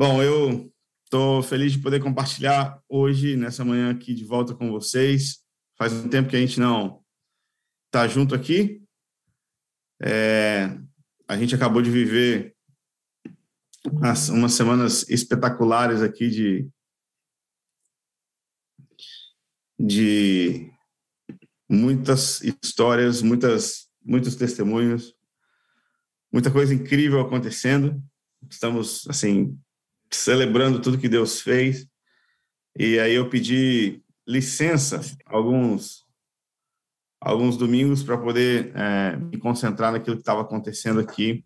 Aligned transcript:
Bom, 0.00 0.22
eu 0.22 0.72
estou 1.02 1.42
feliz 1.42 1.72
de 1.72 1.80
poder 1.80 2.00
compartilhar 2.00 2.80
hoje, 2.88 3.34
nessa 3.34 3.64
manhã 3.64 3.90
aqui 3.90 4.14
de 4.14 4.24
volta 4.24 4.54
com 4.54 4.70
vocês. 4.70 5.44
Faz 5.76 5.92
um 5.92 6.08
tempo 6.08 6.30
que 6.30 6.36
a 6.36 6.40
gente 6.40 6.60
não 6.60 7.04
está 7.86 8.06
junto 8.06 8.32
aqui. 8.32 8.80
É, 10.00 10.66
a 11.26 11.36
gente 11.36 11.52
acabou 11.52 11.82
de 11.82 11.90
viver 11.90 12.54
umas, 13.90 14.28
umas 14.28 14.52
semanas 14.52 15.04
espetaculares 15.10 16.00
aqui 16.00 16.30
de, 16.30 16.70
de 19.76 20.70
muitas 21.68 22.40
histórias, 22.40 23.20
muitas, 23.20 23.90
muitos 24.00 24.36
testemunhos, 24.36 25.12
muita 26.32 26.52
coisa 26.52 26.72
incrível 26.72 27.20
acontecendo. 27.20 28.00
Estamos, 28.48 29.04
assim, 29.08 29.60
celebrando 30.10 30.80
tudo 30.80 30.98
que 30.98 31.08
Deus 31.08 31.40
fez. 31.40 31.86
E 32.78 32.98
aí 32.98 33.14
eu 33.14 33.28
pedi 33.28 34.02
licença 34.26 35.00
alguns 35.26 36.06
alguns 37.20 37.56
domingos 37.56 38.02
para 38.02 38.16
poder 38.16 38.72
é, 38.76 39.16
me 39.16 39.38
concentrar 39.38 39.90
naquilo 39.90 40.16
que 40.16 40.22
estava 40.22 40.42
acontecendo 40.42 41.00
aqui. 41.00 41.44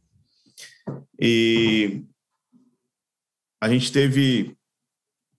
E 1.19 2.05
a 3.61 3.69
gente 3.69 3.91
teve 3.91 4.57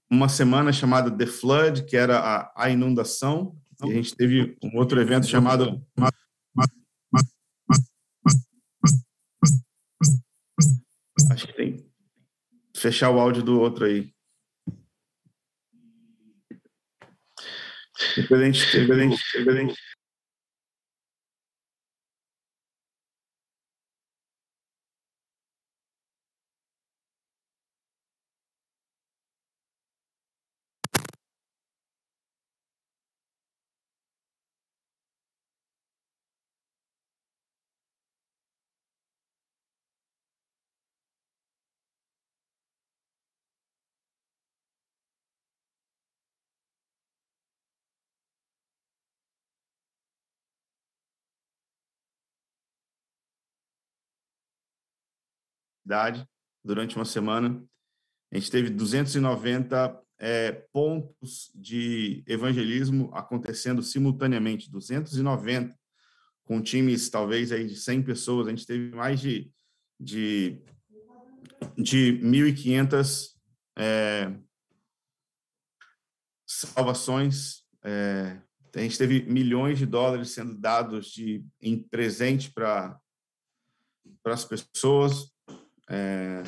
uma 0.10 0.30
semana 0.30 0.72
chamada 0.72 1.16
The 1.16 1.26
Flood, 1.26 1.86
que 1.86 1.96
era 1.96 2.20
a, 2.20 2.64
a 2.64 2.70
inundação, 2.70 3.56
e 3.84 3.92
a 3.92 3.94
gente 3.94 4.16
teve 4.16 4.58
um 4.64 4.78
outro 4.78 5.00
evento 5.00 5.28
chamado 5.28 5.86
Acho 11.32 11.48
que 11.48 11.54
tem 11.54 11.93
fechar 12.84 13.10
o 13.10 13.18
áudio 13.18 13.42
do 13.42 13.62
outro 13.62 13.86
aí. 13.86 14.14
Excelente, 18.18 18.60
excelente, 18.60 19.16
excelente. 19.16 19.76
Cidade 55.84 56.28
durante 56.64 56.96
uma 56.96 57.06
semana. 57.06 57.64
A 58.32 58.38
gente 58.38 58.50
teve 58.50 58.70
290 58.70 60.02
é, 60.18 60.52
pontos 60.72 61.52
de 61.54 62.24
evangelismo 62.26 63.12
acontecendo 63.14 63.84
simultaneamente, 63.84 64.72
290, 64.72 65.78
com 66.46 66.62
times 66.62 67.10
talvez 67.10 67.52
aí 67.52 67.68
de 67.68 67.76
100 67.76 68.04
pessoas. 68.04 68.48
A 68.48 68.50
gente 68.50 68.66
teve 68.66 68.96
mais 68.96 69.20
de, 69.20 69.52
de, 70.00 70.62
de 71.78 72.20
1.500 72.24 73.34
é, 73.78 74.34
salvações. 76.48 77.64
É, 77.84 78.42
a 78.76 78.80
gente 78.80 78.98
teve 78.98 79.24
milhões 79.24 79.78
de 79.78 79.86
dólares 79.86 80.32
sendo 80.32 80.58
dados 80.58 81.12
de, 81.12 81.46
em 81.62 81.78
presente 81.78 82.52
para 82.52 83.00
as 84.26 84.46
pessoas 84.46 85.33
é, 85.90 86.44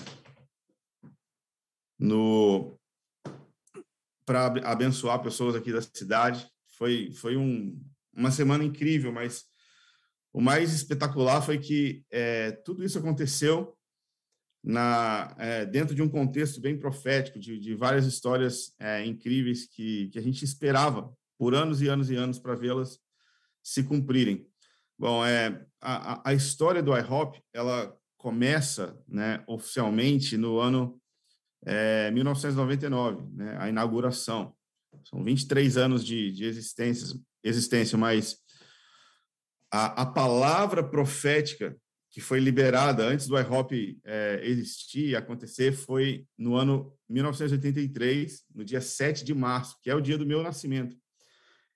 no 2.00 2.78
para 4.26 4.48
abençoar 4.64 5.22
pessoas 5.22 5.56
aqui 5.56 5.72
da 5.72 5.82
cidade. 5.82 6.50
Foi 6.78 7.12
foi 7.12 7.38
um, 7.38 7.80
uma 8.14 8.32
semana 8.32 8.64
incrível, 8.64 9.12
mas 9.12 9.46
o 10.34 10.42
mais 10.42 10.74
espetacular 10.74 11.42
foi 11.42 11.58
que 11.58 12.04
é, 12.12 12.52
tudo 12.52 12.84
isso 12.84 12.98
aconteceu 12.98 13.78
na 14.64 15.36
é, 15.38 15.66
dentro 15.66 15.94
de 15.94 16.02
um 16.02 16.10
contexto 16.10 16.60
bem 16.60 16.78
profético 16.78 17.40
de, 17.40 17.60
de 17.60 17.76
várias 17.76 18.06
histórias 18.06 18.74
é, 18.80 19.06
incríveis 19.06 19.68
que, 19.68 20.10
que 20.10 20.18
a 20.18 20.22
gente 20.22 20.44
esperava 20.44 21.16
por 21.38 21.54
anos 21.54 21.82
e 21.82 21.88
anos 21.88 22.10
e 22.10 22.16
anos 22.16 22.40
para 22.40 22.56
vê-las 22.56 23.00
se 23.62 23.84
cumprirem. 23.84 24.48
Bom, 24.98 25.26
é, 25.26 25.66
a, 25.82 26.30
a 26.30 26.34
história 26.34 26.82
do 26.82 26.98
IHOP, 26.98 27.42
ela 27.54 27.96
começa 28.26 29.00
né, 29.08 29.44
oficialmente 29.46 30.36
no 30.36 30.58
ano 30.60 31.00
é, 31.64 32.10
1999, 32.10 33.24
né, 33.36 33.56
a 33.60 33.70
inauguração. 33.70 34.52
São 35.08 35.24
23 35.24 35.78
anos 35.78 36.04
de, 36.04 36.32
de 36.32 36.44
existência, 36.44 37.20
existência, 37.44 37.96
mas 38.00 38.38
a, 39.72 40.02
a 40.02 40.06
palavra 40.08 40.84
profética 40.84 41.78
que 42.10 42.20
foi 42.20 42.40
liberada 42.40 43.04
antes 43.06 43.28
do 43.28 43.38
IHOP 43.38 44.00
é, 44.04 44.40
existir 44.42 45.10
e 45.10 45.16
acontecer 45.16 45.72
foi 45.72 46.26
no 46.36 46.56
ano 46.56 46.98
1983, 47.08 48.44
no 48.56 48.66
dia 48.66 48.82
7 48.82 49.24
de 49.24 49.36
março, 49.36 49.78
que 49.84 49.90
é 49.92 49.94
o 49.94 50.02
dia 50.02 50.18
do 50.18 50.26
meu 50.26 50.42
nascimento. 50.42 50.98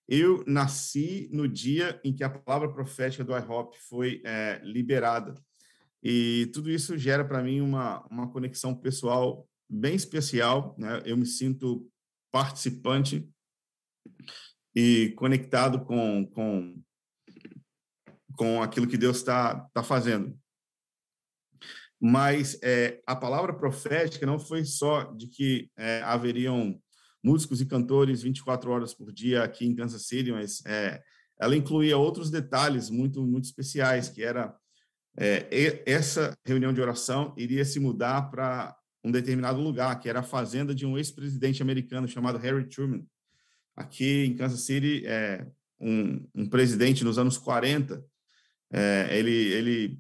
Eu 0.08 0.44
nasci 0.48 1.30
no 1.32 1.48
dia 1.48 2.02
em 2.04 2.12
que 2.12 2.24
a 2.24 2.30
palavra 2.32 2.74
profética 2.74 3.24
do 3.24 3.38
IHOP 3.38 3.78
foi 3.88 4.24
é, 4.26 4.60
liberada. 4.64 5.36
E 6.02 6.50
tudo 6.54 6.70
isso 6.70 6.98
gera 6.98 7.26
para 7.26 7.44
mim 7.44 7.62
uma, 7.62 8.06
uma 8.08 8.32
conexão 8.32 8.74
pessoal 8.74 9.48
bem 9.70 9.96
especial. 9.96 10.76
Né? 10.78 11.02
Eu 11.06 11.18
me 11.18 11.26
sinto 11.26 11.90
participante 12.32 13.30
e 14.76 15.14
conectado 15.18 15.84
com, 15.84 16.26
com, 16.28 16.82
com 18.38 18.62
aquilo 18.62 18.88
que 18.88 18.98
Deus 18.98 19.18
está 19.18 19.68
tá 19.74 19.84
fazendo. 19.84 20.38
Mas 22.02 22.58
é, 22.64 23.02
a 23.06 23.16
palavra 23.16 23.54
profética 23.54 24.26
não 24.26 24.40
foi 24.40 24.64
só 24.64 25.04
de 25.14 25.28
que 25.28 25.70
é, 25.78 26.02
haveriam 26.04 26.82
músicos 27.22 27.60
e 27.60 27.66
cantores 27.66 28.22
24 28.22 28.72
horas 28.72 28.94
por 28.94 29.12
dia 29.12 29.44
aqui 29.44 29.66
em 29.66 29.76
Kansas 29.76 30.08
City, 30.08 30.32
mas 30.32 30.64
é, 30.66 31.02
ela 31.38 31.58
incluía 31.58 31.98
outros 31.98 32.32
detalhes 32.32 32.90
muito 32.90 33.22
muito 33.26 33.46
especiais, 33.46 34.08
que 34.08 34.24
era 34.24 34.56
é, 35.22 35.84
essa 35.86 36.34
reunião 36.46 36.72
de 36.72 36.80
oração 36.80 37.34
iria 37.36 37.66
se 37.66 37.78
mudar 37.78 38.30
para 38.32 38.74
um 39.04 39.12
determinado 39.12 39.60
lugar, 39.60 40.00
que 40.00 40.08
era 40.08 40.22
a 40.22 40.24
fazenda 40.24 40.74
de 40.74 40.86
um 40.86 40.98
ex-presidente 40.98 41.62
americano 41.62 42.08
chamado 42.08 42.38
Harry 42.38 42.68
Truman. 42.70 43.06
Aqui 43.76 44.26
em 44.26 44.36
Kansas 44.36 44.62
City, 44.62 45.06
é, 45.06 45.46
um, 45.78 46.26
um 46.34 46.50
presidente 46.50 47.04
nos 47.04 47.18
anos 47.18 47.38
40, 47.38 48.02
é, 48.72 49.18
ele, 49.18 49.32
ele, 49.32 50.00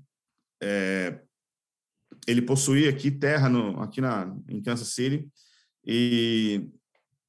é, 0.64 1.20
ele 2.26 2.42
possuía 2.42 2.90
aqui 2.90 3.12
terra 3.12 3.50
no, 3.50 3.82
aqui 3.82 4.00
na, 4.00 4.34
em 4.48 4.62
Kansas 4.62 4.94
City, 4.94 5.30
e, 5.86 6.66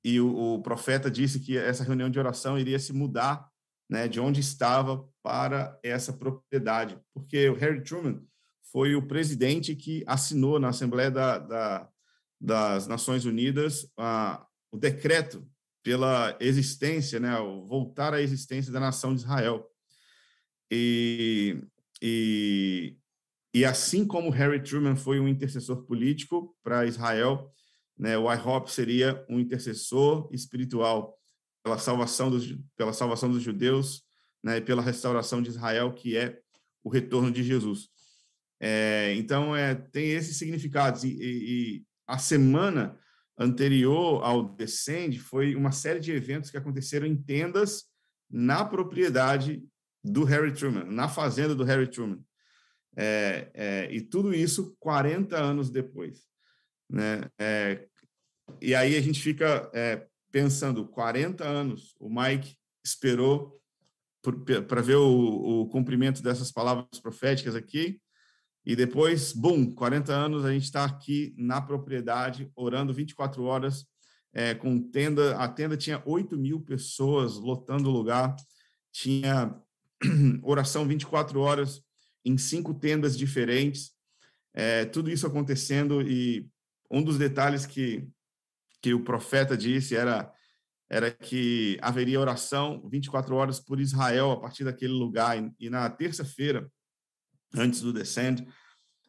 e 0.05 0.21
o, 0.21 0.55
o 0.55 0.63
profeta 0.63 1.11
disse 1.11 1.41
que 1.41 1.57
essa 1.57 1.83
reunião 1.83 2.09
de 2.09 2.21
oração 2.21 2.57
iria 2.57 2.79
se 2.79 2.93
mudar 2.93 3.49
né, 3.89 4.07
de 4.07 4.21
onde 4.21 4.39
estava 4.39 5.05
para 5.23 5.79
essa 5.83 6.13
propriedade, 6.13 6.99
porque 7.13 7.49
o 7.49 7.55
Harry 7.55 7.83
Truman 7.83 8.23
foi 8.73 8.95
o 8.95 9.07
presidente 9.07 9.75
que 9.75 10.05
assinou 10.07 10.59
na 10.59 10.69
Assembleia 10.69 11.11
da, 11.11 11.39
da, 11.39 11.89
das 12.41 12.87
Nações 12.87 13.25
Unidas 13.25 13.91
a, 13.97 14.47
o 14.71 14.79
decreto 14.79 15.47
pela 15.83 16.37
existência, 16.41 17.19
né, 17.19 17.37
voltar 17.67 18.15
à 18.15 18.21
existência 18.21 18.73
da 18.73 18.81
nação 18.81 19.15
de 19.15 19.23
Israel. 19.23 19.69
E, 20.71 21.61
e, 22.01 22.97
e 23.53 23.65
assim 23.65 24.07
como 24.07 24.31
Harry 24.31 24.63
Truman 24.63 24.95
foi 24.95 25.19
um 25.19 25.29
intercessor 25.29 25.85
político 25.85 26.55
para 26.63 26.87
Israel, 26.87 27.51
né, 27.99 28.17
o 28.17 28.33
IHOP 28.33 28.71
seria 28.71 29.25
um 29.29 29.41
intercessor 29.41 30.29
espiritual 30.33 31.19
pela 31.63 31.79
salvação 31.79 32.31
dos, 32.31 32.57
pela 32.77 32.93
salvação 32.93 33.31
dos 33.31 33.43
judeus 33.43 34.03
né, 34.43 34.61
pela 34.61 34.83
restauração 34.83 35.43
de 35.43 35.51
Israel, 35.51 35.93
que 35.93 36.17
é 36.17 36.41
o 36.83 36.89
retorno 36.89 37.31
de 37.31 37.43
Jesus. 37.43 37.89
É, 38.59 39.15
então, 39.17 39.57
é, 39.57 39.75
tem 39.75 40.11
esses 40.11 40.37
significados. 40.37 41.05
E, 41.05 41.09
e, 41.09 41.79
e, 41.79 41.85
a 42.07 42.19
semana 42.19 42.99
anterior 43.39 44.23
ao 44.23 44.55
Descende 44.55 45.19
foi 45.19 45.55
uma 45.55 45.73
série 45.73 46.01
de 46.01 46.13
eventos 46.13 46.51
que 46.51 46.57
aconteceram 46.57 47.07
em 47.07 47.17
tendas 47.17 47.85
na 48.29 48.65
propriedade 48.65 49.63
do 50.03 50.25
Harry 50.25 50.53
Truman, 50.53 50.85
na 50.85 51.09
fazenda 51.09 51.55
do 51.55 51.65
Harry 51.65 51.89
Truman. 51.89 52.21
É, 52.97 53.51
é, 53.55 53.89
e 53.93 54.01
tudo 54.01 54.35
isso 54.35 54.77
40 54.81 55.37
anos 55.37 55.71
depois. 55.71 56.27
né? 56.89 57.31
É, 57.39 57.87
e 58.61 58.75
aí 58.75 58.97
a 58.97 59.01
gente 59.01 59.21
fica 59.21 59.71
é, 59.73 60.07
pensando, 60.33 60.87
40 60.89 61.45
anos 61.47 61.95
o 61.99 62.09
Mike 62.09 62.57
esperou 62.85 63.60
para 64.69 64.83
ver 64.83 64.97
o, 64.97 65.63
o 65.63 65.69
cumprimento 65.69 66.23
dessas 66.23 66.53
palavras 66.53 67.01
proféticas 67.01 67.55
aqui, 67.55 68.01
e 68.65 68.77
depois, 68.77 69.33
bum, 69.33 69.75
40 69.75 70.13
anos 70.13 70.45
a 70.45 70.53
gente 70.53 70.65
está 70.65 70.85
aqui 70.85 71.35
na 71.37 71.61
propriedade, 71.61 72.51
orando 72.55 72.93
24 72.93 73.43
horas, 73.45 73.87
é, 74.33 74.55
com 74.55 74.79
tenda. 74.81 75.37
A 75.37 75.49
tenda 75.49 75.77
tinha 75.77 76.03
8 76.05 76.37
mil 76.37 76.61
pessoas 76.61 77.37
lotando 77.37 77.89
o 77.89 77.93
lugar, 77.93 78.37
tinha 78.93 79.55
oração 80.43 80.87
24 80.87 81.41
horas 81.41 81.83
em 82.25 82.37
cinco 82.37 82.75
tendas 82.75 83.17
diferentes, 83.17 83.93
é, 84.53 84.85
tudo 84.85 85.11
isso 85.11 85.27
acontecendo. 85.27 86.03
E 86.03 86.47
um 86.91 87.03
dos 87.03 87.17
detalhes 87.17 87.65
que, 87.65 88.07
que 88.83 88.93
o 88.93 89.03
profeta 89.03 89.57
disse 89.57 89.97
era 89.97 90.31
era 90.91 91.09
que 91.09 91.79
haveria 91.81 92.19
oração 92.19 92.83
24 92.91 93.35
horas 93.37 93.61
por 93.61 93.81
Israel 93.81 94.33
a 94.33 94.41
partir 94.41 94.65
daquele 94.65 94.93
lugar. 94.93 95.37
E 95.59 95.71
na 95.71 95.89
terça-feira, 95.89 96.69
antes 97.55 97.81
do 97.81 97.93
Descend, 97.93 98.45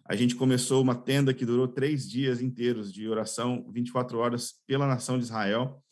a 0.06 0.16
gente 0.16 0.36
começou 0.36 0.81
uma 0.81 0.94
tenda 0.94 1.33
que 1.33 1.45
durou 1.45 1.68
três 1.68 2.07
dias 2.07 2.39
inteiros 2.39 2.94
de 2.94 3.07
oração, 3.07 3.68
24 3.74 4.19
horas 4.19 4.54
pela 4.68 4.86
nação 4.86 5.18
de 5.18 5.24
Israel. 5.24 5.83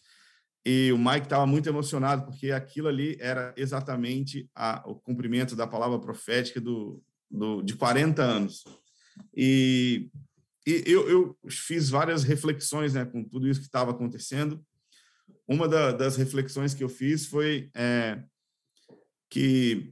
E 0.64 0.92
o 0.92 0.98
Mike 0.98 1.26
estava 1.26 1.48
muito 1.48 1.68
emocionado, 1.68 2.26
porque 2.26 2.52
aquilo 2.52 2.88
ali 2.88 3.18
era 3.20 3.52
exatamente 3.58 4.48
a, 4.54 4.84
o 4.86 4.94
cumprimento 4.94 5.56
da 5.56 5.66
palavra 5.66 5.98
profética 5.98 6.62
do, 6.62 7.02
do, 7.32 7.64
de 7.64 7.76
40 7.76 8.22
anos. 8.22 8.64
E, 9.36 10.12
e 10.68 10.84
eu, 10.86 11.10
eu, 11.10 11.38
fiz 11.50 11.90
várias 11.90 12.24
reflexões 12.24 12.94
né, 12.94 13.06
com 13.06 13.24
tudo 13.24 13.48
isso 13.48 13.60
que 13.60 13.66
estava 13.66 13.92
acontecendo. 13.92 14.64
Uma 15.50 15.68
da, 15.68 15.92
das 15.92 16.16
reflexões 16.16 16.76
que 16.76 16.84
eu 16.84 16.90
fiz 16.90 17.26
foi 17.26 17.72
é, 17.74 18.22
que 19.32 19.92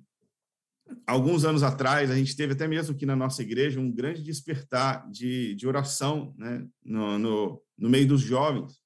alguns 1.08 1.46
anos 1.46 1.64
atrás, 1.64 2.12
a 2.12 2.16
gente 2.16 2.36
teve 2.36 2.54
até 2.54 2.68
mesmo 2.68 2.96
aqui 2.96 3.08
na 3.08 3.16
nossa 3.16 3.42
igreja 3.42 3.80
um 3.80 3.92
grande 3.92 4.22
despertar 4.22 5.10
de, 5.10 5.56
de 5.56 5.68
oração 5.68 6.36
né, 6.38 6.64
no, 6.86 7.18
no, 7.18 7.62
no 7.76 7.90
meio 7.90 8.08
dos 8.08 8.22
jovens, 8.22 8.80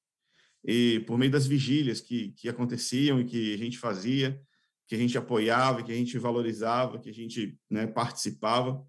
e 0.63 1.01
por 1.07 1.18
meio 1.18 1.31
das 1.31 1.45
vigílias 1.45 2.00
que, 2.00 2.31
que 2.38 2.47
aconteciam 2.47 3.19
e 3.19 3.25
que 3.25 3.53
a 3.53 3.57
gente 3.57 3.77
fazia, 3.77 4.39
que 4.88 4.95
a 4.95 4.97
gente 4.97 5.17
apoiava, 5.17 5.83
que 5.83 5.91
a 5.91 5.95
gente 5.95 6.17
valorizava, 6.17 7.00
que 7.00 7.09
a 7.09 7.13
gente 7.13 7.57
né, 7.69 7.85
participava. 7.85 8.81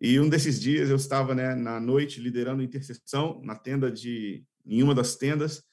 E 0.00 0.20
um 0.20 0.28
desses 0.28 0.60
dias 0.60 0.90
eu 0.90 0.96
estava 0.96 1.34
né, 1.34 1.56
na 1.56 1.80
noite 1.80 2.20
liderando 2.20 2.62
intercessão 2.62 3.40
na 3.42 3.56
tenda 3.56 3.90
de, 3.90 4.44
em 4.64 4.80
uma 4.80 4.94
das 4.94 5.16
tendas, 5.16 5.64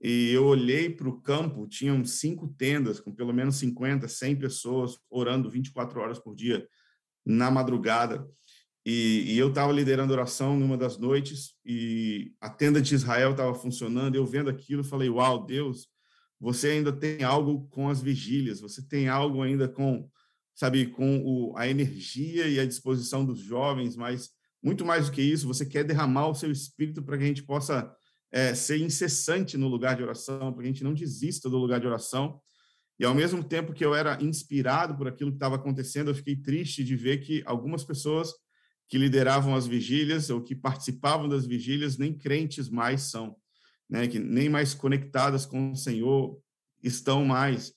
e 0.00 0.30
eu 0.30 0.44
olhei 0.44 0.88
para 0.88 1.08
o 1.08 1.20
campo, 1.20 1.66
tinham 1.66 2.04
cinco 2.04 2.48
tendas 2.56 3.00
com 3.00 3.12
pelo 3.12 3.32
menos 3.32 3.56
50, 3.56 4.06
100 4.06 4.36
pessoas 4.36 4.98
orando 5.10 5.50
24 5.50 6.00
horas 6.00 6.18
por 6.18 6.34
dia 6.36 6.68
na 7.26 7.50
madrugada. 7.50 8.26
E, 8.86 9.34
e 9.34 9.38
eu 9.38 9.48
estava 9.48 9.72
liderando 9.72 10.12
oração 10.12 10.58
numa 10.58 10.76
das 10.76 10.96
noites 10.96 11.54
e 11.64 12.32
a 12.40 12.48
tenda 12.48 12.80
de 12.80 12.94
Israel 12.94 13.32
estava 13.32 13.54
funcionando. 13.54 14.14
Eu 14.14 14.24
vendo 14.24 14.48
aquilo, 14.48 14.84
falei: 14.84 15.10
Uau, 15.10 15.44
Deus, 15.44 15.88
você 16.40 16.70
ainda 16.70 16.92
tem 16.92 17.24
algo 17.24 17.66
com 17.68 17.88
as 17.88 18.00
vigílias, 18.00 18.60
você 18.60 18.80
tem 18.86 19.08
algo 19.08 19.42
ainda 19.42 19.68
com, 19.68 20.08
sabe, 20.54 20.86
com 20.86 21.18
o, 21.24 21.56
a 21.56 21.68
energia 21.68 22.46
e 22.46 22.60
a 22.60 22.64
disposição 22.64 23.24
dos 23.24 23.40
jovens, 23.40 23.96
mas 23.96 24.30
muito 24.62 24.84
mais 24.84 25.06
do 25.06 25.12
que 25.12 25.22
isso, 25.22 25.46
você 25.46 25.66
quer 25.66 25.84
derramar 25.84 26.28
o 26.28 26.34
seu 26.34 26.50
espírito 26.50 27.02
para 27.02 27.18
que 27.18 27.24
a 27.24 27.26
gente 27.26 27.42
possa 27.42 27.92
é, 28.30 28.54
ser 28.54 28.78
incessante 28.78 29.56
no 29.56 29.68
lugar 29.68 29.96
de 29.96 30.02
oração, 30.02 30.52
para 30.52 30.62
que 30.62 30.68
a 30.68 30.72
gente 30.72 30.84
não 30.84 30.94
desista 30.94 31.48
do 31.48 31.58
lugar 31.58 31.80
de 31.80 31.86
oração. 31.86 32.40
E 32.98 33.04
ao 33.04 33.14
mesmo 33.14 33.42
tempo 33.44 33.72
que 33.72 33.84
eu 33.84 33.94
era 33.94 34.22
inspirado 34.22 34.96
por 34.96 35.08
aquilo 35.08 35.30
que 35.30 35.36
estava 35.36 35.56
acontecendo, 35.56 36.10
eu 36.10 36.14
fiquei 36.14 36.36
triste 36.36 36.82
de 36.82 36.96
ver 36.96 37.18
que 37.18 37.42
algumas 37.46 37.84
pessoas 37.84 38.32
que 38.88 38.98
lideravam 38.98 39.54
as 39.54 39.66
vigílias 39.66 40.30
ou 40.30 40.42
que 40.42 40.54
participavam 40.54 41.28
das 41.28 41.46
vigílias 41.46 41.96
nem 41.98 42.16
crentes 42.16 42.68
mais 42.68 43.02
são, 43.02 43.36
né? 43.88 44.08
Que 44.08 44.18
nem 44.18 44.48
mais 44.48 44.74
conectadas 44.74 45.44
com 45.46 45.72
o 45.72 45.76
Senhor 45.76 46.40
estão 46.82 47.24
mais. 47.24 47.72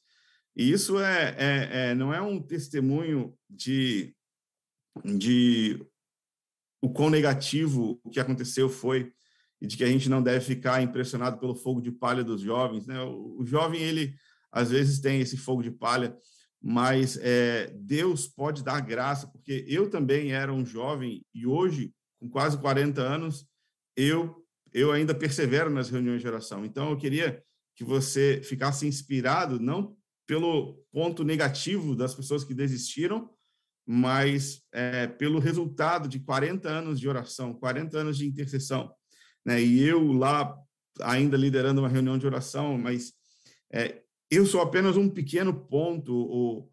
E 0.56 0.71
isso 0.71 1.00
é, 1.00 1.36
é, 1.38 1.69
é 1.71 1.95
não 1.95 2.13
é 2.13 2.21
um 2.21 2.42
testemunho 2.42 3.38
de 3.50 4.15
de 5.06 5.80
o 6.81 6.89
quão 6.89 7.09
negativo 7.09 8.00
o 8.03 8.09
que 8.09 8.19
aconteceu 8.19 8.68
foi 8.69 9.13
e 9.61 9.67
de 9.67 9.77
que 9.77 9.83
a 9.83 9.87
gente 9.87 10.09
não 10.09 10.23
deve 10.23 10.43
ficar 10.43 10.81
impressionado 10.81 11.37
pelo 11.37 11.55
fogo 11.55 11.79
de 11.79 11.91
palha 11.91 12.23
dos 12.23 12.41
jovens. 12.41 12.87
Né? 12.87 12.99
O, 13.03 13.45
jovem, 13.45 13.81
ele 13.81 14.15
às 14.51 14.71
vezes 14.71 14.99
tem 14.99 15.21
esse 15.21 15.37
fogo 15.37 15.61
de 15.61 15.69
palha, 15.69 16.17
mas 16.61 17.17
é, 17.21 17.71
Deus 17.79 18.27
pode 18.27 18.63
dar 18.63 18.81
graça, 18.81 19.27
porque 19.27 19.63
eu 19.67 19.89
também 19.89 20.31
era 20.31 20.51
um 20.51 20.65
jovem 20.65 21.23
e 21.33 21.45
hoje, 21.45 21.93
com 22.19 22.27
quase 22.27 22.57
40 22.57 23.01
anos, 23.01 23.45
eu 23.95 24.37
eu 24.73 24.89
ainda 24.89 25.13
persevero 25.13 25.69
nas 25.69 25.89
reuniões 25.89 26.21
de 26.21 26.27
oração. 26.29 26.63
Então, 26.63 26.91
eu 26.91 26.97
queria 26.97 27.43
que 27.75 27.83
você 27.83 28.41
ficasse 28.41 28.87
inspirado, 28.87 29.59
não 29.59 29.97
pelo 30.25 30.81
ponto 30.93 31.25
negativo 31.25 31.93
das 31.93 32.15
pessoas 32.15 32.45
que 32.45 32.53
desistiram, 32.53 33.29
mas 33.85 34.61
é, 34.71 35.07
pelo 35.07 35.39
resultado 35.39 36.07
de 36.07 36.21
40 36.21 36.69
anos 36.69 37.01
de 37.01 37.09
oração, 37.09 37.53
40 37.53 37.97
anos 37.97 38.17
de 38.17 38.25
intercessão 38.25 38.89
né? 39.45 39.61
E 39.61 39.83
eu 39.83 40.11
lá 40.11 40.57
ainda 41.01 41.38
liderando 41.38 41.81
uma 41.81 41.89
reunião 41.89 42.17
de 42.17 42.25
oração, 42.25 42.77
mas 42.77 43.13
é, 43.71 44.01
eu 44.29 44.45
sou 44.45 44.61
apenas 44.61 44.97
um 44.97 45.09
pequeno 45.09 45.53
ponto. 45.53 46.13
O, 46.13 46.69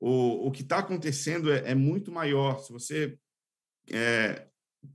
o, 0.00 0.48
o 0.48 0.50
que 0.50 0.62
está 0.62 0.78
acontecendo 0.78 1.52
é, 1.52 1.70
é, 1.70 1.74
muito 1.74 2.10
maior. 2.10 2.58
Se 2.58 2.72
você 2.72 3.18
é, 3.90 4.46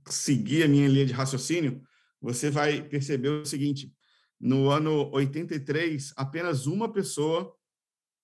seguir 0.06 0.62
a 0.62 0.68
minha 0.68 0.88
linha 0.88 1.06
de 1.06 1.12
raciocínio, 1.12 1.82
você 2.20 2.50
vai 2.50 2.82
perceber 2.82 3.28
o 3.28 3.44
seguinte: 3.44 3.92
no 4.40 4.68
ano 4.68 5.10
83, 5.12 6.12
apenas 6.16 6.66
uma 6.66 6.92
pessoa 6.92 7.54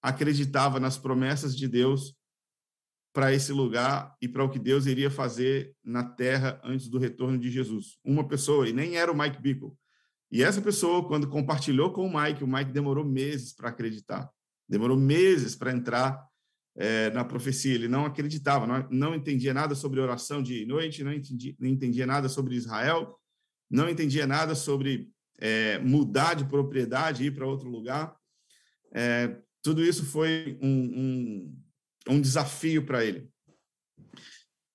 acreditava 0.03 0.79
nas 0.79 0.99
promessas 0.99 1.56
de 1.56 1.67
Deus 1.67 2.15
para 3.15 3.33
esse 3.33 3.53
lugar 3.53 4.13
e 4.21 4.27
para 4.27 4.43
o 4.43 4.51
que 4.51 4.59
Deus 4.59 4.87
iria 4.87 5.09
fazer 5.09 5.73
na 5.85 6.03
terra 6.03 6.61
antes 6.65 6.89
do 6.89 6.99
retorno 6.99 7.39
de 7.39 7.49
Jesus. 7.49 7.97
Uma 8.05 8.27
pessoa, 8.27 8.69
e 8.69 8.73
nem 8.73 8.97
era 8.97 9.11
o 9.11 9.17
Mike 9.17 9.41
Bickle. 9.41 9.73
E 10.33 10.43
essa 10.43 10.61
pessoa, 10.61 11.06
quando 11.06 11.29
compartilhou 11.29 11.93
com 11.93 12.05
o 12.05 12.21
Mike, 12.21 12.43
o 12.43 12.47
Mike 12.47 12.73
demorou 12.73 13.05
meses 13.05 13.53
para 13.53 13.69
acreditar. 13.69 14.29
Demorou 14.69 14.97
meses 14.97 15.55
para 15.55 15.71
entrar 15.71 16.27
é, 16.77 17.09
na 17.11 17.25
profecia. 17.25 17.77
Ele 17.77 17.87
não 17.87 18.05
acreditava, 18.05 18.67
não, 18.67 18.89
não 18.91 19.15
entendia 19.15 19.55
nada 19.55 19.77
sobre 19.77 20.01
oração 20.01 20.43
dia 20.43 20.61
e 20.61 20.67
noite, 20.67 21.05
não 21.05 21.13
entendia, 21.13 21.55
não 21.56 21.69
entendia 21.69 22.06
nada 22.06 22.29
sobre 22.29 22.56
Israel, 22.56 23.17
não 23.71 23.89
entendia 23.89 24.27
nada 24.27 24.56
sobre 24.56 25.09
é, 25.39 25.79
mudar 25.79 26.35
de 26.35 26.44
propriedade, 26.47 27.25
ir 27.25 27.31
para 27.33 27.47
outro 27.47 27.69
lugar. 27.69 28.13
É, 28.93 29.37
tudo 29.63 29.85
isso 29.85 30.05
foi 30.05 30.59
um, 30.61 30.69
um 30.69 31.64
um 32.08 32.20
desafio 32.20 32.84
para 32.84 33.05
ele. 33.05 33.29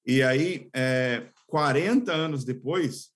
E 0.05 0.23
aí, 0.23 0.69
é, 0.73 1.29
40 1.47 2.11
anos 2.11 2.43
depois, 2.43 3.09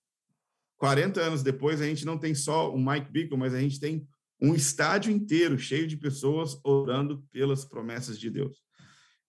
40 0.76 1.20
anos 1.20 1.42
depois, 1.42 1.80
a 1.80 1.86
gente 1.86 2.04
não 2.04 2.18
tem 2.18 2.34
só 2.34 2.72
o 2.72 2.78
Mike 2.78 3.10
Bickle, 3.10 3.38
mas 3.38 3.54
a 3.54 3.60
gente 3.60 3.80
tem 3.80 4.06
um 4.40 4.54
estádio 4.54 5.12
inteiro 5.12 5.58
cheio 5.58 5.86
de 5.86 5.96
pessoas 5.96 6.58
orando 6.62 7.24
pelas 7.32 7.64
promessas 7.64 8.18
de 8.18 8.28
Deus. 8.30 8.58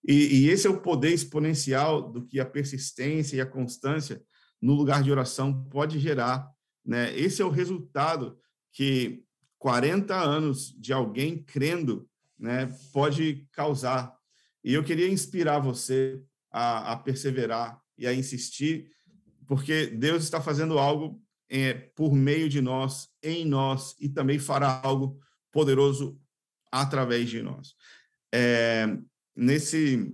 E, 0.06 0.42
e, 0.42 0.50
esse 0.50 0.66
é 0.66 0.70
o 0.70 0.80
poder 0.80 1.12
exponencial 1.12 2.12
do 2.12 2.24
que 2.24 2.38
a 2.38 2.46
persistência 2.46 3.36
e 3.36 3.40
a 3.40 3.46
constância 3.46 4.22
no 4.60 4.74
lugar 4.74 5.02
de 5.02 5.10
oração 5.10 5.64
pode 5.64 5.98
gerar. 5.98 6.48
Né? 6.84 7.18
Esse 7.18 7.42
é 7.42 7.44
o 7.44 7.50
resultado 7.50 8.38
que 8.72 9.24
40 9.58 10.14
anos 10.14 10.72
de 10.78 10.92
alguém 10.92 11.42
crendo 11.42 12.08
né, 12.38 12.72
pode 12.92 13.48
causar 13.50 14.15
e 14.66 14.74
eu 14.74 14.82
queria 14.82 15.08
inspirar 15.08 15.60
você 15.60 16.20
a, 16.50 16.94
a 16.94 16.96
perseverar 16.96 17.80
e 17.96 18.04
a 18.04 18.12
insistir, 18.12 18.90
porque 19.46 19.86
Deus 19.86 20.24
está 20.24 20.42
fazendo 20.42 20.76
algo 20.76 21.22
é, 21.48 21.72
por 21.72 22.12
meio 22.12 22.48
de 22.48 22.60
nós, 22.60 23.08
em 23.22 23.44
nós, 23.44 23.94
e 24.00 24.08
também 24.08 24.40
fará 24.40 24.80
algo 24.82 25.20
poderoso 25.52 26.20
através 26.72 27.30
de 27.30 27.40
nós. 27.42 27.76
É, 28.34 28.88
nesse, 29.36 30.12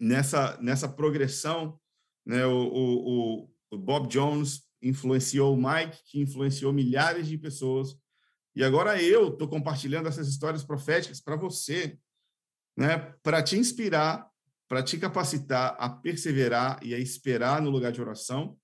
nessa, 0.00 0.60
nessa 0.60 0.88
progressão, 0.88 1.78
né, 2.26 2.44
o, 2.44 2.58
o, 2.58 3.50
o 3.70 3.78
Bob 3.78 4.08
Jones 4.08 4.62
influenciou 4.82 5.54
o 5.54 5.56
Mike, 5.56 6.02
que 6.06 6.20
influenciou 6.20 6.72
milhares 6.72 7.28
de 7.28 7.38
pessoas, 7.38 7.96
e 8.56 8.64
agora 8.64 9.00
eu 9.00 9.28
estou 9.28 9.46
compartilhando 9.46 10.08
essas 10.08 10.26
histórias 10.26 10.64
proféticas 10.64 11.20
para 11.20 11.36
você, 11.36 11.96
né, 12.76 12.98
para 13.22 13.42
te 13.42 13.56
inspirar, 13.56 14.26
para 14.68 14.82
te 14.82 14.98
capacitar 14.98 15.76
a 15.78 15.88
perseverar 15.88 16.80
e 16.82 16.94
a 16.94 16.98
esperar 16.98 17.62
no 17.62 17.70
lugar 17.70 17.92
de 17.92 18.00
oração, 18.00 18.56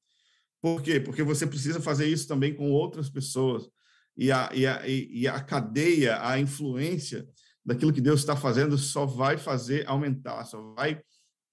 Por 0.62 0.82
quê? 0.82 1.00
Porque 1.00 1.22
você 1.22 1.46
precisa 1.46 1.80
fazer 1.80 2.06
isso 2.06 2.28
também 2.28 2.54
com 2.54 2.70
outras 2.70 3.08
pessoas. 3.08 3.66
E 4.16 4.30
a, 4.30 4.50
e 4.52 4.66
a, 4.66 4.86
e 4.86 5.26
a 5.26 5.40
cadeia, 5.40 6.18
a 6.22 6.38
influência 6.38 7.26
daquilo 7.64 7.92
que 7.92 8.00
Deus 8.00 8.20
está 8.20 8.36
fazendo 8.36 8.76
só 8.76 9.06
vai 9.06 9.38
fazer 9.38 9.86
aumentar, 9.88 10.44
só 10.44 10.74
vai 10.74 11.00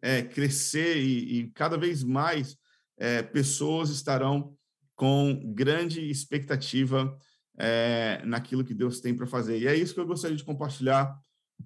é, 0.02 0.22
crescer 0.22 0.98
e, 0.98 1.40
e, 1.40 1.52
cada 1.52 1.78
vez 1.78 2.04
mais 2.04 2.58
é, 2.98 3.22
pessoas 3.22 3.90
estarão 3.90 4.54
com 4.96 5.54
grande 5.54 6.02
expectativa 6.10 7.18
é, 7.58 8.22
naquilo 8.26 8.64
que 8.64 8.74
Deus 8.74 9.00
tem 9.00 9.16
para 9.16 9.28
fazer. 9.28 9.60
E 9.60 9.68
é 9.68 9.76
isso 9.76 9.94
que 9.94 10.00
eu 10.00 10.08
gostaria 10.08 10.36
de 10.36 10.44
compartilhar 10.44 11.16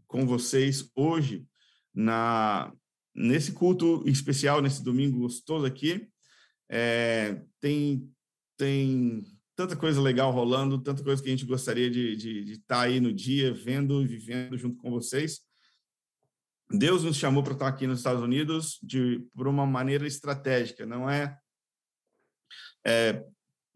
com 0.08 0.26
vocês 0.26 0.90
hoje, 0.96 1.46
na 1.94 2.72
nesse 3.14 3.52
culto 3.52 4.04
especial, 4.08 4.62
nesse 4.62 4.84
domingo 4.84 5.20
gostoso 5.20 5.66
aqui. 5.66 6.08
É, 6.70 7.42
tem, 7.60 8.10
tem 8.58 9.24
tanta 9.56 9.76
coisa 9.76 10.02
legal 10.02 10.32
rolando, 10.32 10.82
tanta 10.82 11.04
coisa 11.04 11.22
que 11.22 11.28
a 11.28 11.32
gente 11.32 11.46
gostaria 11.46 11.90
de, 11.90 12.16
de, 12.16 12.44
de 12.46 12.52
estar 12.54 12.76
tá 12.76 12.82
aí 12.82 13.00
no 13.00 13.12
dia, 13.12 13.54
vendo 13.54 14.02
e 14.02 14.08
vivendo 14.08 14.58
junto 14.58 14.78
com 14.78 14.90
vocês. 14.90 15.42
Deus 16.70 17.04
nos 17.04 17.18
chamou 17.18 17.44
para 17.44 17.54
estar 17.54 17.68
aqui 17.68 17.86
nos 17.86 18.00
Estados 18.00 18.24
Unidos 18.24 18.80
de 18.82 19.20
por 19.36 19.48
uma 19.48 19.66
maneira 19.66 20.08
estratégica, 20.08 20.86
não 20.86 21.10
é, 21.10 21.38
é 22.86 23.26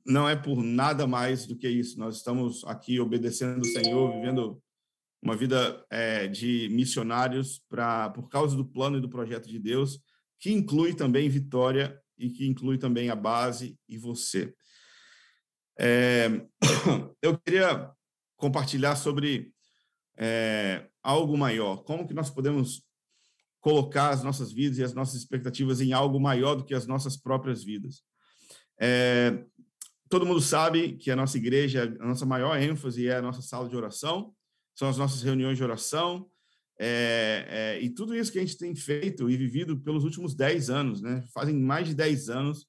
não 0.06 0.30
é 0.30 0.36
por 0.36 0.64
nada 0.64 1.08
mais 1.08 1.48
do 1.48 1.58
que 1.58 1.68
isso. 1.68 2.00
Nós 2.00 2.18
estamos 2.18 2.64
aqui 2.66 3.00
obedecendo 3.00 3.62
o 3.62 3.66
Senhor, 3.66 4.14
vivendo 4.14 4.62
uma 5.26 5.36
vida 5.36 5.84
é, 5.90 6.28
de 6.28 6.70
missionários 6.70 7.60
para 7.68 8.12
por 8.12 8.30
causa 8.30 8.56
do 8.56 8.64
plano 8.64 9.00
e 9.00 9.02
do 9.02 9.10
projeto 9.10 9.50
de 9.50 9.58
Deus, 9.58 10.00
que 10.40 10.52
inclui 10.52 10.94
também 10.94 11.28
Vitória 11.28 12.00
e 12.16 12.30
que 12.30 12.46
inclui 12.46 12.78
também 12.78 13.10
a 13.10 13.16
base 13.16 13.76
e 13.90 13.98
você. 13.98 14.54
É, 15.80 16.30
eu 17.24 17.40
queria 17.40 17.92
compartilhar 18.38 18.96
sobre 18.96 19.52
é, 20.16 20.88
algo 21.02 21.36
maior, 21.36 21.78
como 21.78 22.08
que 22.08 22.14
nós 22.14 22.30
podemos 22.30 22.84
colocar 23.60 24.10
as 24.10 24.24
nossas 24.24 24.52
vidas 24.52 24.78
e 24.78 24.84
as 24.84 24.94
nossas 24.94 25.16
expectativas 25.16 25.82
em 25.82 25.92
algo 25.92 26.20
maior 26.20 26.54
do 26.54 26.64
que 26.64 26.76
as 26.76 26.86
nossas 26.86 27.18
próprias 27.18 27.64
vidas. 27.64 28.04
É, 28.80 29.44
todo 30.08 30.26
mundo 30.26 30.40
sabe 30.40 30.98
que 30.98 31.10
a 31.10 31.16
nossa 31.16 31.36
igreja, 31.36 31.98
a 32.00 32.06
nossa 32.06 32.28
maior 32.28 32.62
ênfase 32.62 33.08
é 33.08 33.16
a 33.16 33.22
nossa 33.24 33.42
sala 33.42 33.68
de 33.68 33.76
oração, 33.76 34.32
são 34.76 34.90
as 34.90 34.98
nossas 34.98 35.24
reuniões 35.24 35.58
de 35.58 35.64
oração, 35.64 36.30
é, 36.78 37.46
é, 37.48 37.82
e 37.82 37.90
tudo 37.90 38.16
isso 38.16 38.32
que 38.32 38.38
a 38.38 38.42
gente 38.42 38.58
tem 38.58 38.76
feito 38.76 39.30
e 39.30 39.38
vivido 39.38 39.80
pelos 39.80 40.04
últimos 40.04 40.36
10 40.36 40.70
anos, 40.70 41.02
né? 41.02 41.24
Fazem 41.34 41.56
mais 41.56 41.88
de 41.88 41.96
10 41.96 42.30
anos 42.30 42.68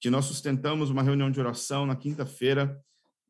que 0.00 0.10
nós 0.10 0.26
sustentamos 0.26 0.90
uma 0.90 1.02
reunião 1.02 1.30
de 1.30 1.40
oração 1.40 1.86
na 1.86 1.96
quinta-feira 1.96 2.78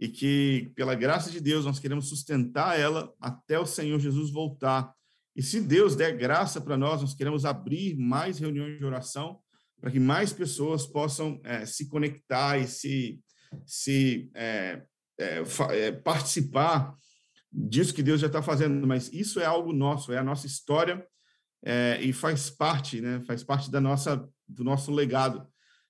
e 0.01 0.09
que, 0.09 0.73
pela 0.75 0.95
graça 0.95 1.31
de 1.31 1.41
Deus, 1.41 1.65
nós 1.65 1.79
queremos 1.79 2.09
sustentar 2.09 2.79
ela 2.79 3.13
até 3.21 3.59
o 3.59 3.67
Senhor 3.67 3.99
Jesus 3.99 4.31
voltar. 4.31 4.93
E 5.35 5.43
se 5.43 5.61
Deus 5.61 5.95
der 5.95 6.17
graça 6.17 6.61
para 6.61 6.77
nós, 6.77 7.01
nós 7.01 7.15
queremos 7.15 7.45
abrir 7.45 7.97
mais 7.97 8.39
reuniões 8.39 8.77
de 8.79 8.85
oração 8.85 9.39
para 9.81 9.91
que 9.91 10.01
mais 10.01 10.33
pessoas 10.33 10.85
possam 10.85 11.41
é, 11.45 11.65
se 11.65 11.89
conectar 11.89 12.59
e 12.59 12.67
se, 12.67 13.21
se 13.65 14.31
é, 14.35 14.83
é, 15.19 15.43
é 15.71 15.93
participar 15.93 16.93
disso 17.53 17.95
que 17.95 18.03
Deus 18.03 18.21
já 18.21 18.27
está 18.27 18.43
fazendo, 18.43 18.87
mas 18.87 19.13
isso 19.13 19.41
é 19.41 19.45
algo 19.45 19.73
nosso, 19.73 20.13
é 20.13 20.19
a 20.19 20.25
nossa 20.25 20.47
história 20.47 21.07
é, 21.65 21.99
e 22.03 22.13
faz 22.13 22.51
parte, 22.51 23.01
né? 23.01 23.21
Faz 23.27 23.43
parte 23.43 23.71
da 23.71 23.81
nossa 23.81 24.29
do 24.47 24.65
nosso 24.65 24.91
legado, 24.91 25.47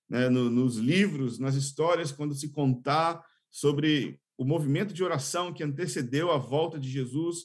né? 0.09 0.29
No, 0.29 0.51
nos 0.51 0.77
livros, 0.77 1.39
nas 1.39 1.55
histórias, 1.55 2.13
quando 2.13 2.35
se 2.35 2.51
contar 2.51 3.25
sobre 3.51 4.21
o 4.37 4.45
movimento 4.45 4.95
de 4.95 5.03
oração 5.03 5.53
que 5.53 5.65
antecedeu 5.65 6.31
a 6.31 6.39
volta 6.39 6.79
de 6.79 6.89
Jesus, 6.89 7.45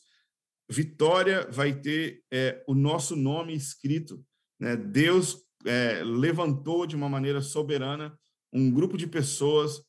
Vitória 0.70 1.48
vai 1.52 1.74
ter 1.74 2.24
é, 2.32 2.64
o 2.68 2.74
nosso 2.74 3.16
nome 3.16 3.54
escrito, 3.54 4.24
né? 4.60 4.76
Deus 4.76 5.44
é, 5.66 6.04
levantou 6.04 6.86
de 6.86 6.96
uma 6.96 7.10
maneira 7.10 7.42
soberana 7.42 8.18
um 8.52 8.72
grupo 8.72 8.98
de 8.98 9.08
pessoas 9.08 9.82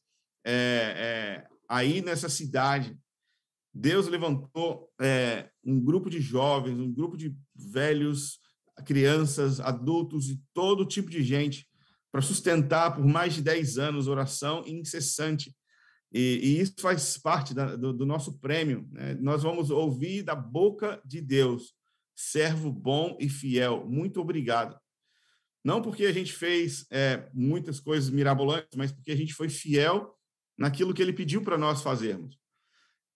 é, 0.46 1.44
é 1.46 1.54
aí 1.68 2.00
nessa 2.02 2.28
cidade 2.28 2.98
Deus 3.74 4.06
levantou 4.06 4.88
é, 5.00 5.50
um 5.64 5.80
grupo 5.80 6.08
de 6.08 6.20
jovens, 6.20 6.78
um 6.78 6.92
grupo 6.92 7.16
de 7.16 7.36
velhos, 7.52 8.38
crianças, 8.86 9.58
adultos 9.58 10.30
e 10.30 10.40
todo 10.52 10.86
tipo 10.86 11.10
de 11.10 11.24
gente 11.24 11.68
para 12.12 12.22
sustentar 12.22 12.94
por 12.94 13.04
mais 13.04 13.34
de 13.34 13.42
10 13.42 13.78
anos 13.78 14.06
oração 14.06 14.62
incessante. 14.64 15.52
E, 16.12 16.38
e 16.40 16.60
isso 16.60 16.74
faz 16.78 17.18
parte 17.18 17.52
da, 17.52 17.74
do, 17.74 17.92
do, 17.92 18.06
nosso 18.06 18.38
prêmio. 18.38 18.88
Né? 18.92 19.14
Nós 19.14 19.42
vamos 19.42 19.70
ouvir 19.70 20.22
da 20.22 20.36
boca 20.36 21.02
de 21.04 21.20
Deus, 21.20 21.74
servo 22.14 22.70
bom 22.70 23.16
e 23.18 23.28
fiel, 23.28 23.84
muito 23.84 24.20
obrigado. 24.20 24.78
Não 25.64 25.82
porque 25.82 26.04
a 26.04 26.12
gente 26.12 26.32
fez 26.32 26.86
é, 26.92 27.28
muitas 27.34 27.80
coisas 27.80 28.08
mirabolantes, 28.10 28.76
mas 28.76 28.92
porque 28.92 29.10
a 29.10 29.16
gente 29.16 29.34
foi 29.34 29.48
fiel 29.48 30.14
naquilo 30.56 30.94
que 30.94 31.02
ele 31.02 31.12
pediu 31.12 31.42
para 31.42 31.58
nós 31.58 31.82
fazermos 31.82 32.38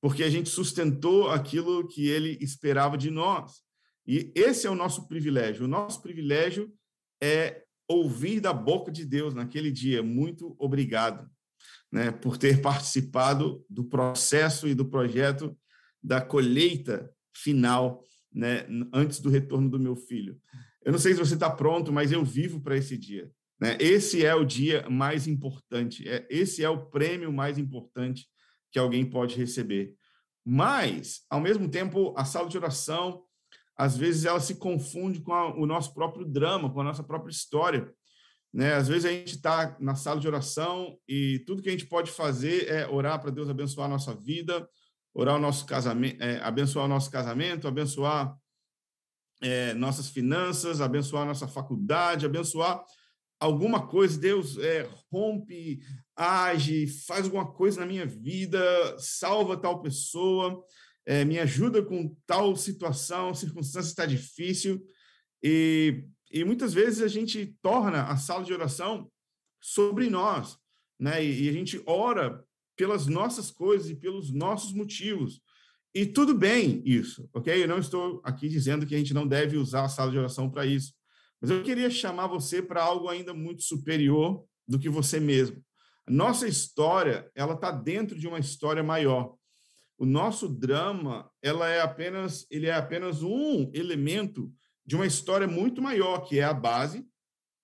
porque 0.00 0.22
a 0.22 0.30
gente 0.30 0.48
sustentou 0.48 1.28
aquilo 1.28 1.86
que 1.88 2.08
ele 2.08 2.38
esperava 2.40 2.96
de 2.96 3.10
nós. 3.10 3.62
E 4.06 4.32
esse 4.34 4.66
é 4.66 4.70
o 4.70 4.74
nosso 4.74 5.06
privilégio. 5.08 5.64
O 5.64 5.68
nosso 5.68 6.00
privilégio 6.00 6.72
é 7.22 7.62
ouvir 7.88 8.40
da 8.40 8.52
boca 8.52 8.92
de 8.92 9.04
Deus 9.04 9.34
naquele 9.34 9.70
dia. 9.70 10.02
Muito 10.02 10.54
obrigado 10.58 11.28
né, 11.90 12.10
por 12.10 12.36
ter 12.36 12.60
participado 12.60 13.64
do 13.68 13.84
processo 13.84 14.68
e 14.68 14.74
do 14.74 14.84
projeto 14.84 15.56
da 16.02 16.20
colheita 16.20 17.10
final 17.34 18.02
né, 18.32 18.66
antes 18.92 19.20
do 19.20 19.30
retorno 19.30 19.68
do 19.68 19.80
meu 19.80 19.96
filho. 19.96 20.38
Eu 20.84 20.92
não 20.92 20.98
sei 20.98 21.12
se 21.12 21.18
você 21.18 21.34
está 21.34 21.50
pronto, 21.50 21.92
mas 21.92 22.12
eu 22.12 22.24
vivo 22.24 22.60
para 22.60 22.76
esse 22.76 22.96
dia. 22.96 23.30
Né? 23.60 23.76
Esse 23.80 24.24
é 24.24 24.34
o 24.34 24.44
dia 24.44 24.88
mais 24.88 25.26
importante, 25.26 26.08
é, 26.08 26.26
esse 26.30 26.62
é 26.62 26.70
o 26.70 26.86
prêmio 26.86 27.32
mais 27.32 27.58
importante 27.58 28.26
que 28.70 28.78
alguém 28.78 29.04
pode 29.04 29.36
receber. 29.36 29.94
Mas, 30.44 31.22
ao 31.28 31.40
mesmo 31.40 31.68
tempo, 31.68 32.14
a 32.16 32.24
sala 32.24 32.48
de 32.48 32.56
oração, 32.56 33.22
às 33.76 33.96
vezes, 33.96 34.24
ela 34.24 34.40
se 34.40 34.56
confunde 34.56 35.20
com 35.20 35.32
a, 35.32 35.54
o 35.54 35.66
nosso 35.66 35.94
próprio 35.94 36.24
drama, 36.24 36.72
com 36.72 36.80
a 36.80 36.84
nossa 36.84 37.04
própria 37.04 37.30
história. 37.30 37.92
Né? 38.52 38.74
Às 38.74 38.88
vezes 38.88 39.04
a 39.04 39.10
gente 39.10 39.36
está 39.36 39.76
na 39.78 39.94
sala 39.94 40.20
de 40.20 40.26
oração 40.26 40.98
e 41.06 41.40
tudo 41.46 41.62
que 41.62 41.68
a 41.68 41.72
gente 41.72 41.86
pode 41.86 42.10
fazer 42.10 42.66
é 42.68 42.88
orar 42.88 43.20
para 43.20 43.30
Deus 43.30 43.48
abençoar 43.48 43.86
a 43.86 43.90
nossa 43.90 44.14
vida, 44.14 44.68
orar 45.12 45.36
o 45.36 45.38
nosso 45.38 45.66
casamento, 45.66 46.22
é, 46.22 46.40
abençoar 46.40 46.86
o 46.86 46.88
nosso 46.88 47.10
casamento, 47.10 47.68
abençoar 47.68 48.34
é, 49.42 49.74
nossas 49.74 50.08
finanças, 50.08 50.80
abençoar 50.80 51.26
nossa 51.26 51.46
faculdade, 51.46 52.26
abençoar 52.26 52.82
alguma 53.38 53.86
coisa, 53.86 54.18
Deus 54.18 54.58
é, 54.58 54.88
rompe, 55.12 55.80
age, 56.18 56.88
faz 57.06 57.24
alguma 57.24 57.50
coisa 57.50 57.80
na 57.80 57.86
minha 57.86 58.04
vida, 58.04 58.60
salva 58.98 59.56
tal 59.56 59.80
pessoa, 59.80 60.60
é, 61.06 61.24
me 61.24 61.38
ajuda 61.38 61.80
com 61.82 62.14
tal 62.26 62.56
situação, 62.56 63.32
circunstância 63.32 63.88
está 63.88 64.04
difícil. 64.04 64.84
E, 65.42 66.04
e 66.30 66.44
muitas 66.44 66.74
vezes 66.74 67.02
a 67.02 67.08
gente 67.08 67.56
torna 67.62 68.02
a 68.02 68.16
sala 68.16 68.44
de 68.44 68.52
oração 68.52 69.10
sobre 69.60 70.10
nós, 70.10 70.58
né? 70.98 71.24
E, 71.24 71.44
e 71.44 71.48
a 71.48 71.52
gente 71.52 71.80
ora 71.86 72.44
pelas 72.76 73.06
nossas 73.06 73.50
coisas 73.50 73.88
e 73.88 73.94
pelos 73.94 74.32
nossos 74.32 74.72
motivos. 74.72 75.40
E 75.94 76.04
tudo 76.04 76.34
bem 76.34 76.82
isso, 76.84 77.28
ok? 77.32 77.62
Eu 77.62 77.68
não 77.68 77.78
estou 77.78 78.20
aqui 78.24 78.48
dizendo 78.48 78.86
que 78.86 78.94
a 78.94 78.98
gente 78.98 79.14
não 79.14 79.26
deve 79.26 79.56
usar 79.56 79.84
a 79.84 79.88
sala 79.88 80.10
de 80.10 80.18
oração 80.18 80.50
para 80.50 80.66
isso. 80.66 80.92
Mas 81.40 81.50
eu 81.50 81.62
queria 81.62 81.88
chamar 81.88 82.26
você 82.26 82.60
para 82.60 82.82
algo 82.82 83.08
ainda 83.08 83.32
muito 83.32 83.62
superior 83.62 84.44
do 84.66 84.78
que 84.78 84.88
você 84.88 85.18
mesmo. 85.18 85.64
Nossa 86.08 86.46
história, 86.46 87.30
ela 87.34 87.54
está 87.54 87.70
dentro 87.70 88.18
de 88.18 88.26
uma 88.26 88.38
história 88.38 88.82
maior. 88.82 89.36
O 89.96 90.06
nosso 90.06 90.48
drama, 90.48 91.30
ela 91.42 91.68
é 91.68 91.80
apenas, 91.80 92.46
ele 92.50 92.66
é 92.66 92.74
apenas 92.74 93.22
um 93.22 93.70
elemento 93.74 94.52
de 94.86 94.94
uma 94.94 95.06
história 95.06 95.46
muito 95.46 95.82
maior, 95.82 96.20
que 96.20 96.38
é 96.38 96.44
a 96.44 96.54
base. 96.54 97.04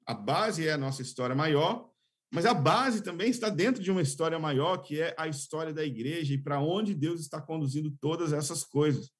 A 0.06 0.12
base 0.12 0.66
é 0.66 0.72
a 0.72 0.78
nossa 0.78 1.00
história 1.00 1.34
maior, 1.34 1.88
mas 2.30 2.44
a 2.44 2.52
base 2.52 3.02
também 3.02 3.30
está 3.30 3.48
dentro 3.48 3.82
de 3.82 3.90
uma 3.90 4.02
história 4.02 4.38
maior, 4.38 4.78
que 4.78 5.00
é 5.00 5.14
a 5.16 5.28
história 5.28 5.72
da 5.72 5.84
igreja 5.84 6.34
e 6.34 6.38
para 6.38 6.60
onde 6.60 6.94
Deus 6.94 7.20
está 7.20 7.40
conduzindo 7.40 7.96
todas 8.00 8.32
essas 8.32 8.64
coisas. 8.64 9.10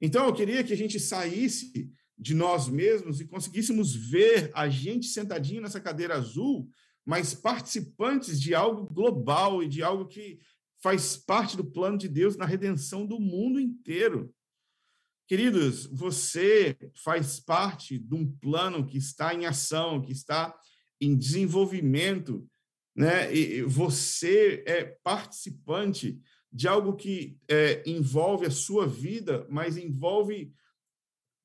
Então, 0.00 0.26
eu 0.26 0.34
queria 0.34 0.62
que 0.64 0.72
a 0.72 0.76
gente 0.76 0.98
saísse 0.98 1.90
de 2.18 2.34
nós 2.34 2.68
mesmos 2.68 3.20
e 3.20 3.26
conseguíssemos 3.26 3.94
ver 3.94 4.50
a 4.52 4.68
gente 4.68 5.06
sentadinho 5.06 5.62
nessa 5.62 5.80
cadeira 5.80 6.16
azul, 6.16 6.68
mas 7.08 7.32
participantes 7.32 8.38
de 8.40 8.54
algo 8.54 8.86
global 8.92 9.62
e 9.62 9.68
de 9.68 9.82
algo 9.82 10.06
que 10.06 10.38
faz 10.82 11.16
parte 11.16 11.56
do 11.56 11.64
plano 11.64 11.96
de 11.96 12.08
Deus 12.08 12.36
na 12.36 12.44
redenção 12.44 13.06
do 13.06 13.18
mundo 13.18 13.58
inteiro. 13.58 14.32
Queridos, 15.26 15.86
você 15.86 16.76
faz 17.02 17.40
parte 17.40 17.98
de 17.98 18.14
um 18.14 18.30
plano 18.30 18.86
que 18.86 18.98
está 18.98 19.34
em 19.34 19.46
ação, 19.46 20.00
que 20.00 20.12
está 20.12 20.54
em 21.00 21.16
desenvolvimento 21.16 22.48
né? 22.98 23.32
E 23.32 23.62
você 23.62 24.64
é 24.66 24.82
participante 24.82 26.20
de 26.52 26.66
algo 26.66 26.96
que 26.96 27.38
é, 27.48 27.80
envolve 27.88 28.44
a 28.44 28.50
sua 28.50 28.88
vida, 28.88 29.46
mas 29.48 29.76
envolve 29.76 30.52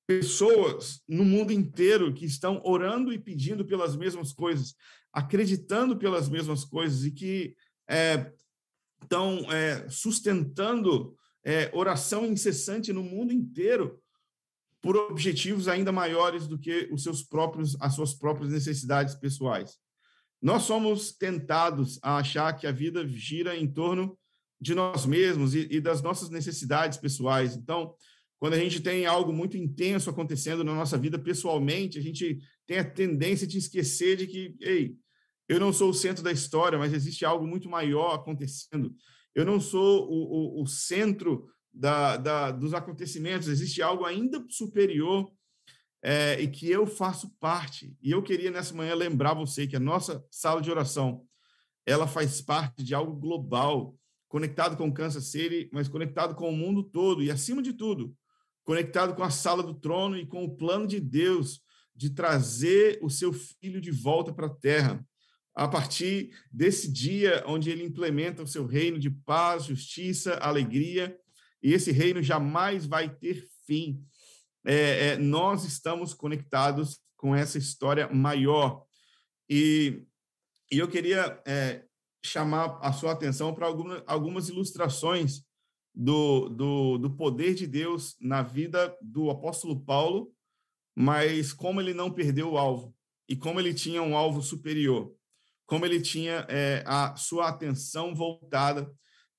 pessoas 0.05 1.01
no 1.07 1.23
mundo 1.23 1.51
inteiro 1.51 2.13
que 2.13 2.25
estão 2.25 2.61
orando 2.63 3.13
e 3.13 3.19
pedindo 3.19 3.65
pelas 3.65 3.95
mesmas 3.95 4.33
coisas, 4.33 4.75
acreditando 5.11 5.97
pelas 5.97 6.27
mesmas 6.27 6.65
coisas 6.65 7.05
e 7.05 7.11
que 7.11 7.55
é, 7.89 8.31
estão 9.01 9.39
é, 9.51 9.87
sustentando 9.89 11.15
é, 11.45 11.69
oração 11.73 12.25
incessante 12.25 12.91
no 12.91 13.03
mundo 13.03 13.33
inteiro 13.33 13.99
por 14.81 14.97
objetivos 14.97 15.69
ainda 15.69 15.91
maiores 15.91 16.47
do 16.47 16.59
que 16.59 16.89
os 16.91 17.03
seus 17.03 17.23
próprios, 17.23 17.77
as 17.79 17.95
suas 17.95 18.13
próprias 18.13 18.51
necessidades 18.51 19.15
pessoais. 19.15 19.77
Nós 20.41 20.63
somos 20.63 21.13
tentados 21.13 21.97
a 22.03 22.17
achar 22.17 22.51
que 22.53 22.67
a 22.67 22.71
vida 22.71 23.07
gira 23.07 23.55
em 23.55 23.65
torno 23.65 24.17
de 24.59 24.75
nós 24.75 25.05
mesmos 25.05 25.55
e, 25.55 25.67
e 25.71 25.79
das 25.79 26.01
nossas 26.01 26.29
necessidades 26.29 26.97
pessoais. 26.97 27.55
Então, 27.55 27.95
quando 28.43 28.55
a 28.55 28.59
gente 28.59 28.81
tem 28.81 29.05
algo 29.05 29.31
muito 29.31 29.55
intenso 29.55 30.09
acontecendo 30.09 30.65
na 30.65 30.75
nossa 30.75 30.97
vida 30.97 31.17
pessoalmente, 31.17 31.97
a 31.97 32.01
gente 32.01 32.41
tem 32.67 32.77
a 32.77 32.83
tendência 32.83 33.47
de 33.47 33.57
esquecer 33.57 34.17
de 34.17 34.27
que, 34.27 34.57
ei, 34.59 34.97
eu 35.47 35.61
não 35.61 35.71
sou 35.71 35.91
o 35.91 35.93
centro 35.93 36.21
da 36.21 36.29
história, 36.29 36.77
mas 36.77 36.91
existe 36.91 37.23
algo 37.23 37.47
muito 37.47 37.69
maior 37.69 38.13
acontecendo. 38.13 38.93
Eu 39.33 39.45
não 39.45 39.61
sou 39.61 40.09
o, 40.11 40.57
o, 40.59 40.61
o 40.61 40.67
centro 40.67 41.47
da, 41.73 42.17
da, 42.17 42.51
dos 42.51 42.73
acontecimentos, 42.73 43.47
existe 43.47 43.81
algo 43.81 44.03
ainda 44.03 44.45
superior 44.49 45.31
é, 46.03 46.37
e 46.41 46.49
que 46.49 46.69
eu 46.69 46.85
faço 46.85 47.33
parte. 47.39 47.95
E 48.01 48.11
eu 48.11 48.21
queria 48.21 48.51
nessa 48.51 48.73
manhã 48.73 48.93
lembrar 48.93 49.35
você 49.35 49.65
que 49.65 49.77
a 49.77 49.79
nossa 49.79 50.21
sala 50.29 50.61
de 50.61 50.69
oração 50.69 51.25
ela 51.85 52.07
faz 52.07 52.41
parte 52.41 52.83
de 52.83 52.93
algo 52.93 53.15
global, 53.15 53.97
conectado 54.27 54.75
com 54.75 54.91
Kansas 54.91 55.31
City, 55.31 55.69
mas 55.71 55.87
conectado 55.87 56.35
com 56.35 56.49
o 56.49 56.57
mundo 56.57 56.83
todo 56.83 57.23
e 57.23 57.31
acima 57.31 57.61
de 57.61 57.71
tudo, 57.71 58.13
conectado 58.63 59.15
com 59.15 59.23
a 59.23 59.29
sala 59.29 59.61
do 59.61 59.73
trono 59.73 60.17
e 60.17 60.25
com 60.25 60.43
o 60.43 60.55
plano 60.55 60.87
de 60.87 60.99
Deus 60.99 61.61
de 61.95 62.09
trazer 62.09 62.99
o 63.01 63.09
seu 63.09 63.31
filho 63.31 63.79
de 63.79 63.91
volta 63.91 64.33
para 64.33 64.47
a 64.47 64.53
terra. 64.53 65.05
A 65.55 65.67
partir 65.67 66.31
desse 66.51 66.91
dia 66.91 67.43
onde 67.45 67.69
ele 67.69 67.83
implementa 67.83 68.41
o 68.41 68.47
seu 68.47 68.65
reino 68.65 68.97
de 68.97 69.11
paz, 69.11 69.65
justiça, 69.65 70.35
alegria, 70.35 71.15
e 71.61 71.73
esse 71.73 71.91
reino 71.91 72.23
jamais 72.23 72.85
vai 72.85 73.07
ter 73.07 73.47
fim. 73.65 74.03
É, 74.65 75.09
é, 75.09 75.17
nós 75.17 75.63
estamos 75.63 76.13
conectados 76.13 76.99
com 77.15 77.35
essa 77.35 77.57
história 77.57 78.09
maior. 78.11 78.83
E, 79.49 80.03
e 80.71 80.79
eu 80.79 80.87
queria 80.87 81.41
é, 81.45 81.83
chamar 82.25 82.79
a 82.81 82.91
sua 82.91 83.11
atenção 83.11 83.53
para 83.53 83.67
alguma, 83.67 84.03
algumas 84.07 84.49
ilustrações 84.49 85.43
do, 85.93 86.49
do, 86.49 86.97
do 86.97 87.15
poder 87.15 87.53
de 87.53 87.67
Deus 87.67 88.15
na 88.19 88.41
vida 88.41 88.95
do 89.01 89.29
apóstolo 89.29 89.79
Paulo, 89.79 90.33
mas 90.95 91.53
como 91.53 91.79
ele 91.79 91.93
não 91.93 92.11
perdeu 92.11 92.51
o 92.51 92.57
alvo 92.57 92.95
e 93.29 93.35
como 93.35 93.59
ele 93.59 93.73
tinha 93.73 94.01
um 94.01 94.15
alvo 94.15 94.41
superior, 94.41 95.13
como 95.65 95.85
ele 95.85 96.01
tinha 96.01 96.45
é, 96.49 96.83
a 96.85 97.15
sua 97.15 97.49
atenção 97.49 98.15
voltada 98.15 98.91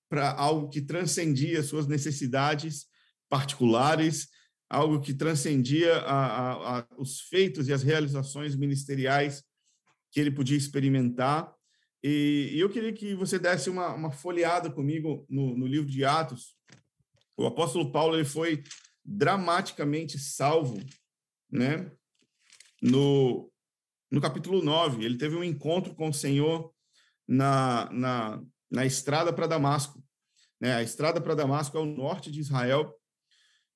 para 0.08 0.32
algo 0.32 0.68
que 0.68 0.80
transcendia 0.80 1.62
suas 1.62 1.86
necessidades 1.86 2.86
particulares, 3.28 4.28
algo 4.70 5.00
que 5.00 5.12
transcendia 5.12 5.96
a, 5.98 6.26
a, 6.26 6.78
a, 6.78 6.86
os 6.96 7.20
feitos 7.22 7.68
e 7.68 7.72
as 7.72 7.82
realizações 7.82 8.56
ministeriais 8.56 9.42
que 10.10 10.20
ele 10.20 10.30
podia 10.30 10.56
experimentar 10.56 11.52
e, 12.06 12.60
eu 12.60 12.68
queria 12.68 12.92
que 12.92 13.14
você 13.14 13.38
desse 13.38 13.70
uma, 13.70 13.94
uma 13.94 14.10
folheada 14.10 14.70
comigo 14.70 15.24
no, 15.26 15.56
no 15.56 15.66
livro 15.66 15.90
de 15.90 16.04
Atos. 16.04 16.53
O 17.36 17.46
apóstolo 17.46 17.90
Paulo 17.90 18.16
ele 18.16 18.24
foi 18.24 18.62
dramaticamente 19.04 20.18
salvo, 20.18 20.78
né? 21.50 21.90
No, 22.80 23.50
no 24.10 24.20
capítulo 24.20 24.62
9, 24.62 25.04
ele 25.04 25.18
teve 25.18 25.36
um 25.36 25.44
encontro 25.44 25.94
com 25.94 26.08
o 26.08 26.14
Senhor 26.14 26.72
na, 27.26 27.90
na, 27.90 28.42
na 28.70 28.86
estrada 28.86 29.32
para 29.32 29.46
Damasco. 29.46 30.04
Né? 30.60 30.74
A 30.74 30.82
estrada 30.82 31.20
para 31.20 31.34
Damasco 31.34 31.76
é 31.76 31.80
o 31.80 31.86
norte 31.86 32.30
de 32.30 32.40
Israel 32.40 32.94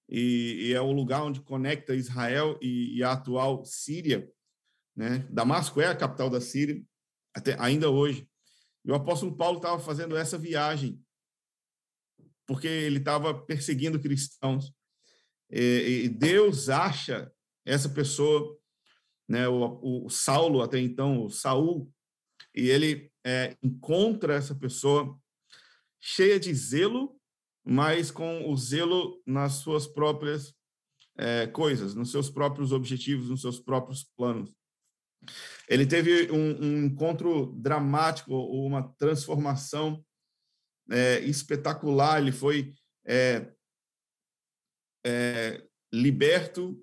e, 0.09 0.69
e, 0.69 0.73
é 0.75 0.81
o 0.81 0.93
lugar 0.93 1.23
onde 1.23 1.41
conecta 1.41 1.95
Israel 1.95 2.59
e, 2.63 2.99
e 2.99 3.03
a 3.03 3.13
atual 3.13 3.65
Síria. 3.65 4.31
Né? 4.95 5.27
Damasco 5.31 5.81
é 5.81 5.87
a 5.87 5.97
capital 5.97 6.31
da 6.31 6.41
Síria 6.41 6.83
até 7.35 7.57
ainda 7.59 7.91
hoje. 7.91 8.29
E 8.85 8.91
o 8.91 8.95
apóstolo 8.95 9.37
Paulo 9.37 9.59
estava 9.59 9.79
fazendo 9.79 10.17
essa 10.17 10.39
viagem 10.39 11.03
porque 12.49 12.67
ele 12.67 12.99
estava 12.99 13.35
perseguindo 13.35 14.01
cristãos. 14.01 14.73
E, 15.51 16.09
Deus 16.09 16.71
acha 16.71 17.31
essa 17.65 17.91
pessoa, 17.91 18.59
né, 19.29 19.47
o, 19.47 20.07
o 20.07 20.09
Saulo 20.09 20.63
até 20.63 20.81
então, 20.81 21.27
o 21.27 21.31
Saul, 21.31 21.93
e 22.55 22.71
ele 22.71 23.13
é, 23.25 23.55
encontra 23.63 24.35
essa 24.35 24.55
pessoa 24.55 25.15
cheia 26.01 26.41
de 26.41 26.53
zelo, 26.55 27.21
mas 27.63 28.11
com 28.11 28.51
o 28.51 28.57
zelo 28.57 29.23
nas 29.27 29.55
suas 29.55 29.87
próprias 29.87 30.55
é, 31.19 31.47
coisas, 31.49 31.95
nos 31.95 32.11
seus 32.11 32.31
próprios 32.31 32.73
objetivos, 32.73 33.29
nos 33.29 33.43
seus 33.43 33.61
próprios 33.61 34.05
planos. 34.17 34.51
Ele 35.69 35.85
teve 35.85 36.33
um, 36.33 36.65
um 36.65 36.85
encontro 36.87 37.53
dramático, 37.59 38.35
uma 38.35 38.95
transformação 38.99 40.03
é, 40.91 41.21
espetacular. 41.21 42.21
Ele 42.21 42.33
foi 42.33 42.75
é, 43.07 43.51
é, 45.05 45.65
liberto, 45.93 46.79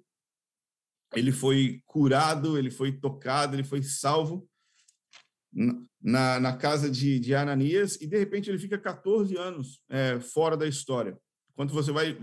ele 1.15 1.31
foi 1.31 1.81
curado, 1.85 2.57
ele 2.57 2.71
foi 2.71 2.91
tocado, 2.91 3.55
ele 3.55 3.63
foi 3.63 3.81
salvo 3.83 4.47
na, 6.01 6.39
na 6.39 6.57
casa 6.57 6.89
de, 6.89 7.19
de 7.19 7.33
Ananias 7.33 7.95
e, 8.01 8.07
de 8.07 8.17
repente, 8.17 8.49
ele 8.49 8.59
fica 8.59 8.77
14 8.77 9.37
anos 9.37 9.81
é, 9.89 10.19
fora 10.19 10.57
da 10.57 10.67
história. 10.67 11.17
Quando 11.55 11.73
você 11.73 11.91
vai 11.91 12.17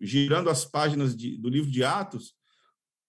girando 0.00 0.48
as 0.48 0.64
páginas 0.64 1.14
de, 1.14 1.36
do 1.36 1.50
livro 1.50 1.70
de 1.70 1.84
Atos, 1.84 2.34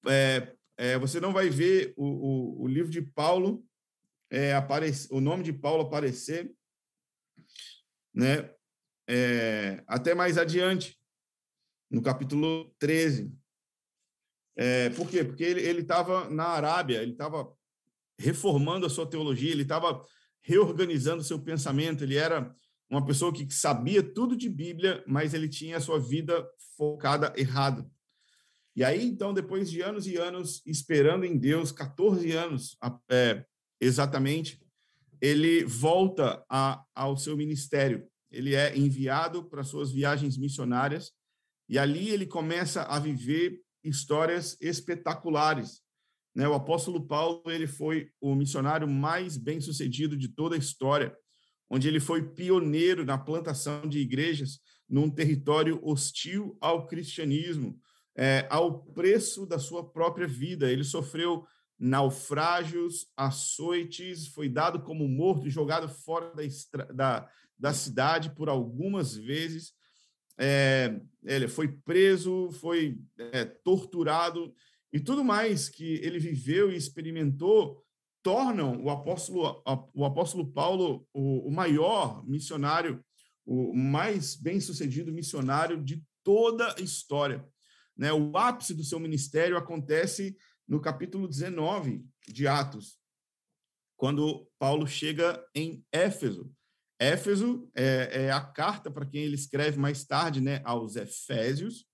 é, 0.07 0.53
é, 0.77 0.97
você 0.97 1.19
não 1.21 1.31
vai 1.31 1.49
ver 1.49 1.93
o, 1.95 2.05
o, 2.05 2.63
o 2.63 2.67
livro 2.67 2.91
de 2.91 3.01
Paulo, 3.01 3.63
aparecer, 4.57 5.13
o 5.13 5.19
nome 5.19 5.43
de 5.43 5.51
Paulo 5.51 5.83
aparecer, 5.83 6.49
né? 8.13 8.49
É, 9.07 9.83
até 9.87 10.13
mais 10.13 10.37
adiante, 10.37 10.97
no 11.89 12.01
capítulo 12.01 12.73
13. 12.79 13.33
É, 14.55 14.89
por 14.91 15.09
quê? 15.09 15.23
Porque 15.23 15.43
ele 15.43 15.81
estava 15.81 16.29
na 16.29 16.45
Arábia, 16.45 17.01
ele 17.01 17.11
estava 17.11 17.51
reformando 18.17 18.85
a 18.85 18.89
sua 18.89 19.05
teologia, 19.05 19.51
ele 19.51 19.63
estava 19.63 20.05
reorganizando 20.41 21.23
seu 21.23 21.39
pensamento, 21.39 22.03
ele 22.03 22.15
era 22.15 22.55
uma 22.89 23.05
pessoa 23.05 23.33
que 23.33 23.49
sabia 23.51 24.03
tudo 24.03 24.35
de 24.35 24.49
Bíblia, 24.49 25.03
mas 25.07 25.33
ele 25.33 25.47
tinha 25.47 25.77
a 25.77 25.81
sua 25.81 25.99
vida 25.99 26.47
focada 26.77 27.33
errada. 27.37 27.89
E 28.75 28.83
aí, 28.83 29.05
então, 29.05 29.33
depois 29.33 29.69
de 29.69 29.81
anos 29.81 30.07
e 30.07 30.17
anos 30.17 30.61
esperando 30.65 31.25
em 31.25 31.37
Deus, 31.37 31.71
14 31.71 32.31
anos 32.31 32.77
é, 33.09 33.45
exatamente, 33.79 34.60
ele 35.21 35.63
volta 35.63 36.43
a, 36.49 36.83
ao 36.95 37.15
seu 37.15 37.37
ministério. 37.37 38.07
Ele 38.31 38.55
é 38.55 38.75
enviado 38.75 39.47
para 39.47 39.63
suas 39.63 39.91
viagens 39.91 40.37
missionárias 40.37 41.11
e 41.69 41.77
ali 41.77 42.09
ele 42.09 42.25
começa 42.25 42.83
a 42.83 42.97
viver 42.99 43.61
histórias 43.83 44.57
espetaculares. 44.59 45.81
Né? 46.35 46.47
O 46.47 46.53
apóstolo 46.53 47.05
Paulo 47.05 47.43
ele 47.47 47.67
foi 47.67 48.09
o 48.19 48.33
missionário 48.33 48.87
mais 48.87 49.37
bem 49.37 49.61
sucedido 49.61 50.17
de 50.17 50.29
toda 50.29 50.55
a 50.55 50.59
história, 50.59 51.15
onde 51.69 51.87
ele 51.87 51.99
foi 51.99 52.31
pioneiro 52.31 53.05
na 53.05 53.17
plantação 53.17 53.87
de 53.87 53.99
igrejas 53.99 54.59
num 54.89 55.09
território 55.09 55.79
hostil 55.83 56.57
ao 56.59 56.87
cristianismo, 56.87 57.79
é, 58.17 58.45
ao 58.49 58.83
preço 58.91 59.45
da 59.45 59.59
sua 59.59 59.89
própria 59.89 60.27
vida. 60.27 60.69
Ele 60.69 60.83
sofreu 60.83 61.45
naufrágios, 61.81 63.07
açoites, 63.17 64.27
foi 64.27 64.47
dado 64.47 64.83
como 64.83 65.07
morto 65.07 65.47
e 65.47 65.49
jogado 65.49 65.89
fora 65.89 66.31
da, 66.35 66.85
da, 66.93 67.29
da 67.57 67.73
cidade 67.73 68.35
por 68.35 68.49
algumas 68.49 69.15
vezes. 69.15 69.73
É, 70.37 71.01
ele 71.23 71.47
foi 71.47 71.69
preso, 71.69 72.51
foi 72.51 72.99
é, 73.17 73.45
torturado 73.45 74.53
e 74.93 74.99
tudo 74.99 75.23
mais 75.23 75.69
que 75.69 75.95
ele 76.03 76.19
viveu 76.19 76.71
e 76.71 76.75
experimentou 76.75 77.83
tornam 78.21 78.79
o 78.83 78.91
apóstolo, 78.91 79.63
o 79.95 80.05
apóstolo 80.05 80.51
Paulo 80.51 81.07
o, 81.11 81.47
o 81.47 81.51
maior 81.51 82.23
missionário, 82.27 83.03
o 83.43 83.75
mais 83.75 84.35
bem-sucedido 84.35 85.11
missionário 85.11 85.83
de 85.83 86.03
toda 86.23 86.75
a 86.77 86.81
história. 86.81 87.43
Né? 87.97 88.13
O 88.13 88.37
ápice 88.37 88.75
do 88.75 88.83
seu 88.83 88.99
ministério 88.99 89.57
acontece 89.57 90.37
no 90.67 90.79
capítulo 90.79 91.27
19 91.27 92.05
de 92.27 92.47
Atos, 92.47 92.97
quando 93.97 94.47
Paulo 94.57 94.87
chega 94.87 95.43
em 95.53 95.85
Éfeso. 95.91 96.51
Éfeso 96.99 97.69
é, 97.75 98.25
é 98.25 98.31
a 98.31 98.41
carta 98.41 98.89
para 98.89 99.05
quem 99.05 99.23
ele 99.23 99.35
escreve 99.35 99.79
mais 99.79 100.03
tarde, 100.05 100.39
né, 100.39 100.61
aos 100.63 100.95
Efésios, 100.95 101.85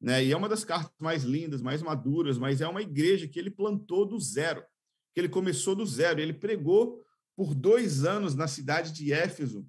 né? 0.00 0.24
E 0.24 0.32
é 0.32 0.36
uma 0.36 0.48
das 0.48 0.64
cartas 0.64 0.94
mais 1.00 1.24
lindas, 1.24 1.62
mais 1.62 1.82
maduras, 1.82 2.38
mas 2.38 2.60
é 2.60 2.68
uma 2.68 2.82
igreja 2.82 3.26
que 3.26 3.38
ele 3.38 3.50
plantou 3.50 4.06
do 4.06 4.20
zero, 4.20 4.62
que 5.14 5.20
ele 5.20 5.28
começou 5.28 5.74
do 5.74 5.86
zero. 5.86 6.20
Ele 6.20 6.34
pregou 6.34 7.02
por 7.34 7.54
dois 7.54 8.04
anos 8.04 8.34
na 8.34 8.46
cidade 8.46 8.92
de 8.92 9.12
Éfeso 9.12 9.66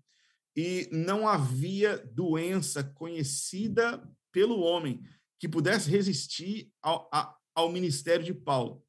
e 0.56 0.90
não 0.92 1.28
havia 1.28 1.98
doença 1.98 2.84
conhecida 2.84 4.04
pelo 4.32 4.60
homem 4.60 5.02
que 5.40 5.48
pudesse 5.48 5.90
resistir 5.90 6.72
ao, 6.82 7.10
ao 7.58 7.72
ministério 7.72 8.24
de 8.24 8.36
Paulo. 8.36 8.84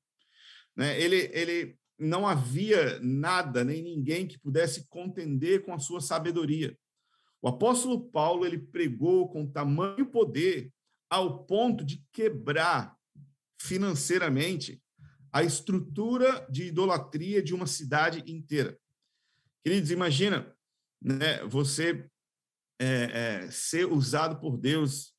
Né? 0.76 1.00
Ele, 1.00 1.30
ele 1.32 1.78
não 1.98 2.28
havia 2.28 3.00
nada 3.00 3.64
nem 3.64 3.82
ninguém 3.82 4.26
que 4.26 4.38
pudesse 4.38 4.86
contender 4.88 5.64
com 5.64 5.72
a 5.72 5.78
sua 5.78 6.02
sabedoria. 6.02 6.76
O 7.40 7.48
apóstolo 7.48 8.10
Paulo 8.10 8.44
ele 8.44 8.58
pregou 8.58 9.30
com 9.30 9.50
tamanho 9.50 10.04
poder 10.10 10.70
ao 11.08 11.46
ponto 11.46 11.82
de 11.82 12.04
quebrar 12.12 12.94
financeiramente 13.58 14.82
a 15.32 15.42
estrutura 15.42 16.46
de 16.50 16.64
idolatria 16.64 17.42
de 17.42 17.54
uma 17.54 17.66
cidade 17.66 18.22
inteira. 18.30 18.78
Queridos, 19.64 19.90
imagina 19.90 20.54
né, 21.00 21.42
você 21.44 22.06
é, 22.78 23.44
é, 23.44 23.50
ser 23.50 23.90
usado 23.90 24.38
por 24.38 24.58
Deus 24.58 25.14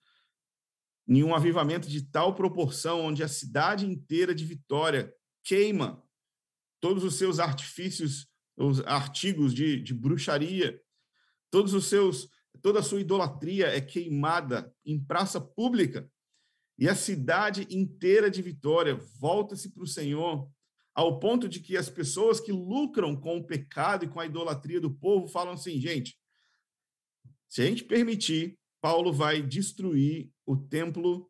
em 1.09 1.23
um 1.23 1.33
avivamento 1.33 1.89
de 1.89 2.03
tal 2.03 2.35
proporção, 2.35 3.01
onde 3.01 3.23
a 3.23 3.27
cidade 3.27 3.83
inteira 3.83 4.35
de 4.35 4.45
Vitória 4.45 5.11
queima 5.43 6.03
todos 6.79 7.03
os 7.03 7.15
seus 7.15 7.39
artifícios, 7.39 8.27
os 8.55 8.79
artigos 8.81 9.51
de, 9.53 9.81
de 9.81 9.93
bruxaria, 9.93 10.79
todos 11.49 11.73
os 11.73 11.87
seus 11.87 12.29
toda 12.61 12.79
a 12.79 12.83
sua 12.83 12.99
idolatria 12.99 13.67
é 13.67 13.79
queimada 13.79 14.73
em 14.85 15.01
praça 15.01 15.39
pública 15.39 16.11
e 16.77 16.89
a 16.89 16.95
cidade 16.95 17.65
inteira 17.71 18.29
de 18.29 18.41
Vitória 18.41 18.95
volta-se 19.17 19.73
para 19.73 19.83
o 19.83 19.87
Senhor, 19.87 20.49
ao 20.93 21.19
ponto 21.19 21.47
de 21.47 21.61
que 21.61 21.77
as 21.77 21.89
pessoas 21.89 22.39
que 22.39 22.51
lucram 22.51 23.15
com 23.15 23.37
o 23.37 23.45
pecado 23.45 24.03
e 24.03 24.09
com 24.09 24.19
a 24.19 24.25
idolatria 24.25 24.81
do 24.81 24.93
povo 24.93 25.27
falam 25.27 25.53
assim, 25.53 25.79
gente, 25.79 26.19
se 27.47 27.61
a 27.61 27.65
gente 27.65 27.83
permitir, 27.83 28.58
Paulo 28.81 29.11
vai 29.11 29.41
destruir 29.41 30.31
o 30.45 30.55
templo 30.55 31.29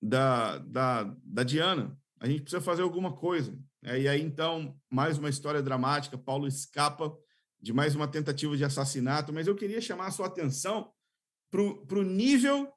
da, 0.00 0.58
da, 0.58 1.04
da 1.24 1.42
Diana. 1.42 1.98
A 2.20 2.28
gente 2.28 2.42
precisa 2.42 2.62
fazer 2.62 2.82
alguma 2.82 3.14
coisa. 3.14 3.58
E 3.82 4.08
aí, 4.08 4.20
então, 4.20 4.78
mais 4.90 5.18
uma 5.18 5.28
história 5.28 5.62
dramática, 5.62 6.18
Paulo 6.18 6.46
escapa 6.46 7.16
de 7.60 7.72
mais 7.72 7.94
uma 7.94 8.08
tentativa 8.08 8.56
de 8.56 8.64
assassinato, 8.64 9.32
mas 9.32 9.46
eu 9.46 9.54
queria 9.54 9.80
chamar 9.80 10.06
a 10.06 10.10
sua 10.10 10.26
atenção 10.26 10.92
para 11.50 11.98
o 11.98 12.02
nível 12.02 12.72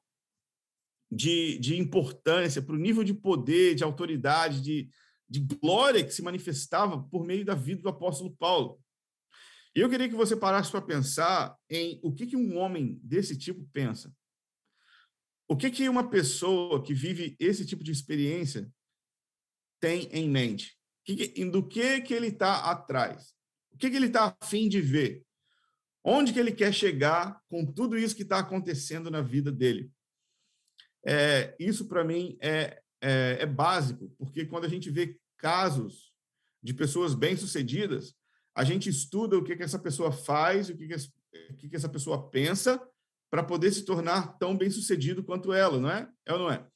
de, 1.10 1.58
de 1.58 1.78
importância, 1.78 2.62
para 2.62 2.74
o 2.74 2.78
nível 2.78 3.02
de 3.02 3.12
poder, 3.12 3.74
de 3.74 3.82
autoridade, 3.82 4.62
de, 4.62 4.88
de 5.28 5.40
glória 5.40 6.04
que 6.04 6.12
se 6.12 6.22
manifestava 6.22 7.02
por 7.02 7.26
meio 7.26 7.44
da 7.44 7.54
vida 7.54 7.82
do 7.82 7.88
apóstolo 7.88 8.34
Paulo. 8.36 8.80
Eu 9.74 9.88
queria 9.88 10.08
que 10.08 10.14
você 10.14 10.36
parasse 10.36 10.70
para 10.70 10.82
pensar 10.82 11.56
em 11.68 12.00
o 12.02 12.12
que, 12.12 12.26
que 12.26 12.36
um 12.36 12.56
homem 12.56 12.98
desse 13.02 13.36
tipo 13.36 13.68
pensa. 13.72 14.12
O 15.48 15.56
que, 15.56 15.70
que 15.70 15.88
uma 15.88 16.08
pessoa 16.08 16.82
que 16.82 16.94
vive 16.94 17.36
esse 17.38 17.66
tipo 17.66 17.82
de 17.82 17.90
experiência 17.90 18.72
tem 19.80 20.08
em 20.12 20.28
mente? 20.28 20.78
do 21.50 21.66
que, 21.66 22.02
que 22.02 22.14
ele 22.14 22.28
está 22.28 22.70
atrás? 22.70 23.34
que, 23.80 23.90
que 23.90 23.96
ele 23.96 24.06
está 24.06 24.36
afim 24.40 24.68
de 24.68 24.80
ver? 24.80 25.24
Onde 26.04 26.32
que 26.32 26.38
ele 26.38 26.52
quer 26.52 26.72
chegar 26.72 27.40
com 27.48 27.64
tudo 27.64 27.98
isso 27.98 28.14
que 28.14 28.22
está 28.22 28.38
acontecendo 28.38 29.10
na 29.10 29.22
vida 29.22 29.50
dele? 29.50 29.90
É, 31.04 31.56
isso, 31.58 31.88
para 31.88 32.04
mim, 32.04 32.36
é, 32.40 32.82
é, 33.00 33.38
é, 33.40 33.46
básico, 33.46 34.10
porque 34.18 34.44
quando 34.44 34.66
a 34.66 34.68
gente 34.68 34.90
vê 34.90 35.18
casos 35.38 36.12
de 36.62 36.74
pessoas 36.74 37.14
bem-sucedidas, 37.14 38.14
a 38.60 38.64
gente 38.64 38.90
estuda 38.90 39.38
o 39.38 39.42
que, 39.42 39.56
que 39.56 39.62
essa 39.62 39.78
pessoa 39.78 40.12
faz, 40.12 40.68
o 40.68 40.76
que, 40.76 40.86
que, 40.86 40.94
o 40.94 41.56
que, 41.56 41.68
que 41.70 41.76
essa 41.76 41.88
pessoa 41.88 42.28
pensa, 42.28 42.78
para 43.30 43.42
poder 43.42 43.72
se 43.72 43.86
tornar 43.86 44.36
tão 44.36 44.54
bem-sucedido 44.54 45.24
quanto 45.24 45.50
ela, 45.50 45.80
não 45.80 45.90
é? 45.90 46.06
É 46.26 46.34
ou 46.34 46.40
não 46.40 46.50
é? 46.50 46.66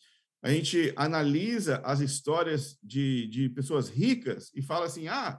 A 0.43 0.51
gente 0.51 0.95
analisa 0.97 1.83
as 1.85 2.01
histórias 2.01 2.79
de, 2.83 3.27
de 3.27 3.51
pessoas 3.51 3.91
ricas 3.91 4.51
e 4.55 4.63
fala 4.63 4.87
assim: 4.87 5.09
ah, 5.09 5.39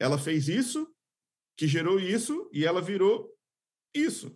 ela 0.00 0.16
fez 0.16 0.48
isso, 0.48 0.88
que 1.54 1.68
gerou 1.68 2.00
isso 2.00 2.48
e 2.50 2.64
ela 2.64 2.80
virou 2.80 3.30
isso. 3.94 4.34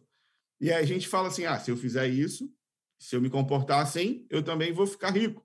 E 0.61 0.71
aí 0.71 0.83
a 0.83 0.87
gente 0.87 1.09
fala 1.09 1.29
assim: 1.29 1.47
ah, 1.47 1.59
se 1.59 1.71
eu 1.71 1.79
fizer 1.79 2.09
isso, 2.09 2.53
se 2.99 3.17
eu 3.17 3.23
me 3.23 3.31
comportar 3.31 3.81
assim, 3.81 4.27
eu 4.29 4.43
também 4.43 4.71
vou 4.71 4.87
ficar 4.87 5.17
rico. 5.17 5.43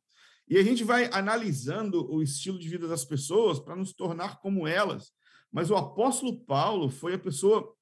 E 0.50 0.58
a 0.58 0.64
gente 0.64 0.84
vai 0.84 1.10
analisando 1.14 2.12
o 2.12 2.22
estilo 2.22 2.60
de 2.60 2.68
vida 2.68 2.90
das 2.90 3.06
pessoas 3.06 3.58
para 3.58 3.78
nos 3.78 3.94
tornar 3.94 4.42
como 4.42 4.68
elas. 4.68 5.14
Mas 5.54 5.70
o 5.70 5.76
apóstolo 5.76 6.44
Paulo 6.44 6.90
foi 6.90 7.14
a 7.14 7.20
pessoa 7.20 7.74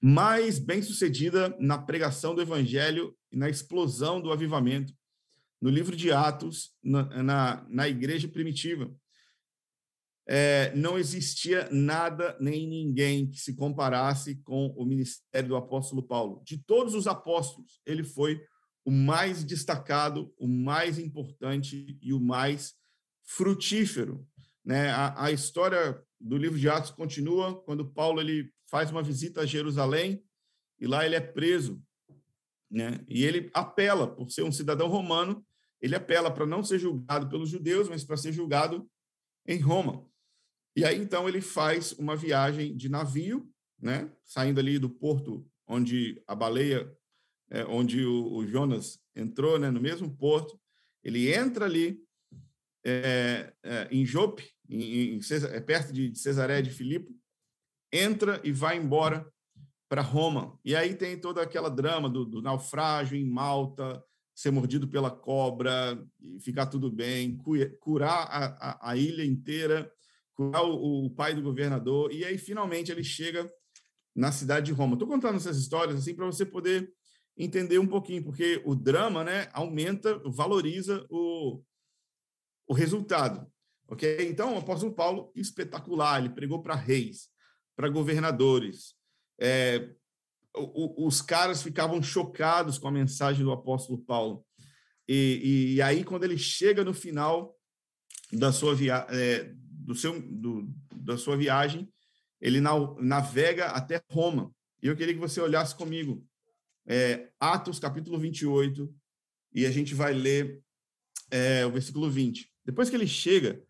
mais 0.00 0.58
bem-sucedida 0.58 1.56
na 1.58 1.78
pregação 1.78 2.34
do 2.34 2.42
evangelho 2.42 3.16
e 3.32 3.36
na 3.36 3.48
explosão 3.48 4.20
do 4.20 4.30
avivamento. 4.30 4.92
No 5.60 5.70
livro 5.70 5.96
de 5.96 6.12
Atos, 6.12 6.74
na, 6.84 7.22
na, 7.22 7.66
na 7.68 7.88
igreja 7.88 8.28
primitiva 8.28 8.94
é, 10.28 10.74
não 10.74 10.98
existia 10.98 11.68
nada 11.70 12.36
nem 12.40 12.66
ninguém 12.66 13.30
que 13.30 13.38
se 13.38 13.54
comparasse 13.54 14.36
com 14.42 14.66
o 14.76 14.84
ministério 14.84 15.48
do 15.48 15.56
apóstolo 15.56 16.02
Paulo. 16.02 16.42
De 16.44 16.58
todos 16.58 16.94
os 16.94 17.06
apóstolos, 17.06 17.80
ele 17.86 18.02
foi 18.02 18.42
o 18.84 18.90
mais 18.90 19.44
destacado, 19.44 20.34
o 20.36 20.48
mais 20.48 20.98
importante 20.98 21.96
e 22.02 22.12
o 22.12 22.20
mais 22.20 22.74
frutífero. 23.24 24.26
Né? 24.64 24.90
A, 24.90 25.26
a 25.26 25.30
história 25.30 26.02
do 26.20 26.36
livro 26.36 26.58
de 26.58 26.68
Atos 26.68 26.90
continua 26.90 27.60
quando 27.62 27.90
Paulo 27.92 28.20
ele 28.20 28.52
faz 28.68 28.90
uma 28.90 29.02
visita 29.02 29.42
a 29.42 29.46
Jerusalém 29.46 30.24
e 30.78 30.86
lá 30.86 31.04
ele 31.04 31.14
é 31.14 31.20
preso. 31.20 31.82
Né? 32.70 33.04
E 33.08 33.24
ele 33.24 33.50
apela, 33.54 34.06
por 34.06 34.30
ser 34.30 34.42
um 34.42 34.52
cidadão 34.52 34.88
romano, 34.88 35.46
ele 35.80 35.94
apela 35.94 36.30
para 36.30 36.46
não 36.46 36.64
ser 36.64 36.78
julgado 36.78 37.28
pelos 37.28 37.48
judeus, 37.48 37.88
mas 37.88 38.04
para 38.04 38.16
ser 38.16 38.32
julgado 38.32 38.88
em 39.46 39.58
Roma. 39.60 40.06
E 40.74 40.84
aí, 40.84 40.98
então, 40.98 41.28
ele 41.28 41.40
faz 41.40 41.92
uma 41.92 42.16
viagem 42.16 42.76
de 42.76 42.88
navio, 42.88 43.48
né, 43.80 44.10
saindo 44.24 44.60
ali 44.60 44.78
do 44.78 44.90
porto 44.90 45.46
onde 45.66 46.22
a 46.26 46.34
baleia, 46.34 46.90
é, 47.50 47.64
onde 47.64 48.04
o, 48.04 48.34
o, 48.34 48.46
Jonas 48.46 49.00
entrou, 49.14 49.58
né, 49.58 49.70
no 49.70 49.80
mesmo 49.80 50.14
porto. 50.16 50.60
Ele 51.02 51.32
entra 51.32 51.64
ali 51.64 52.02
é, 52.84 53.52
é, 53.62 53.88
em 53.90 54.04
Jope, 54.04 54.48
em, 54.68 55.20
é 55.52 55.60
perto 55.60 55.92
de 55.92 56.14
Cesaré 56.14 56.62
de 56.62 56.70
Filipe, 56.70 57.14
entra 57.92 58.40
e 58.44 58.52
vai 58.52 58.76
embora 58.76 59.26
para 59.88 60.02
Roma. 60.02 60.58
E 60.64 60.74
aí 60.74 60.94
tem 60.94 61.18
toda 61.18 61.42
aquela 61.42 61.70
drama 61.70 62.08
do, 62.08 62.24
do 62.24 62.42
naufrágio 62.42 63.16
em 63.16 63.24
Malta, 63.24 64.02
ser 64.34 64.50
mordido 64.50 64.88
pela 64.88 65.10
cobra, 65.10 65.98
e 66.20 66.40
ficar 66.40 66.66
tudo 66.66 66.90
bem, 66.90 67.38
curar 67.80 68.26
a, 68.30 68.46
a, 68.70 68.90
a 68.90 68.96
ilha 68.96 69.24
inteira 69.24 69.90
curar 70.36 70.62
o, 70.62 71.06
o 71.06 71.10
pai 71.10 71.34
do 71.34 71.42
governador, 71.42 72.12
e 72.12 72.24
aí 72.24 72.36
finalmente 72.36 72.92
ele 72.92 73.02
chega 73.02 73.50
na 74.14 74.30
cidade 74.30 74.66
de 74.66 74.72
Roma. 74.72 74.92
Estou 74.92 75.08
contando 75.08 75.36
essas 75.36 75.56
histórias 75.56 75.98
assim 75.98 76.14
para 76.14 76.26
você 76.26 76.44
poder 76.44 76.92
entender 77.36 77.78
um 77.78 77.86
pouquinho, 77.86 78.22
porque 78.22 78.62
o 78.64 78.74
drama 78.74 79.24
né, 79.24 79.48
aumenta, 79.52 80.18
valoriza 80.26 81.04
o, 81.10 81.62
o 82.68 82.74
resultado. 82.74 83.50
Ok? 83.88 84.28
Então, 84.28 84.54
o 84.54 84.58
apóstolo 84.58 84.92
Paulo, 84.92 85.32
espetacular, 85.34 86.20
ele 86.20 86.34
pregou 86.34 86.62
para 86.62 86.74
reis, 86.74 87.28
para 87.74 87.88
governadores. 87.88 88.94
É, 89.38 89.90
o, 90.54 91.06
os 91.06 91.20
caras 91.20 91.62
ficavam 91.62 92.02
chocados 92.02 92.78
com 92.78 92.88
a 92.88 92.92
mensagem 92.92 93.44
do 93.44 93.52
apóstolo 93.52 93.98
Paulo. 93.98 94.44
E, 95.08 95.74
e, 95.76 95.82
aí, 95.82 96.04
quando 96.04 96.24
ele 96.24 96.38
chega 96.38 96.82
no 96.82 96.92
final 96.92 97.56
da 98.32 98.52
sua 98.52 98.74
viagem, 98.74 99.16
é, 99.16 99.52
do 99.60 99.94
seu, 99.94 100.20
do, 100.20 100.68
da 100.94 101.16
sua 101.16 101.36
viagem, 101.36 101.88
ele 102.40 102.60
navega 102.60 103.66
até 103.66 104.02
Roma. 104.10 104.52
E 104.82 104.88
eu 104.88 104.96
queria 104.96 105.14
que 105.14 105.20
você 105.20 105.40
olhasse 105.40 105.74
comigo 105.74 106.24
é, 106.86 107.30
Atos 107.40 107.78
capítulo 107.78 108.18
28, 108.18 108.92
e 109.52 109.66
a 109.66 109.70
gente 109.70 109.94
vai 109.94 110.12
ler 110.12 110.62
é, 111.30 111.64
o 111.66 111.70
versículo 111.70 112.10
20. 112.10 112.50
Depois 112.64 112.88
que 112.88 112.96
ele 112.96 113.06
chega 113.06 113.62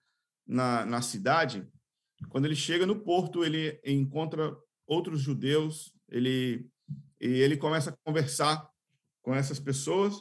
na, 0.47 0.87
na 0.87 1.03
cidade, 1.03 1.67
quando 2.29 2.45
ele 2.45 2.57
chega 2.57 2.87
no 2.87 3.01
porto, 3.01 3.45
ele 3.45 3.81
encontra 3.85 4.57
outros 4.87 5.21
judeus, 5.21 5.93
ele, 6.09 6.69
e 7.21 7.29
ele 7.29 7.57
começa 7.57 7.91
a 7.91 7.97
conversar 8.05 8.69
com 9.23 9.35
essas 9.35 9.59
pessoas, 9.59 10.15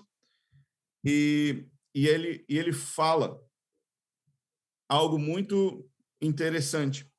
e, 1.03 1.67
e, 1.93 2.07
ele, 2.07 2.43
e 2.49 2.57
ele 2.57 2.73
fala 2.73 3.39
algo 4.89 5.19
muito 5.19 5.87
interessante. 6.19 7.09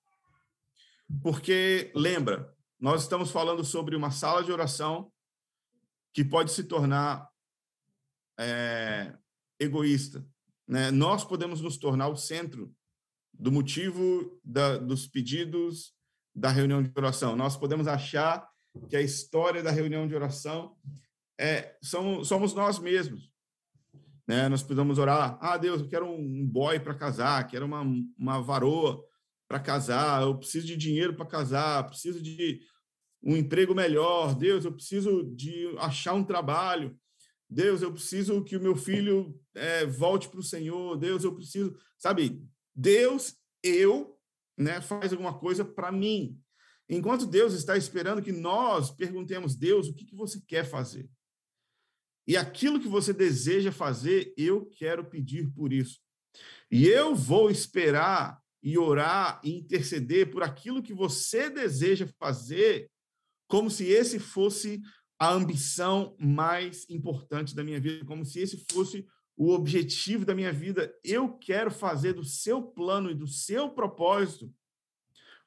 Porque, 1.23 1.92
lembra, 1.95 2.53
nós 2.79 3.03
estamos 3.03 3.31
falando 3.31 3.64
sobre 3.64 3.95
uma 3.95 4.11
sala 4.11 4.42
de 4.42 4.51
oração 4.51 5.12
que 6.12 6.25
pode 6.25 6.51
se 6.51 6.64
tornar 6.64 7.31
é, 8.38 9.16
egoísta. 9.61 10.27
Né? 10.66 10.90
Nós 10.90 11.25
podemos 11.25 11.61
nos 11.61 11.77
tornar 11.77 12.09
o 12.09 12.16
centro 12.16 12.75
do 13.38 13.53
motivo 13.53 14.40
da, 14.44 14.79
dos 14.79 15.07
pedidos 15.07 15.94
da 16.35 16.51
reunião 16.51 16.83
de 16.83 16.90
oração. 16.96 17.37
Nós 17.37 17.57
podemos 17.57 17.87
achar 17.87 18.46
que 18.88 18.96
a 18.96 19.03
história 19.03 19.62
da 19.62 19.70
reunião 19.70 20.07
de 20.07 20.14
oração 20.14 20.77
é, 21.38 21.77
somos, 21.83 22.29
somos 22.29 22.55
nós 22.55 22.79
mesmos. 22.79 23.31
Né? 24.27 24.49
Nós 24.49 24.62
podemos 24.62 24.99
orar, 24.99 25.38
ah, 25.40 25.57
Deus, 25.57 25.81
eu 25.81 25.88
quero 25.88 26.07
um 26.07 26.46
boy 26.46 26.81
para 26.81 26.94
casar, 26.94 27.46
quero 27.46 27.64
uma, 27.64 27.83
uma 28.18 28.42
varoa 28.42 29.03
para 29.49 29.61
casar, 29.61 30.22
eu 30.22 30.37
preciso 30.37 30.66
de 30.66 30.77
dinheiro 30.77 31.14
para 31.14 31.25
casar, 31.25 31.87
preciso 31.87 32.20
de 32.20 32.61
um 33.22 33.37
emprego 33.37 33.75
melhor, 33.75 34.35
Deus, 34.35 34.64
eu 34.64 34.72
preciso 34.72 35.22
de 35.35 35.75
achar 35.79 36.14
um 36.14 36.25
trabalho, 36.25 36.99
Deus, 37.49 37.83
eu 37.83 37.92
preciso 37.92 38.42
que 38.42 38.57
o 38.57 38.61
meu 38.61 38.75
filho 38.75 39.38
é, 39.55 39.87
volte 39.87 40.29
para 40.29 40.40
o 40.40 40.44
Senhor, 40.44 40.96
Deus, 40.96 41.22
eu 41.22 41.35
preciso, 41.35 41.77
sabe, 41.96 42.42
Deus, 42.77 43.35
eu, 43.62 44.19
né, 44.57 44.83
faz 44.83 45.12
alguma 45.12 45.39
coisa 45.39 45.65
para 45.65 45.91
mim. 45.91 46.39
Enquanto 46.89 47.27
Deus 47.27 47.55
está 47.55 47.77
esperando 47.77 48.23
que 48.23 48.31
nós 48.31 48.91
perguntemos, 48.91 49.57
Deus, 49.57 49.89
o 49.89 49.95
que, 49.95 50.05
que 50.05 50.15
você 50.15 50.41
quer 50.47 50.65
fazer? 50.65 51.09
E 52.27 52.37
aquilo 52.37 52.81
que 52.81 52.89
você 52.89 53.12
deseja 53.12 53.73
fazer, 53.73 54.35
eu 54.37 54.67
quero 54.67 55.09
pedir 55.09 55.51
por 55.53 55.73
isso. 55.73 56.01
E 56.71 56.87
eu 56.87 57.15
vou 57.15 57.51
esperar 57.51 58.41
e 58.62 58.77
orar 58.77 59.41
e 59.45 59.57
interceder 59.57 60.31
por 60.31 60.43
aquilo 60.43 60.83
que 60.83 60.93
você 60.93 61.49
deseja 61.49 62.07
fazer, 62.19 62.91
como 63.49 63.71
se 63.71 63.85
esse 63.85 64.19
fosse 64.19 64.83
a 65.19 65.31
ambição 65.33 66.17
mais 66.19 66.85
importante 66.91 67.55
da 67.55 67.65
minha 67.65 67.81
vida, 67.81 68.05
como 68.05 68.25
se 68.25 68.41
esse 68.41 68.65
fosse 68.71 69.07
o 69.37 69.53
objetivo 69.53 70.25
da 70.25 70.35
minha 70.35 70.53
vida. 70.53 70.94
Eu 71.05 71.37
quero 71.37 71.70
fazer 71.70 72.14
do 72.14 72.25
seu 72.25 72.62
plano 72.62 73.11
e 73.11 73.14
do 73.14 73.27
seu 73.27 73.70
propósito 73.70 74.53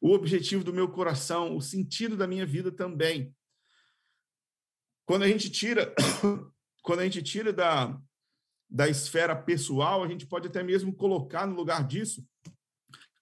o 0.01 0.11
objetivo 0.11 0.63
do 0.63 0.71
meu 0.71 0.89
coração, 0.89 1.57
o 1.57 1.61
sentido 1.61 2.15
da 2.15 2.25
minha 2.25 2.45
vida 2.45 2.71
também. 2.71 3.35
Quando 5.05 5.23
a 5.23 5.27
gente 5.27 5.49
tira 5.49 5.93
quando 6.81 6.99
a 7.01 7.03
gente 7.03 7.21
tira 7.21 7.51
da, 7.51 7.99
da 8.69 8.87
esfera 8.87 9.35
pessoal, 9.35 10.03
a 10.03 10.07
gente 10.07 10.25
pode 10.25 10.47
até 10.47 10.63
mesmo 10.63 10.95
colocar 10.95 11.45
no 11.45 11.55
lugar 11.55 11.85
disso 11.85 12.25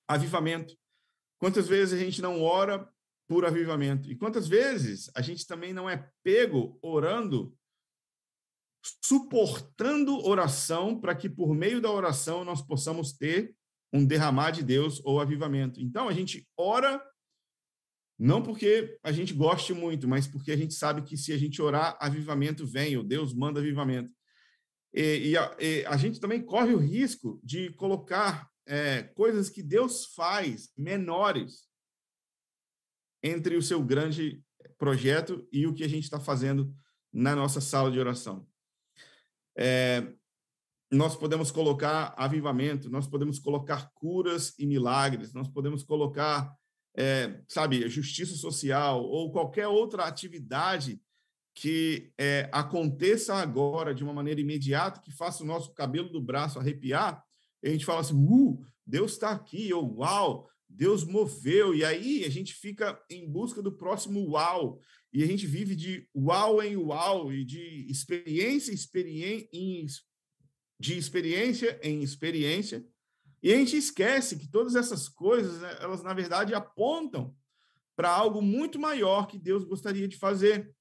avivamento. 0.08 0.78
Quantas 1.40 1.68
vezes 1.68 2.00
a 2.00 2.04
gente 2.04 2.22
não 2.22 2.42
ora 2.42 2.88
por 3.28 3.46
avivamento? 3.46 4.10
E 4.10 4.16
quantas 4.16 4.48
vezes 4.48 5.10
a 5.16 5.22
gente 5.22 5.46
também 5.46 5.74
não 5.74 5.90
é 5.90 6.10
pego 6.24 6.80
orando, 6.82 7.57
suportando 9.04 10.26
oração 10.26 11.00
para 11.00 11.16
que 11.16 11.30
por 11.30 11.54
meio 11.54 11.82
da 11.82 11.92
oração 11.92 12.44
nós 12.44 12.62
possamos 12.62 13.14
ter 13.14 13.56
um 13.92 14.06
derramar 14.06 14.52
de 14.52 14.64
Deus 14.64 15.02
ou 15.04 15.20
avivamento. 15.20 15.80
Então 15.82 16.08
a 16.08 16.14
gente 16.14 16.48
ora 16.58 17.02
não 18.20 18.42
porque 18.42 18.98
a 19.04 19.12
gente 19.12 19.34
goste 19.34 19.74
muito, 19.74 20.08
mas 20.08 20.28
porque 20.28 20.52
a 20.52 20.58
gente 20.58 20.74
sabe 20.74 21.04
que 21.04 21.16
se 21.16 21.32
a 21.32 21.38
gente 21.38 21.62
orar, 21.62 21.96
avivamento 22.02 22.66
vem, 22.66 22.98
ou 22.98 23.04
Deus 23.04 23.34
manda 23.34 23.60
avivamento. 23.60 24.12
E, 24.94 25.30
e, 25.30 25.38
a, 25.38 25.56
e 25.60 25.86
a, 25.86 25.96
gente 25.98 26.20
também 26.20 26.44
corre 26.44 26.74
o 26.74 26.80
risco 26.80 27.40
de 27.44 27.72
colocar 27.74 28.50
é, 28.66 29.04
coisas 29.04 29.50
que 29.50 29.62
Deus 29.62 30.06
faz 30.16 30.72
menores 30.76 31.68
entre 33.22 33.56
o 33.56 33.62
seu 33.62 33.84
grande 33.84 34.42
projeto 34.78 35.48
e 35.52 35.68
o 35.68 35.74
que 35.74 35.84
a 35.84 35.88
gente 35.88 36.04
está 36.06 36.20
fazendo 36.20 36.74
na 37.14 37.36
nossa 37.36 37.62
sala 37.62 37.92
de 37.92 38.00
oração. 38.00 38.48
É, 39.58 40.08
nós 40.92 41.16
podemos 41.16 41.52
colocar 41.52 42.14
avivamento, 42.18 42.90
nós 42.90 43.08
podemos 43.08 43.40
colocar 43.40 43.92
curas 43.94 44.54
e 44.58 44.66
milagres, 44.66 45.34
nós 45.34 45.48
podemos 45.48 45.84
colocar 45.84 46.56
é, 46.98 47.40
sabe, 47.48 47.88
justiça 47.88 48.36
social 48.36 49.04
ou 49.04 49.32
qualquer 49.32 49.68
outra 49.68 50.06
atividade 50.06 51.00
que 51.54 52.12
é, 52.18 52.50
aconteça 52.52 53.36
agora 53.36 53.94
de 53.94 54.04
uma 54.04 54.14
maneira 54.14 54.42
imediata, 54.42 55.02
que 55.02 55.12
faça 55.12 55.44
o 55.44 55.46
nosso 55.46 55.74
cabelo 55.74 56.10
do 56.10 56.22
braço 56.22 56.60
arrepiar, 56.60 57.24
a 57.64 57.70
gente 57.70 57.86
fala 57.86 58.02
assim, 58.02 58.16
uh, 58.16 58.64
Deus 58.86 59.14
está 59.14 59.32
aqui, 59.32 59.74
ou 59.74 59.98
uau, 59.98 60.48
Deus 60.70 61.04
moveu, 61.04 61.74
e 61.74 61.84
aí 61.84 62.24
a 62.26 62.30
gente 62.30 62.54
fica 62.54 63.00
em 63.10 63.28
busca 63.28 63.62
do 63.62 63.72
próximo 63.72 64.32
uau, 64.32 64.80
e 65.18 65.24
a 65.24 65.26
gente 65.26 65.48
vive 65.48 65.76
de 65.76 66.08
uau 66.16 66.62
em 66.62 66.78
uau, 66.78 67.34
e 67.34 67.44
de 67.44 67.88
experiência, 67.90 68.72
em, 69.52 69.88
de 70.80 70.96
experiência 70.96 71.80
em 71.82 72.04
experiência, 72.04 72.88
e 73.42 73.52
a 73.52 73.58
gente 73.58 73.76
esquece 73.76 74.38
que 74.38 74.48
todas 74.48 74.76
essas 74.76 75.10
coisas, 75.10 75.60
né, 75.60 75.76
elas 75.82 76.04
na 76.04 76.14
verdade 76.14 76.54
apontam 76.54 77.36
para 77.96 78.12
algo 78.12 78.44
muito 78.44 78.78
maior 78.78 79.26
que 79.26 79.40
Deus 79.40 79.64
gostaria 79.64 80.08
de 80.08 80.16
fazer. 80.16 80.72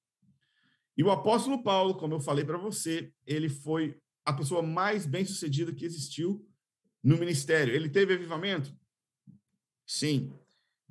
E 0.94 1.02
o 1.02 1.10
apóstolo 1.10 1.62
Paulo, 1.62 1.96
como 1.96 2.12
eu 2.12 2.20
falei 2.20 2.44
para 2.44 2.58
você, 2.58 3.10
ele 3.24 3.48
foi 3.48 3.98
a 4.22 4.34
pessoa 4.34 4.60
mais 4.60 5.06
bem-sucedida 5.06 5.72
que 5.72 5.86
existiu 5.86 6.46
no 7.02 7.16
ministério. 7.16 7.74
Ele 7.74 7.88
teve 7.88 8.12
avivamento? 8.12 8.78
Sim. 9.86 10.30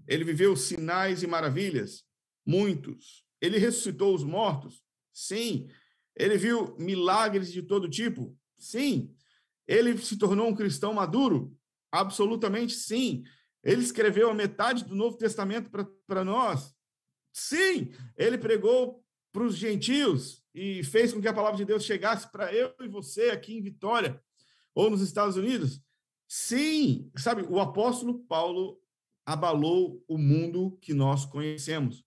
Ele 0.08 0.24
viveu 0.24 0.56
sinais 0.56 1.22
e 1.22 1.28
maravilhas? 1.28 2.04
Muitos. 2.44 3.25
Ele 3.42 3.58
ressuscitou 3.58 4.14
os 4.14 4.24
mortos? 4.24 4.84
Sim. 5.14 5.68
Ele 6.16 6.38
viu 6.38 6.76
milagres 6.78 7.52
de 7.52 7.62
todo 7.62 7.90
tipo? 7.90 8.38
Sim. 8.58 9.14
Ele 9.68 9.98
se 9.98 10.18
tornou 10.18 10.48
um 10.48 10.56
cristão 10.56 10.94
maduro? 10.94 11.56
Absolutamente 11.92 12.74
sim. 12.74 13.24
Ele 13.64 13.82
escreveu 13.82 14.30
a 14.30 14.34
metade 14.34 14.86
do 14.86 14.96
Novo 14.96 15.18
Testamento 15.18 15.70
para 16.08 16.24
nós? 16.24 16.74
Sim. 17.34 17.92
Ele 18.16 18.38
pregou 18.38 19.04
para 19.32 19.44
os 19.44 19.58
gentios 19.58 20.44
e 20.54 20.84
fez 20.84 21.12
com 21.12 21.20
que 21.20 21.28
a 21.28 21.34
palavra 21.34 21.58
de 21.58 21.66
Deus 21.66 21.84
chegasse 21.84 22.32
para 22.32 22.54
eu 22.54 22.74
e 22.80 22.88
você 22.88 23.32
aqui 23.32 23.58
em 23.58 23.62
Vitória 23.62 24.22
ou 24.74 24.90
nos 24.90 25.02
Estados 25.02 25.36
Unidos? 25.36 25.82
Sim. 26.28 27.12
Sabe, 27.18 27.42
o 27.44 27.60
apóstolo 27.60 28.20
Paulo 28.26 28.80
abalou 29.26 30.04
o 30.08 30.18
mundo 30.18 30.78
que 30.80 30.94
nós 30.94 31.26
conhecemos. 31.26 32.05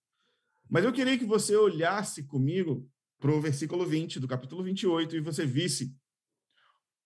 Mas 0.69 0.85
eu 0.85 0.93
queria 0.93 1.17
que 1.17 1.25
você 1.25 1.55
olhasse 1.55 2.23
comigo 2.23 2.87
para 3.19 3.31
o 3.31 3.41
versículo 3.41 3.85
20 3.85 4.19
do 4.19 4.27
capítulo 4.27 4.63
28 4.63 5.15
e 5.15 5.19
você 5.19 5.45
visse 5.45 5.95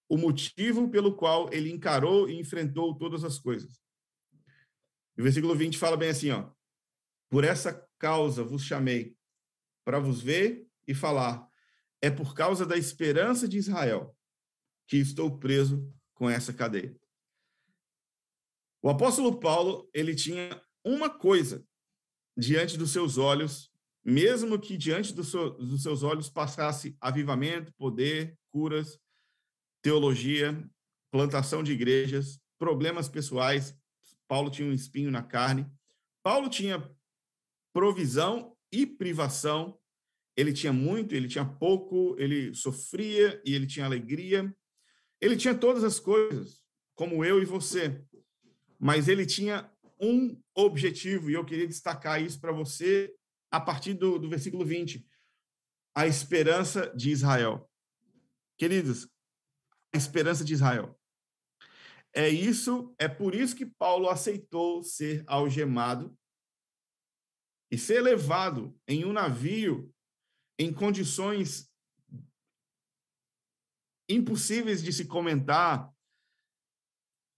o 0.09 0.17
motivo 0.17 0.89
pelo 0.89 1.15
qual 1.15 1.51
ele 1.51 1.71
encarou 1.71 2.29
e 2.29 2.37
enfrentou 2.37 2.95
todas 2.97 3.23
as 3.23 3.39
coisas. 3.39 3.81
o 5.17 5.23
versículo 5.23 5.55
20 5.55 5.77
fala 5.77 5.95
bem 5.95 6.09
assim, 6.09 6.29
ó: 6.29 6.51
Por 7.29 7.45
essa 7.45 7.73
causa 7.97 8.43
vos 8.43 8.63
chamei, 8.63 9.15
para 9.85 9.97
vos 9.97 10.21
ver 10.21 10.67
e 10.85 10.93
falar. 10.93 11.47
É 12.01 12.11
por 12.11 12.35
causa 12.35 12.65
da 12.65 12.77
esperança 12.77 13.47
de 13.47 13.57
Israel 13.57 14.13
que 14.87 14.97
estou 14.97 15.39
preso 15.39 15.89
com 16.13 16.29
essa 16.29 16.53
cadeia. 16.53 16.93
O 18.81 18.89
apóstolo 18.89 19.39
Paulo, 19.39 19.89
ele 19.93 20.13
tinha 20.13 20.61
uma 20.83 21.09
coisa 21.09 21.65
diante 22.37 22.77
dos 22.77 22.91
seus 22.91 23.17
olhos, 23.17 23.71
mesmo 24.03 24.59
que 24.59 24.77
diante 24.77 25.13
dos 25.13 25.31
seus 25.81 26.03
olhos 26.03 26.29
passasse 26.29 26.97
avivamento, 26.99 27.73
poder, 27.73 28.37
curas, 28.49 28.99
teologia, 29.81 30.69
plantação 31.11 31.63
de 31.63 31.71
igrejas, 31.71 32.39
problemas 32.57 33.07
pessoais. 33.07 33.77
Paulo 34.27 34.49
tinha 34.49 34.67
um 34.67 34.73
espinho 34.73 35.11
na 35.11 35.21
carne. 35.21 35.69
Paulo 36.23 36.49
tinha 36.49 36.89
provisão 37.73 38.55
e 38.71 38.85
privação. 38.85 39.77
Ele 40.35 40.51
tinha 40.51 40.73
muito, 40.73 41.13
ele 41.13 41.27
tinha 41.27 41.45
pouco, 41.45 42.15
ele 42.17 42.53
sofria 42.55 43.41
e 43.45 43.53
ele 43.53 43.67
tinha 43.67 43.85
alegria. 43.85 44.53
Ele 45.21 45.37
tinha 45.37 45.53
todas 45.53 45.83
as 45.83 45.99
coisas, 45.99 46.61
como 46.95 47.23
eu 47.23 47.41
e 47.41 47.45
você. 47.45 48.03
Mas 48.79 49.07
ele 49.07 49.25
tinha 49.25 49.71
um 50.03 50.41
objetivo, 50.55 51.29
e 51.29 51.33
eu 51.33 51.45
queria 51.45 51.67
destacar 51.67 52.21
isso 52.21 52.39
para 52.39 52.51
você 52.51 53.13
a 53.51 53.59
partir 53.59 53.93
do, 53.93 54.19
do 54.19 54.29
versículo 54.29 54.65
20. 54.65 55.05
A 55.95 56.07
esperança 56.07 56.91
de 56.95 57.11
Israel. 57.11 57.69
Queridos, 58.57 59.07
a 59.93 59.97
esperança 59.97 60.43
de 60.43 60.53
Israel. 60.53 60.99
É 62.15 62.27
isso, 62.29 62.93
é 62.99 63.07
por 63.07 63.33
isso 63.33 63.55
que 63.55 63.65
Paulo 63.65 64.09
aceitou 64.09 64.83
ser 64.83 65.23
algemado 65.27 66.15
e 67.71 67.77
ser 67.77 68.01
levado 68.01 68.75
em 68.87 69.05
um 69.05 69.13
navio 69.13 69.91
em 70.59 70.71
condições 70.71 71.71
impossíveis 74.09 74.83
de 74.83 74.91
se 74.91 75.05
comentar, 75.05 75.92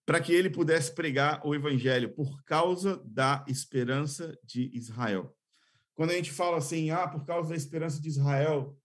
para 0.06 0.22
que 0.22 0.32
ele 0.32 0.50
pudesse 0.50 0.94
pregar 0.94 1.42
o 1.46 1.56
evangelho 1.56 2.14
por 2.14 2.44
causa 2.44 3.02
da 3.06 3.44
esperança 3.48 4.38
de 4.44 4.70
Israel. 4.74 5.36
Quando 5.96 6.12
a 6.12 6.14
gente 6.14 6.32
fala 6.32 6.58
assim, 6.58 6.92
ah, 6.92 7.08
por 7.08 7.26
causa 7.26 7.50
da 7.50 7.56
esperança 7.56 8.00
de 8.00 8.10
Israel, 8.10 8.78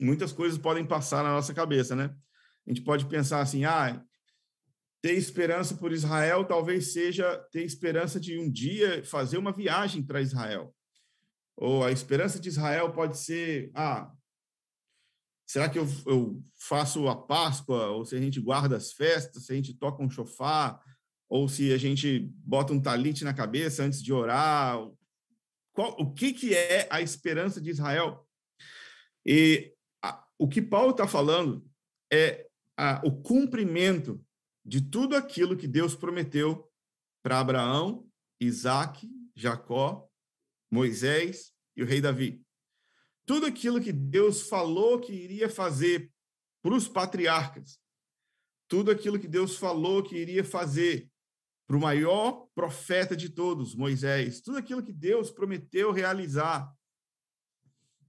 muitas 0.00 0.32
coisas 0.32 0.58
podem 0.58 0.86
passar 0.86 1.22
na 1.22 1.32
nossa 1.32 1.52
cabeça, 1.52 1.94
né? 1.94 2.14
A 2.66 2.70
gente 2.70 2.82
pode 2.82 3.06
pensar 3.06 3.40
assim, 3.40 3.64
ah, 3.64 4.02
ter 5.02 5.12
esperança 5.12 5.76
por 5.76 5.92
Israel 5.92 6.44
talvez 6.44 6.92
seja 6.92 7.36
ter 7.52 7.62
esperança 7.62 8.18
de 8.18 8.38
um 8.38 8.50
dia 8.50 9.04
fazer 9.04 9.36
uma 9.36 9.52
viagem 9.52 10.02
para 10.02 10.22
Israel. 10.22 10.74
Ou 11.56 11.84
a 11.84 11.90
esperança 11.90 12.38
de 12.38 12.48
Israel 12.48 12.92
pode 12.92 13.18
ser, 13.18 13.70
ah, 13.74 14.10
será 15.48 15.66
que 15.66 15.78
eu, 15.78 15.88
eu, 16.06 16.44
faço 16.54 17.08
a 17.08 17.16
Páscoa? 17.16 17.88
Ou 17.88 18.04
se 18.04 18.14
a 18.14 18.20
gente 18.20 18.38
guarda 18.38 18.76
as 18.76 18.92
festas, 18.92 19.46
se 19.46 19.52
a 19.52 19.56
gente 19.56 19.72
toca 19.72 20.02
um 20.02 20.10
chofar, 20.10 20.78
ou 21.26 21.48
se 21.48 21.72
a 21.72 21.78
gente 21.78 22.30
bota 22.44 22.72
um 22.74 22.80
talite 22.80 23.24
na 23.24 23.32
cabeça 23.32 23.82
antes 23.82 24.02
de 24.02 24.12
orar? 24.12 24.78
Qual, 25.72 25.96
o 25.98 26.12
que, 26.12 26.34
que 26.34 26.54
é 26.54 26.86
a 26.90 27.00
esperança 27.00 27.62
de 27.62 27.70
Israel? 27.70 28.28
E 29.24 29.72
a, 30.02 30.22
o 30.38 30.46
que 30.46 30.60
Paulo 30.60 30.90
está 30.90 31.08
falando 31.08 31.66
é 32.12 32.46
a, 32.76 33.00
o 33.02 33.10
cumprimento 33.10 34.22
de 34.62 34.82
tudo 34.82 35.16
aquilo 35.16 35.56
que 35.56 35.66
Deus 35.66 35.94
prometeu 35.94 36.70
para 37.22 37.40
Abraão, 37.40 38.06
Isaac, 38.38 39.08
Jacó, 39.34 40.06
Moisés 40.70 41.54
e 41.74 41.82
o 41.82 41.86
rei 41.86 42.02
Davi. 42.02 42.44
Tudo 43.28 43.44
aquilo 43.44 43.78
que 43.78 43.92
Deus 43.92 44.48
falou 44.48 44.98
que 44.98 45.12
iria 45.12 45.50
fazer 45.50 46.10
para 46.62 46.74
os 46.74 46.88
patriarcas, 46.88 47.78
tudo 48.66 48.90
aquilo 48.90 49.18
que 49.18 49.28
Deus 49.28 49.58
falou 49.58 50.02
que 50.02 50.16
iria 50.16 50.42
fazer 50.42 51.10
para 51.66 51.76
o 51.76 51.80
maior 51.80 52.48
profeta 52.54 53.14
de 53.14 53.28
todos, 53.28 53.74
Moisés, 53.74 54.40
tudo 54.40 54.56
aquilo 54.56 54.82
que 54.82 54.94
Deus 54.94 55.30
prometeu 55.30 55.92
realizar 55.92 56.74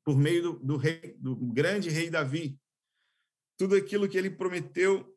por 0.05 0.17
meio 0.17 0.41
do, 0.41 0.60
do, 0.60 0.77
rei, 0.77 1.17
do 1.17 1.36
grande 1.36 1.89
rei 1.89 2.10
Davi, 2.10 2.58
tudo 3.58 3.75
aquilo 3.75 4.08
que 4.08 4.17
ele 4.17 4.29
prometeu 4.29 5.13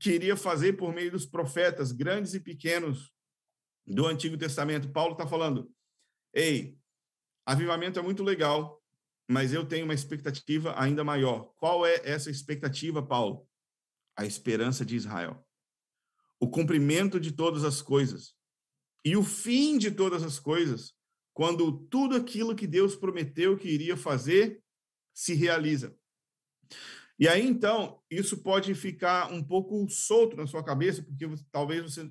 que 0.00 0.12
iria 0.12 0.38
fazer 0.38 0.72
por 0.72 0.94
meio 0.94 1.10
dos 1.10 1.26
profetas, 1.26 1.92
grandes 1.92 2.32
e 2.32 2.40
pequenos, 2.40 3.12
do 3.86 4.06
Antigo 4.06 4.38
Testamento. 4.38 4.90
Paulo 4.90 5.12
está 5.12 5.26
falando: 5.26 5.70
ei, 6.32 6.78
avivamento 7.44 7.98
é 7.98 8.02
muito 8.02 8.24
legal, 8.24 8.82
mas 9.28 9.52
eu 9.52 9.66
tenho 9.66 9.84
uma 9.84 9.94
expectativa 9.94 10.78
ainda 10.80 11.02
maior. 11.02 11.52
Qual 11.56 11.84
é 11.84 12.00
essa 12.04 12.30
expectativa, 12.30 13.02
Paulo? 13.02 13.46
A 14.16 14.24
esperança 14.24 14.84
de 14.84 14.96
Israel. 14.96 15.44
O 16.40 16.48
cumprimento 16.48 17.18
de 17.18 17.32
todas 17.32 17.64
as 17.64 17.82
coisas. 17.82 18.34
E 19.04 19.16
o 19.16 19.22
fim 19.22 19.78
de 19.78 19.90
todas 19.90 20.22
as 20.22 20.38
coisas, 20.38 20.94
quando 21.32 21.86
tudo 21.88 22.16
aquilo 22.16 22.54
que 22.54 22.66
Deus 22.66 22.96
prometeu 22.96 23.56
que 23.56 23.68
iria 23.68 23.96
fazer 23.96 24.62
se 25.14 25.34
realiza. 25.34 25.96
E 27.18 27.26
aí, 27.26 27.46
então, 27.46 28.02
isso 28.10 28.42
pode 28.42 28.74
ficar 28.74 29.32
um 29.32 29.42
pouco 29.42 29.88
solto 29.88 30.36
na 30.36 30.46
sua 30.46 30.62
cabeça, 30.62 31.02
porque 31.02 31.26
talvez 31.50 31.82
você 31.82 32.10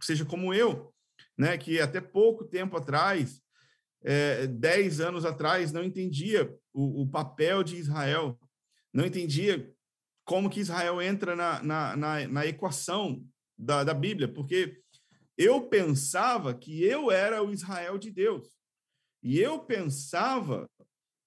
seja 0.00 0.24
como 0.24 0.54
eu, 0.54 0.94
né, 1.36 1.58
que 1.58 1.80
até 1.80 2.00
pouco 2.00 2.44
tempo 2.44 2.76
atrás, 2.76 3.42
é, 4.04 4.46
dez 4.46 5.00
anos 5.00 5.24
atrás, 5.24 5.72
não 5.72 5.82
entendia 5.82 6.54
o, 6.72 7.02
o, 7.02 7.08
papel 7.08 7.64
de 7.64 7.76
Israel, 7.76 8.38
não 8.92 9.06
entendia 9.06 9.72
como 10.24 10.50
que 10.50 10.60
Israel 10.60 11.00
entra 11.00 11.34
na, 11.34 11.62
na, 11.62 11.96
na, 11.96 12.28
na 12.28 12.46
equação 12.46 13.24
da, 13.56 13.82
da 13.82 13.94
Bíblia, 13.94 14.28
porque 14.28 14.80
eu 15.36 15.68
pensava 15.68 16.54
que 16.54 16.84
eu 16.84 17.10
era 17.10 17.42
o 17.42 17.50
Israel 17.50 17.98
de 17.98 18.10
Deus. 18.10 18.48
E 19.22 19.40
eu 19.40 19.58
pensava 19.58 20.68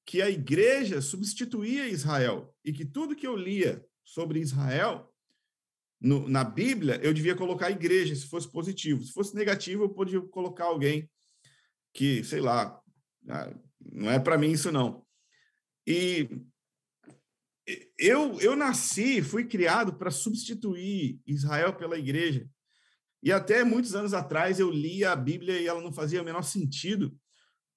que 0.05 0.21
a 0.21 0.29
igreja 0.29 1.01
substituía 1.01 1.87
Israel 1.87 2.55
e 2.63 2.71
que 2.71 2.85
tudo 2.85 3.15
que 3.15 3.27
eu 3.27 3.35
lia 3.35 3.83
sobre 4.05 4.39
Israel 4.39 5.11
no, 5.99 6.29
na 6.29 6.43
Bíblia, 6.43 6.99
eu 7.03 7.13
devia 7.13 7.35
colocar 7.35 7.71
igreja, 7.71 8.15
se 8.15 8.27
fosse 8.27 8.49
positivo. 8.49 9.03
Se 9.03 9.11
fosse 9.11 9.35
negativo, 9.35 9.83
eu 9.83 9.89
podia 9.89 10.21
colocar 10.21 10.65
alguém 10.65 11.09
que, 11.97 12.23
sei 12.23 12.39
lá, 12.39 12.79
ah, 13.27 13.51
não 13.81 14.11
é 14.11 14.19
para 14.19 14.37
mim 14.37 14.51
isso 14.51 14.71
não. 14.71 15.03
E 15.85 16.29
eu, 17.97 18.39
eu 18.39 18.55
nasci, 18.55 19.19
fui 19.23 19.45
criado 19.45 19.95
para 19.95 20.11
substituir 20.11 21.19
Israel 21.25 21.73
pela 21.73 21.97
igreja. 21.97 22.47
E 23.23 23.31
até 23.31 23.63
muitos 23.63 23.95
anos 23.95 24.13
atrás 24.13 24.59
eu 24.59 24.69
lia 24.69 25.11
a 25.11 25.15
Bíblia 25.15 25.59
e 25.59 25.65
ela 25.65 25.81
não 25.81 25.91
fazia 25.91 26.21
o 26.21 26.25
menor 26.25 26.43
sentido, 26.43 27.17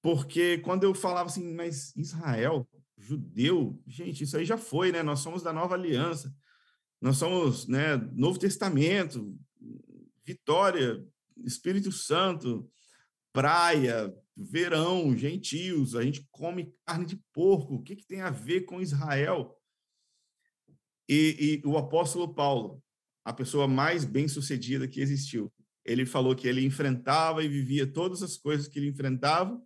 porque 0.03 0.59
quando 0.59 0.85
eu 0.85 0.95
falava 0.95 1.31
assim, 1.31 1.55
mas 1.55 1.97
Israel, 1.97 2.69
judeu, 2.99 3.83
gente, 3.87 4.25
isso 4.25 4.37
aí 4.37 4.45
já 4.45 4.59
foi, 4.59 4.93
né? 4.93 5.03
Nós 5.03 5.21
somos 5.21 5.43
da 5.43 5.51
nova 5.51 5.75
aliança, 5.75 6.31
nós 7.01 7.17
somos, 7.17 7.67
né, 7.67 7.97
Novo 8.13 8.39
Testamento, 8.39 9.35
Vitória, 10.27 11.03
Espírito 11.39 11.91
Santo, 11.91 12.71
praia, 13.33 14.15
verão, 14.37 15.17
gentios, 15.17 15.95
a 15.95 16.03
gente 16.03 16.27
come 16.31 16.75
carne 16.87 17.07
de 17.07 17.17
porco, 17.33 17.75
o 17.75 17.83
que, 17.83 17.97
que 17.97 18.07
tem 18.07 18.21
a 18.21 18.31
ver 18.31 18.63
com 18.63 18.81
Israel? 18.81 19.57
E, 21.09 21.61
e 21.63 21.67
o 21.67 21.77
apóstolo 21.77 22.33
Paulo, 22.33 22.83
a 23.25 23.33
pessoa 23.33 23.67
mais 23.67 24.05
bem-sucedida 24.05 24.89
que 24.89 25.01
existiu, 25.01 25.53
ele 25.85 26.07
falou 26.07 26.35
que 26.37 26.47
ele 26.47 26.65
enfrentava 26.65 27.43
e 27.43 27.49
vivia 27.49 27.87
todas 27.87 28.23
as 28.23 28.37
coisas 28.37 28.69
que 28.69 28.79
ele 28.79 28.89
enfrentava 28.89 29.61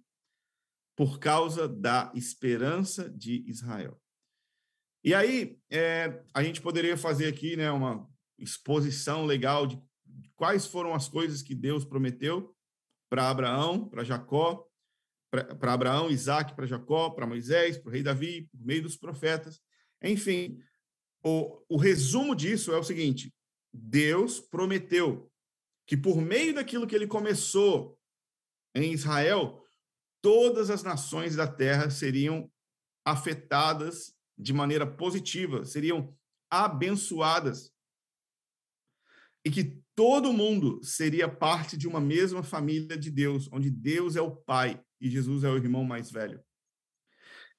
por 0.96 1.18
causa 1.18 1.68
da 1.68 2.12
esperança 2.14 3.10
de 3.10 3.44
Israel. 3.48 4.00
E 5.02 5.12
aí, 5.12 5.58
é, 5.70 6.22
a 6.32 6.42
gente 6.42 6.62
poderia 6.62 6.96
fazer 6.96 7.26
aqui 7.26 7.56
né, 7.56 7.70
uma 7.70 8.08
exposição 8.38 9.26
legal 9.26 9.66
de 9.66 9.78
quais 10.34 10.66
foram 10.66 10.94
as 10.94 11.08
coisas 11.08 11.42
que 11.42 11.54
Deus 11.54 11.84
prometeu 11.84 12.53
para 13.14 13.30
Abraão, 13.30 13.88
para 13.88 14.02
Jacó, 14.02 14.68
para 15.30 15.72
Abraão, 15.72 16.10
Isaac, 16.10 16.52
para 16.56 16.66
Jacó, 16.66 17.10
para 17.10 17.28
Moisés, 17.28 17.78
para 17.78 17.88
o 17.88 17.92
rei 17.92 18.02
Davi, 18.02 18.48
por 18.50 18.60
meio 18.66 18.82
dos 18.82 18.96
profetas. 18.96 19.60
Enfim, 20.02 20.58
o, 21.24 21.64
o 21.68 21.76
resumo 21.76 22.34
disso 22.34 22.72
é 22.72 22.76
o 22.76 22.82
seguinte: 22.82 23.32
Deus 23.72 24.40
prometeu 24.40 25.30
que 25.86 25.96
por 25.96 26.20
meio 26.20 26.56
daquilo 26.56 26.88
que 26.88 26.94
ele 26.96 27.06
começou 27.06 27.96
em 28.74 28.92
Israel, 28.92 29.64
todas 30.20 30.68
as 30.68 30.82
nações 30.82 31.36
da 31.36 31.46
terra 31.46 31.90
seriam 31.90 32.50
afetadas 33.04 34.12
de 34.36 34.52
maneira 34.52 34.84
positiva, 34.84 35.64
seriam 35.64 36.12
abençoadas. 36.50 37.72
E 39.44 39.50
que 39.50 39.82
todo 39.94 40.32
mundo 40.32 40.82
seria 40.82 41.28
parte 41.28 41.76
de 41.76 41.86
uma 41.86 42.00
mesma 42.00 42.42
família 42.42 42.96
de 42.96 43.10
Deus, 43.10 43.48
onde 43.52 43.70
Deus 43.70 44.16
é 44.16 44.20
o 44.20 44.34
pai 44.34 44.82
e 45.00 45.08
Jesus 45.08 45.44
é 45.44 45.50
o 45.50 45.56
irmão 45.56 45.84
mais 45.84 46.10
velho. 46.10 46.42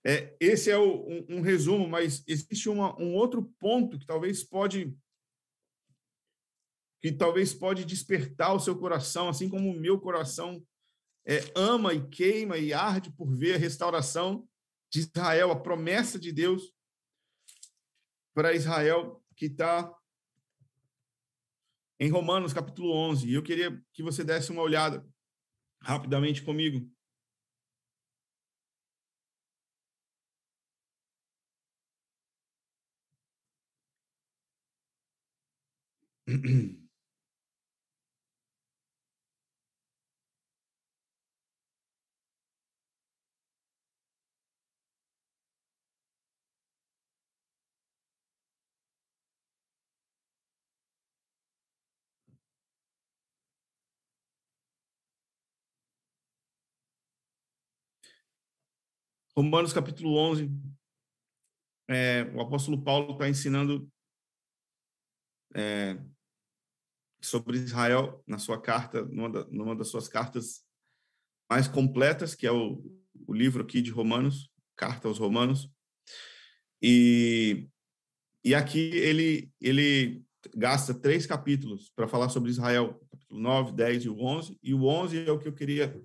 É, 0.06 0.36
esse 0.40 0.70
é 0.70 0.78
o, 0.78 1.08
um, 1.08 1.38
um, 1.38 1.42
resumo, 1.42 1.88
mas 1.88 2.24
existe 2.28 2.70
uma, 2.70 3.00
um 3.02 3.16
outro 3.16 3.44
ponto 3.60 3.98
que 3.98 4.06
talvez 4.06 4.44
pode 4.44 4.96
que 7.02 7.12
talvez 7.12 7.54
pode 7.54 7.86
despertar 7.86 8.54
o 8.56 8.60
seu 8.60 8.76
coração, 8.78 9.30
assim 9.30 9.48
como 9.48 9.70
o 9.70 9.80
meu 9.80 10.00
coração 10.00 10.66
é, 11.24 11.40
ama 11.56 11.94
e 11.94 12.08
queima 12.08 12.58
e 12.58 12.74
arde 12.74 13.12
por 13.12 13.32
ver 13.36 13.56
a 13.56 13.60
restauração 13.60 14.48
de 14.92 15.02
Israel, 15.02 15.52
a 15.52 15.60
promessa 15.60 16.18
de 16.20 16.32
Deus 16.32 16.74
para 18.34 18.54
Israel 18.54 19.24
que 19.36 19.46
está 19.46 19.94
em 22.00 22.10
Romanos 22.10 22.54
capítulo 22.54 22.92
11. 22.94 23.28
E 23.30 23.34
eu 23.34 23.44
queria 23.44 23.82
que 23.94 24.04
você 24.04 24.24
desse 24.24 24.52
uma 24.52 24.62
olhada 24.62 25.06
rapidamente 25.82 26.44
comigo. 26.44 26.90
Romanos 59.38 59.74
capítulo 59.74 60.16
11, 60.16 60.50
é, 61.90 62.24
o 62.34 62.40
apóstolo 62.40 62.82
Paulo 62.82 63.12
está 63.12 63.28
ensinando 63.28 63.92
é, 65.54 66.00
sobre 67.22 67.58
Israel 67.58 68.24
na 68.26 68.40
sua 68.40 68.62
carta, 68.62 69.04
numa, 69.04 69.30
da, 69.30 69.46
numa 69.48 69.76
das 69.76 69.90
suas 69.90 70.08
cartas 70.08 70.64
mais 71.50 71.68
completas, 71.68 72.34
que 72.34 72.48
é 72.48 72.52
o, 72.52 72.82
o 73.28 73.34
livro 73.34 73.62
aqui 73.62 73.82
de 73.82 73.92
Romanos, 73.92 74.50
Carta 74.74 75.10
aos 75.10 75.18
Romanos. 75.18 75.70
E, 76.82 77.68
e 78.42 78.56
aqui 78.56 78.80
ele, 78.80 79.52
ele 79.60 80.24
gasta 80.56 80.94
três 80.94 81.26
capítulos 81.26 81.90
para 81.90 82.08
falar 82.08 82.30
sobre 82.30 82.52
Israel, 82.52 83.06
capítulo 83.12 83.42
9, 83.42 83.74
10 83.74 84.06
e 84.06 84.10
o 84.10 84.18
11, 84.18 84.58
e 84.64 84.74
o 84.74 84.86
11 84.86 85.28
é 85.28 85.32
o 85.32 85.40
que 85.40 85.48
eu 85.50 85.54
queria 85.54 86.02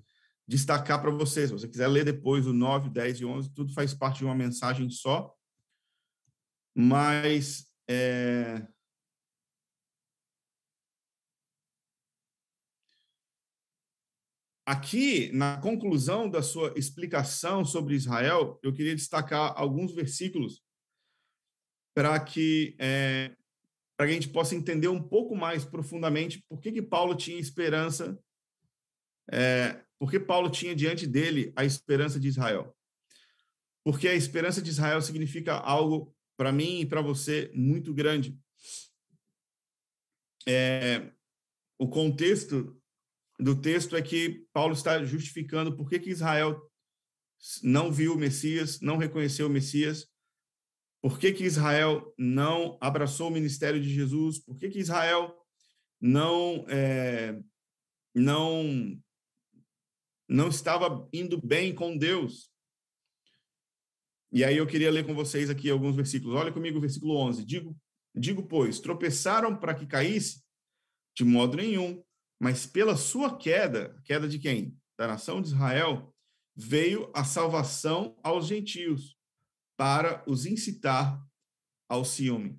destacar 0.51 1.01
para 1.01 1.13
vocês. 1.13 1.49
Se 1.49 1.53
você 1.53 1.69
quiser 1.69 1.87
ler 1.87 2.05
depois 2.05 2.45
o 2.45 2.53
9, 2.53 2.91
10 2.91 3.21
e 3.21 3.25
11, 3.25 3.55
tudo 3.55 3.73
faz 3.73 3.95
parte 3.95 4.19
de 4.19 4.25
uma 4.25 4.35
mensagem 4.35 4.91
só, 4.91 5.33
mas 6.75 7.67
é, 7.89 8.67
Aqui, 14.67 15.33
na 15.33 15.61
conclusão 15.61 16.31
da 16.31 16.43
sua 16.43 16.73
explicação 16.77 17.65
sobre 17.65 17.97
Israel, 17.97 18.57
eu 18.63 18.73
queria 18.73 18.95
destacar 18.95 19.53
alguns 19.57 19.93
versículos 19.93 20.63
para 21.93 22.21
que, 22.21 22.77
é, 22.79 23.35
para 23.97 24.07
que 24.07 24.13
a 24.13 24.15
gente 24.15 24.29
possa 24.29 24.55
entender 24.55 24.87
um 24.87 25.03
pouco 25.03 25.35
mais 25.35 25.65
profundamente 25.65 26.45
por 26.49 26.61
que, 26.61 26.71
que 26.71 26.83
Paulo 26.83 27.17
tinha 27.17 27.41
esperança, 27.41 28.17
é, 29.33 29.85
por 30.01 30.11
que 30.11 30.19
Paulo 30.19 30.49
tinha 30.49 30.75
diante 30.75 31.07
dele 31.07 31.53
a 31.55 31.63
esperança 31.63 32.19
de 32.19 32.27
Israel. 32.27 32.75
Porque 33.85 34.09
a 34.09 34.15
esperança 34.15 34.63
de 34.63 34.71
Israel 34.71 35.03
significa 35.03 35.53
algo 35.55 36.17
para 36.39 36.51
mim 36.51 36.81
e 36.81 36.87
para 36.87 37.03
você 37.03 37.51
muito 37.55 37.93
grande. 37.93 38.35
É, 40.49 41.13
o 41.79 41.87
contexto 41.87 42.81
do 43.39 43.61
texto 43.61 43.95
é 43.95 44.01
que 44.01 44.47
Paulo 44.55 44.73
está 44.73 45.05
justificando 45.05 45.77
por 45.77 45.91
que, 45.91 45.99
que 45.99 46.11
Israel 46.11 46.67
não 47.63 47.93
viu 47.93 48.15
o 48.15 48.19
Messias, 48.19 48.81
não 48.81 48.97
reconheceu 48.97 49.49
o 49.49 49.51
Messias, 49.51 50.09
por 51.03 51.19
que, 51.19 51.31
que 51.33 51.45
Israel 51.45 52.15
não 52.17 52.79
abraçou 52.81 53.29
o 53.29 53.33
ministério 53.33 53.81
de 53.81 53.93
Jesus, 53.93 54.39
por 54.39 54.57
que, 54.57 54.71
que 54.71 54.79
Israel 54.79 55.35
não, 56.01 56.65
é, 56.69 57.39
não, 58.15 58.99
não 60.31 60.49
estava 60.49 61.09
indo 61.13 61.41
bem 61.45 61.75
com 61.75 61.97
Deus. 61.97 62.51
E 64.33 64.45
aí 64.45 64.57
eu 64.57 64.67
queria 64.67 64.91
ler 64.91 65.05
com 65.05 65.15
vocês 65.15 65.51
aqui 65.51 65.69
alguns 65.69 65.97
versículos. 65.97 66.37
Olha 66.37 66.53
comigo 66.53 66.79
o 66.79 66.81
versículo 66.81 67.17
11. 67.17 67.45
Digo, 67.45 67.77
digo 68.15 68.47
pois, 68.47 68.79
tropeçaram 68.81 69.57
para 69.57 69.75
que 69.75 69.87
caísse? 69.87 70.43
De 71.17 71.25
modo 71.25 71.57
nenhum 71.57 72.03
mas 72.41 72.65
pela 72.65 72.97
sua 72.97 73.37
queda, 73.37 74.01
queda 74.05 74.27
de 74.27 74.39
quem? 74.39 74.75
Da 74.99 75.07
nação 75.07 75.43
de 75.43 75.49
Israel, 75.49 76.13
veio 76.57 77.11
a 77.15 77.23
salvação 77.23 78.19
aos 78.23 78.47
gentios, 78.47 79.17
para 79.77 80.25
os 80.27 80.47
incitar 80.47 81.23
ao 81.87 82.05
ciúme. 82.05 82.59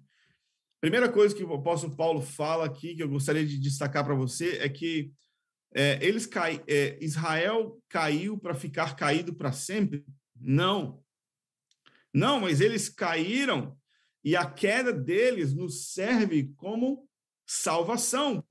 Primeira 0.80 1.12
coisa 1.12 1.36
que 1.36 1.44
o 1.44 1.54
apóstolo 1.54 1.96
Paulo 1.96 2.22
fala 2.22 2.66
aqui, 2.66 2.96
que 2.96 3.04
eu 3.04 3.10
gostaria 3.10 3.46
de 3.46 3.58
destacar 3.58 4.04
para 4.04 4.16
você, 4.16 4.58
é 4.58 4.70
que 4.70 5.12
é, 5.74 6.04
eles 6.06 6.26
cai, 6.26 6.64
é, 6.68 6.98
Israel 7.04 7.82
caiu 7.88 8.38
para 8.38 8.54
ficar 8.54 8.96
caído 8.96 9.34
para 9.34 9.52
sempre? 9.52 10.06
Não. 10.36 11.04
Não, 12.14 12.42
mas 12.42 12.60
eles 12.60 12.90
caíram 12.90 13.78
e 14.24 14.36
a 14.36 14.50
queda 14.50 14.92
deles 14.92 15.54
nos 15.54 15.94
serve 15.94 16.54
como 16.56 17.10
salvação, 17.48 18.46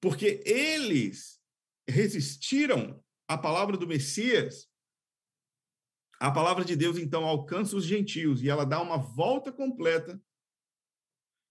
porque 0.00 0.42
eles 0.44 1.40
resistiram 1.88 3.02
à 3.28 3.36
palavra 3.36 3.76
do 3.76 3.86
Messias. 3.86 4.68
A 6.18 6.30
palavra 6.30 6.64
de 6.64 6.74
Deus 6.74 6.96
então 6.96 7.24
alcança 7.24 7.76
os 7.76 7.84
gentios 7.84 8.42
e 8.42 8.48
ela 8.48 8.64
dá 8.64 8.80
uma 8.80 8.96
volta 8.96 9.52
completa. 9.52 10.20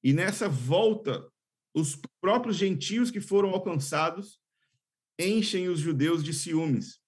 E 0.04 0.12
nessa 0.12 0.50
volta, 0.50 1.32
os 1.74 2.00
próprios 2.20 2.58
gentios 2.58 3.12
que 3.12 3.22
foram 3.22 3.52
alcançados 3.52 4.42
enchem 5.20 5.68
os 5.68 5.80
judeus 5.80 6.24
de 6.24 6.34
ciúmes. 6.34 7.02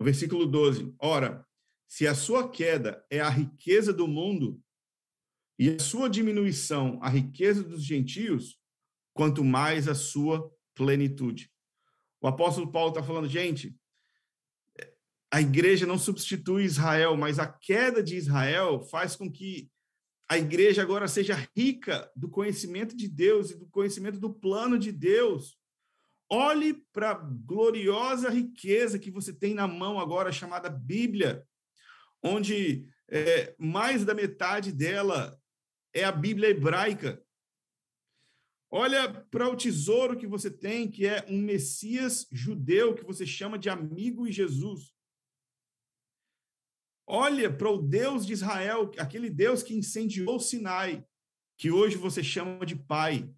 Versículo 0.00 0.46
12. 0.46 0.94
Ora, 0.98 1.46
se 1.88 2.06
a 2.06 2.14
sua 2.14 2.50
queda 2.50 3.04
é 3.10 3.20
a 3.20 3.28
riqueza 3.28 3.92
do 3.92 4.08
mundo, 4.08 4.62
e 5.60 5.68
a 5.68 5.78
sua 5.78 6.08
diminuição, 6.08 6.98
a 7.02 7.10
riqueza 7.10 7.62
dos 7.62 7.84
gentios, 7.84 8.58
quanto 9.12 9.44
mais 9.44 9.88
a 9.88 9.94
sua 9.94 10.50
plenitude. 10.74 11.52
O 12.18 12.26
apóstolo 12.26 12.72
Paulo 12.72 12.88
está 12.88 13.02
falando, 13.02 13.28
gente, 13.28 13.76
a 15.30 15.38
igreja 15.38 15.86
não 15.86 15.98
substitui 15.98 16.64
Israel, 16.64 17.14
mas 17.14 17.38
a 17.38 17.46
queda 17.46 18.02
de 18.02 18.16
Israel 18.16 18.80
faz 18.84 19.14
com 19.14 19.30
que 19.30 19.70
a 20.30 20.38
igreja 20.38 20.80
agora 20.80 21.08
seja 21.08 21.34
rica 21.56 22.08
do 22.14 22.30
conhecimento 22.30 22.96
de 22.96 23.08
Deus 23.08 23.50
e 23.50 23.58
do 23.58 23.66
conhecimento 23.66 24.20
do 24.20 24.32
plano 24.32 24.78
de 24.78 24.92
Deus. 24.92 25.58
Olhe 26.30 26.72
para 26.92 27.10
a 27.10 27.14
gloriosa 27.14 28.30
riqueza 28.30 28.96
que 28.96 29.10
você 29.10 29.32
tem 29.32 29.54
na 29.54 29.66
mão 29.66 29.98
agora, 29.98 30.30
chamada 30.30 30.70
Bíblia, 30.70 31.44
onde 32.22 32.86
é, 33.08 33.56
mais 33.58 34.04
da 34.04 34.14
metade 34.14 34.70
dela 34.70 35.36
é 35.92 36.04
a 36.04 36.12
Bíblia 36.12 36.50
hebraica. 36.50 37.20
Olha 38.70 39.12
para 39.32 39.48
o 39.48 39.56
tesouro 39.56 40.16
que 40.16 40.28
você 40.28 40.48
tem, 40.48 40.88
que 40.88 41.08
é 41.08 41.26
um 41.28 41.42
Messias 41.42 42.28
judeu 42.30 42.94
que 42.94 43.02
você 43.02 43.26
chama 43.26 43.58
de 43.58 43.68
amigo 43.68 44.28
e 44.28 44.32
Jesus. 44.32 44.94
Olha 47.12 47.52
para 47.52 47.68
o 47.68 47.82
Deus 47.82 48.24
de 48.24 48.32
Israel, 48.32 48.88
aquele 48.96 49.28
Deus 49.28 49.64
que 49.64 49.74
incendiou 49.74 50.38
Sinai, 50.38 51.04
que 51.58 51.68
hoje 51.68 51.96
você 51.96 52.22
chama 52.22 52.64
de 52.64 52.76
Pai. 52.76 53.28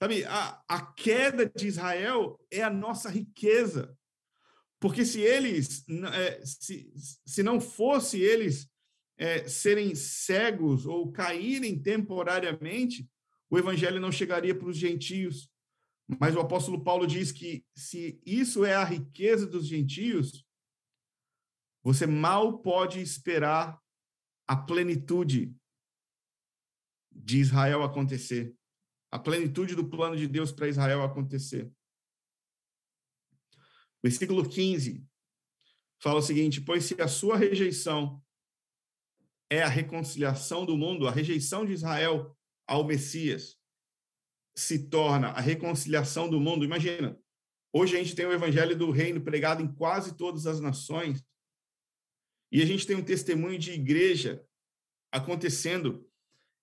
Sabe, 0.00 0.24
a, 0.24 0.62
a 0.68 0.92
queda 0.92 1.44
de 1.44 1.66
Israel 1.66 2.38
é 2.48 2.62
a 2.62 2.70
nossa 2.70 3.10
riqueza. 3.10 3.98
Porque 4.78 5.04
se 5.04 5.20
eles, 5.20 5.84
é, 6.14 6.40
se, 6.44 6.92
se 6.94 7.42
não 7.42 7.60
fosse 7.60 8.20
eles 8.20 8.70
é, 9.18 9.48
serem 9.48 9.96
cegos 9.96 10.86
ou 10.86 11.10
caírem 11.10 11.76
temporariamente, 11.76 13.10
o 13.50 13.58
evangelho 13.58 13.98
não 13.98 14.12
chegaria 14.12 14.56
para 14.56 14.68
os 14.68 14.76
gentios. 14.76 15.50
Mas 16.20 16.36
o 16.36 16.40
apóstolo 16.40 16.84
Paulo 16.84 17.04
diz 17.04 17.32
que 17.32 17.64
se 17.74 18.20
isso 18.24 18.64
é 18.64 18.76
a 18.76 18.84
riqueza 18.84 19.44
dos 19.44 19.66
gentios, 19.66 20.45
você 21.86 22.04
mal 22.04 22.58
pode 22.58 23.00
esperar 23.00 23.80
a 24.44 24.56
plenitude 24.56 25.54
de 27.12 27.38
Israel 27.38 27.84
acontecer, 27.84 28.56
a 29.08 29.20
plenitude 29.20 29.76
do 29.76 29.88
plano 29.88 30.16
de 30.16 30.26
Deus 30.26 30.50
para 30.50 30.66
Israel 30.66 31.04
acontecer. 31.04 31.70
Versículo 34.02 34.48
15 34.48 35.06
fala 36.02 36.18
o 36.18 36.22
seguinte: 36.22 36.60
Pois 36.60 36.84
se 36.86 37.00
a 37.00 37.06
sua 37.06 37.36
rejeição 37.36 38.20
é 39.48 39.62
a 39.62 39.68
reconciliação 39.68 40.66
do 40.66 40.76
mundo, 40.76 41.06
a 41.06 41.12
rejeição 41.12 41.64
de 41.64 41.72
Israel 41.72 42.36
ao 42.66 42.84
Messias 42.84 43.56
se 44.56 44.88
torna 44.88 45.28
a 45.28 45.40
reconciliação 45.40 46.28
do 46.28 46.40
mundo. 46.40 46.64
Imagina, 46.64 47.16
hoje 47.72 47.94
a 47.94 48.02
gente 48.02 48.16
tem 48.16 48.26
o 48.26 48.32
evangelho 48.32 48.76
do 48.76 48.90
reino 48.90 49.20
pregado 49.20 49.62
em 49.62 49.72
quase 49.72 50.16
todas 50.16 50.48
as 50.48 50.60
nações, 50.60 51.24
e 52.50 52.62
a 52.62 52.66
gente 52.66 52.86
tem 52.86 52.96
um 52.96 53.04
testemunho 53.04 53.58
de 53.58 53.72
igreja 53.72 54.44
acontecendo 55.10 56.08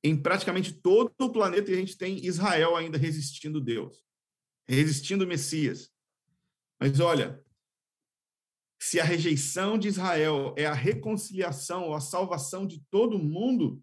em 0.03 0.21
praticamente 0.21 0.73
todo 0.73 1.13
o 1.19 1.31
planeta, 1.31 1.71
e 1.71 1.73
a 1.73 1.77
gente 1.77 1.97
tem 1.97 2.25
Israel 2.25 2.75
ainda 2.75 2.97
resistindo 2.97 3.61
Deus, 3.61 4.03
resistindo 4.67 5.23
o 5.23 5.27
Messias. 5.27 5.93
Mas 6.79 6.99
olha, 6.99 7.43
se 8.79 8.99
a 8.99 9.03
rejeição 9.03 9.77
de 9.77 9.88
Israel 9.88 10.53
é 10.57 10.65
a 10.65 10.73
reconciliação 10.73 11.86
ou 11.86 11.93
a 11.93 12.01
salvação 12.01 12.67
de 12.67 12.84
todo 12.91 13.17
mundo, 13.17 13.81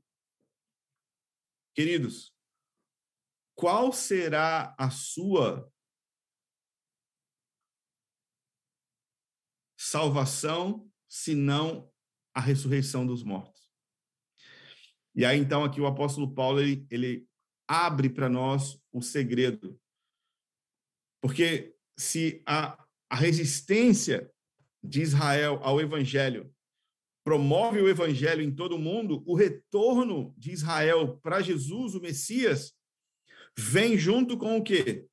queridos, 1.74 2.36
qual 3.54 3.92
será 3.92 4.74
a 4.78 4.90
sua 4.90 5.72
salvação 9.78 10.90
se 11.08 11.34
não 11.34 11.89
a 12.34 12.40
ressurreição 12.40 13.06
dos 13.06 13.22
mortos? 13.22 13.60
E 15.14 15.24
aí 15.24 15.38
então 15.38 15.64
aqui 15.64 15.80
o 15.80 15.86
apóstolo 15.86 16.32
Paulo 16.32 16.60
ele, 16.60 16.86
ele 16.90 17.26
abre 17.66 18.08
para 18.08 18.28
nós 18.28 18.80
o 18.92 19.02
segredo. 19.02 19.78
Porque 21.20 21.76
se 21.98 22.42
a, 22.46 22.82
a 23.08 23.16
resistência 23.16 24.32
de 24.82 25.02
Israel 25.02 25.60
ao 25.62 25.80
evangelho 25.80 26.52
promove 27.22 27.80
o 27.80 27.88
evangelho 27.88 28.42
em 28.42 28.54
todo 28.54 28.76
o 28.76 28.78
mundo, 28.78 29.22
o 29.26 29.36
retorno 29.36 30.34
de 30.36 30.50
Israel 30.52 31.18
para 31.18 31.42
Jesus, 31.42 31.94
o 31.94 32.00
Messias, 32.00 32.74
vem 33.56 33.98
junto 33.98 34.38
com 34.38 34.56
o 34.56 34.64
quê? 34.64 35.06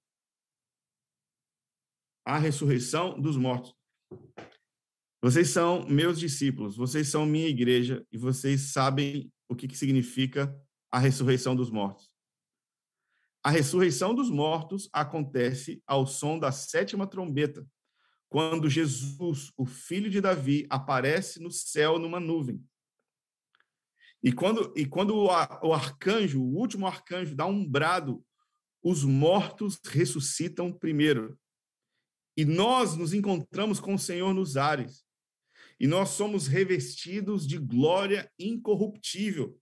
A 2.26 2.38
ressurreição 2.38 3.20
dos 3.20 3.36
mortos. 3.38 3.76
Vocês 5.22 5.50
são 5.50 5.88
meus 5.88 6.20
discípulos, 6.20 6.78
vocês 6.78 7.10
são 7.10 7.26
minha 7.26 7.48
igreja 7.48 8.06
e 8.12 8.18
vocês 8.18 8.72
sabem 8.72 9.32
o 9.50 9.56
que, 9.56 9.68
que 9.68 9.78
significa 9.78 10.56
a 10.92 11.00
ressurreição 11.00 11.56
dos 11.56 11.72
mortos. 11.72 12.10
A 13.44 13.50
ressurreição 13.50 14.14
dos 14.14 14.30
mortos 14.30 14.90
acontece 14.94 15.82
ao 15.88 16.06
som 16.06 16.38
da 16.38 16.52
sétima 16.52 17.08
trombeta, 17.08 17.66
quando 18.30 18.70
Jesus, 18.70 19.52
o 19.58 19.66
filho 19.66 20.10
de 20.10 20.20
Davi, 20.20 20.68
aparece 20.70 21.42
no 21.42 21.50
céu 21.50 21.98
numa 21.98 22.20
nuvem. 22.20 22.62
E 24.22 24.34
quando, 24.34 24.74
e 24.76 24.86
quando 24.86 25.16
o, 25.16 25.28
o 25.28 25.74
arcanjo, 25.74 26.42
o 26.42 26.56
último 26.58 26.86
arcanjo, 26.86 27.36
dá 27.36 27.46
um 27.46 27.66
brado, 27.66 28.24
os 28.84 29.04
mortos 29.04 29.80
ressuscitam 29.86 30.72
primeiro. 30.72 31.40
E 32.36 32.44
nós 32.44 32.96
nos 32.96 33.14
encontramos 33.14 33.80
com 33.80 33.96
o 33.96 34.00
Senhor 34.00 34.34
nos 34.34 34.58
ares. 34.58 35.07
E 35.80 35.88
nós 35.88 36.10
somos 36.10 36.48
revestidos 36.48 37.46
de 37.46 37.58
glória 37.58 38.32
incorruptível. 38.40 39.60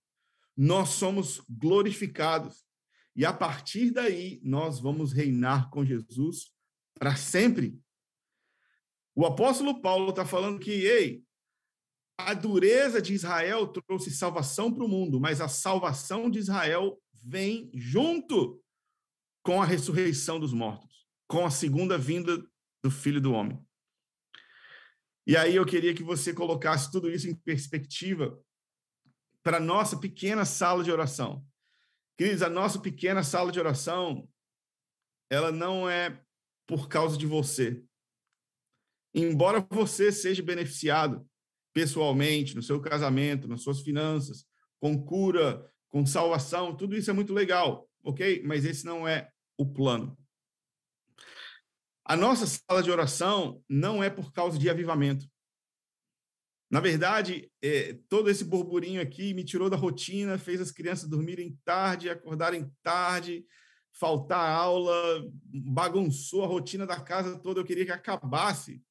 Nós 0.56 0.90
somos 0.90 1.42
glorificados. 1.50 2.66
E 3.16 3.26
a 3.26 3.34
partir 3.34 3.92
daí, 3.92 4.40
nós 4.44 4.80
vamos 4.80 5.12
reinar 5.12 5.70
com 5.70 5.86
Jesus 5.86 6.52
para 6.98 7.16
sempre. 7.16 7.78
O 9.14 9.26
apóstolo 9.26 9.82
Paulo 9.82 10.10
está 10.10 10.26
falando 10.26 10.60
que, 10.60 10.72
ei, 10.72 11.24
a 12.18 12.34
dureza 12.34 13.02
de 13.02 13.14
Israel 13.14 13.68
trouxe 13.68 14.12
salvação 14.12 14.72
para 14.74 14.84
o 14.84 14.90
mundo, 14.90 15.20
mas 15.20 15.42
a 15.42 15.48
salvação 15.48 16.30
de 16.30 16.40
Israel 16.40 17.02
vem 17.14 17.70
junto 17.74 18.62
com 19.44 19.62
a 19.62 19.66
ressurreição 19.66 20.40
dos 20.40 20.54
mortos, 20.54 21.06
com 21.28 21.46
a 21.46 21.52
segunda 21.52 21.98
vinda 21.98 22.38
do 22.84 22.92
Filho 22.92 23.22
do 23.22 23.34
Homem. 23.34 23.65
E 25.28 25.36
aí 25.36 25.56
eu 25.56 25.66
queria 25.66 25.94
que 25.94 26.04
você 26.04 26.34
colocasse 26.34 26.92
tudo 26.92 27.10
isso 27.10 27.28
em 27.28 27.36
perspectiva 27.36 28.40
para 29.42 29.58
a 29.58 29.60
nossa 29.60 29.98
pequena 30.00 30.46
sala 30.46 30.84
de 30.84 30.92
oração. 30.92 31.46
Queridos, 32.18 32.42
a 32.42 32.50
nossa 32.50 32.80
pequena 32.80 33.24
sala 33.24 33.52
de 33.52 33.60
oração, 33.60 34.28
ela 35.30 35.52
não 35.52 35.90
é 35.90 36.22
por 36.68 36.88
causa 36.88 37.18
de 37.18 37.26
você. 37.26 37.84
Embora 39.14 39.66
você 39.70 40.12
seja 40.12 40.44
beneficiado 40.44 41.28
pessoalmente, 41.74 42.56
no 42.56 42.62
seu 42.62 42.80
casamento, 42.82 43.48
nas 43.48 43.62
suas 43.62 43.82
finanças, 43.82 44.46
com 44.80 45.04
cura, 45.04 45.70
com 45.90 46.06
salvação, 46.06 46.76
tudo 46.76 46.96
isso 46.96 47.10
é 47.10 47.14
muito 47.14 47.34
legal, 47.34 47.90
ok? 48.04 48.44
Mas 48.44 48.66
esse 48.66 48.86
não 48.86 49.08
é 49.08 49.30
o 49.58 49.66
plano. 49.66 50.18
A 52.06 52.16
nossa 52.16 52.46
sala 52.46 52.84
de 52.84 52.92
oração 52.92 53.64
não 53.68 54.04
é 54.04 54.12
por 54.12 54.32
causa 54.32 54.60
de 54.60 54.70
avivamento. 54.70 55.28
Na 56.70 56.80
verdade, 56.80 57.52
é, 57.62 57.98
todo 58.08 58.30
esse 58.30 58.44
burburinho 58.44 59.02
aqui 59.02 59.34
me 59.34 59.44
tirou 59.44 59.70
da 59.70 59.76
rotina, 59.76 60.38
fez 60.38 60.62
as 60.62 60.72
crianças 60.72 61.10
dormirem 61.10 61.58
tarde, 61.66 62.10
acordarem 62.10 62.72
tarde, 62.84 63.46
faltar 63.92 64.52
aula, 64.52 64.94
bagunçou 65.46 66.44
a 66.44 66.48
rotina 66.48 66.86
da 66.86 67.00
casa 67.00 67.40
toda. 67.40 67.60
Eu 67.60 67.66
queria 67.66 67.86
que 67.86 67.92
acabasse 67.92 68.84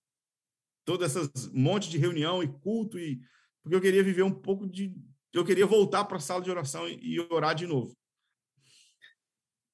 todas 0.84 1.16
essas 1.16 1.52
monte 1.52 1.88
de 1.88 1.98
reunião 1.98 2.42
e 2.42 2.48
culto 2.48 2.98
e 2.98 3.20
porque 3.62 3.76
eu 3.76 3.80
queria 3.80 4.02
viver 4.02 4.22
um 4.22 4.34
pouco 4.34 4.66
de 4.66 4.94
eu 5.32 5.44
queria 5.44 5.66
voltar 5.66 6.04
para 6.04 6.18
a 6.18 6.20
sala 6.20 6.42
de 6.42 6.50
oração 6.50 6.88
e, 6.88 7.14
e 7.14 7.20
orar 7.20 7.54
de 7.54 7.66
novo. 7.66 7.96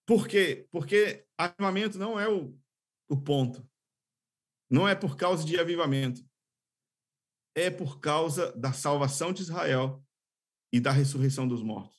Por 0.07 0.27
quê? 0.27 0.67
Porque 0.71 1.25
avivamento 1.37 1.99
não 1.99 2.19
é 2.19 2.29
o, 2.29 2.59
o 3.11 3.21
ponto. 3.21 3.69
Não 4.71 4.89
é 4.89 4.95
por 4.95 5.17
causa 5.17 5.45
de 5.45 5.59
avivamento 5.59 6.25
é 7.55 7.71
por 7.71 8.01
causa 8.01 8.53
da 8.53 8.73
salvação 8.73 9.33
de 9.33 9.43
Israel 9.43 10.03
e 10.73 10.81
da 10.81 10.93
ressurreição 10.93 11.47
dos 11.47 11.63
mortos. 11.63 11.99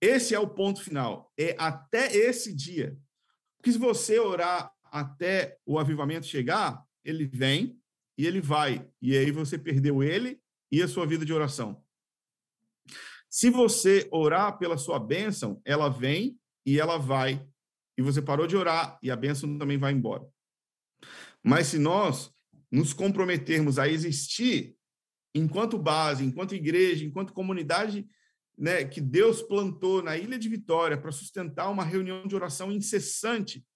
Esse 0.00 0.34
é 0.34 0.38
o 0.38 0.48
ponto 0.48 0.82
final. 0.82 1.32
É 1.36 1.56
até 1.58 2.14
esse 2.14 2.54
dia. 2.54 2.96
Porque 3.56 3.72
se 3.72 3.78
você 3.78 4.18
orar 4.18 4.72
até 4.84 5.58
o 5.66 5.78
avivamento 5.78 6.26
chegar, 6.26 6.84
ele 7.04 7.26
vem 7.26 7.80
e 8.16 8.26
ele 8.26 8.40
vai. 8.40 8.88
E 9.02 9.16
aí 9.16 9.30
você 9.30 9.58
perdeu 9.58 10.02
ele 10.02 10.40
e 10.70 10.82
a 10.82 10.88
sua 10.88 11.06
vida 11.06 11.24
de 11.24 11.32
oração. 11.32 11.82
Se 13.28 13.50
você 13.50 14.08
orar 14.12 14.56
pela 14.58 14.78
sua 14.78 14.98
bênção, 14.98 15.60
ela 15.64 15.88
vem 15.88 16.38
e 16.64 16.78
ela 16.78 16.96
vai. 16.96 17.46
E 17.98 18.02
você 18.02 18.22
parou 18.22 18.46
de 18.46 18.56
orar 18.56 18.96
e 19.02 19.10
a 19.10 19.16
bênção 19.16 19.58
também 19.58 19.76
vai 19.76 19.92
embora. 19.92 20.24
Mas 21.42 21.66
se 21.66 21.78
nós 21.78 22.32
nos 22.70 22.92
comprometermos 22.92 23.76
a 23.76 23.88
existir 23.88 24.76
enquanto 25.34 25.76
base, 25.76 26.24
enquanto 26.24 26.54
igreja, 26.54 27.04
enquanto 27.04 27.32
comunidade 27.32 28.08
né, 28.56 28.84
que 28.84 29.00
Deus 29.00 29.42
plantou 29.42 30.00
na 30.00 30.16
Ilha 30.16 30.38
de 30.38 30.48
Vitória 30.48 30.96
para 30.96 31.10
sustentar 31.10 31.68
uma 31.70 31.84
reunião 31.84 32.24
de 32.24 32.36
oração 32.36 32.70
incessante 32.70 33.66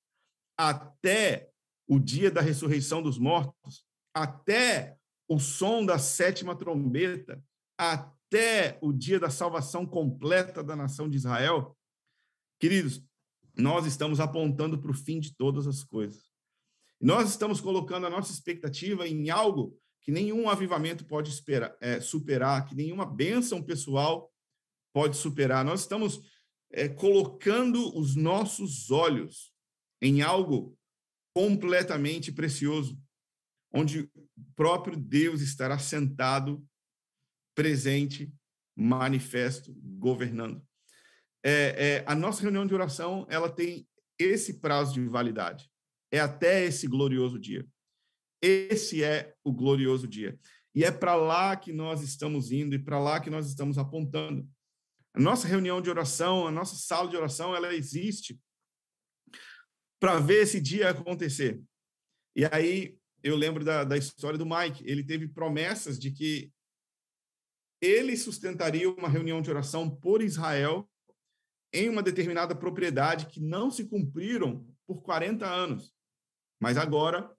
até 0.56 1.50
o 1.88 1.98
dia 1.98 2.30
da 2.30 2.40
ressurreição 2.40 3.02
dos 3.02 3.18
mortos, 3.18 3.84
até 4.14 4.96
o 5.28 5.40
som 5.40 5.84
da 5.84 5.98
sétima 5.98 6.54
trombeta, 6.56 7.42
até 7.76 8.78
o 8.80 8.92
dia 8.92 9.18
da 9.18 9.30
salvação 9.30 9.84
completa 9.84 10.62
da 10.62 10.76
nação 10.76 11.08
de 11.08 11.16
Israel, 11.16 11.76
queridos, 12.60 13.02
nós 13.56 13.86
estamos 13.86 14.20
apontando 14.20 14.80
para 14.80 14.90
o 14.90 14.94
fim 14.94 15.20
de 15.20 15.34
todas 15.34 15.66
as 15.66 15.84
coisas. 15.84 16.30
Nós 17.00 17.30
estamos 17.30 17.60
colocando 17.60 18.06
a 18.06 18.10
nossa 18.10 18.32
expectativa 18.32 19.06
em 19.06 19.28
algo 19.30 19.76
que 20.00 20.10
nenhum 20.10 20.48
avivamento 20.48 21.04
pode 21.04 21.30
esperar, 21.30 21.76
é, 21.80 22.00
superar, 22.00 22.64
que 22.66 22.74
nenhuma 22.74 23.06
bênção 23.06 23.62
pessoal 23.62 24.32
pode 24.92 25.16
superar. 25.16 25.64
Nós 25.64 25.80
estamos 25.80 26.20
é, 26.70 26.88
colocando 26.88 27.96
os 27.96 28.16
nossos 28.16 28.90
olhos 28.90 29.52
em 30.00 30.22
algo 30.22 30.76
completamente 31.34 32.32
precioso, 32.32 33.00
onde 33.72 34.00
o 34.00 34.44
próprio 34.54 34.96
Deus 34.96 35.40
estará 35.40 35.78
sentado, 35.78 36.64
presente, 37.54 38.32
manifesto, 38.76 39.72
governando. 39.74 40.66
É, 41.44 41.52
é, 41.52 42.04
a 42.06 42.14
nossa 42.14 42.42
reunião 42.42 42.66
de 42.66 42.74
oração 42.74 43.26
ela 43.28 43.50
tem 43.50 43.86
esse 44.18 44.60
prazo 44.60 44.94
de 44.94 45.08
validade 45.08 45.68
é 46.12 46.20
até 46.20 46.64
esse 46.64 46.86
glorioso 46.86 47.38
dia. 47.38 47.66
Esse 48.40 49.02
é 49.02 49.34
o 49.42 49.50
glorioso 49.50 50.06
dia. 50.06 50.38
E 50.74 50.84
é 50.84 50.90
para 50.90 51.14
lá 51.14 51.56
que 51.56 51.72
nós 51.72 52.02
estamos 52.02 52.52
indo 52.52 52.74
e 52.74 52.78
para 52.78 53.00
lá 53.00 53.18
que 53.18 53.30
nós 53.30 53.48
estamos 53.48 53.78
apontando. 53.78 54.46
A 55.14 55.20
nossa 55.20 55.48
reunião 55.48 55.80
de 55.80 55.88
oração, 55.88 56.46
a 56.46 56.50
nossa 56.50 56.76
sala 56.76 57.08
de 57.08 57.16
oração, 57.16 57.56
ela 57.56 57.74
existe 57.74 58.38
para 59.98 60.18
ver 60.18 60.42
esse 60.42 60.60
dia 60.60 60.90
acontecer. 60.90 61.62
E 62.36 62.44
aí 62.46 62.98
eu 63.22 63.36
lembro 63.36 63.64
da, 63.64 63.84
da 63.84 63.96
história 63.96 64.38
do 64.38 64.46
Mike. 64.46 64.84
Ele 64.86 65.04
teve 65.04 65.28
promessas 65.28 65.98
de 65.98 66.10
que 66.10 66.52
ele 67.80 68.16
sustentaria 68.16 68.90
uma 68.90 69.08
reunião 69.08 69.40
de 69.40 69.50
oração 69.50 69.88
por 69.88 70.22
Israel 70.22 70.88
em 71.72 71.88
uma 71.88 72.02
determinada 72.02 72.54
propriedade 72.54 73.26
que 73.26 73.40
não 73.40 73.70
se 73.70 73.84
cumpriram 73.84 74.66
por 74.86 75.02
40 75.02 75.46
anos. 75.46 75.92
Mas 76.60 76.76
agora 76.76 77.30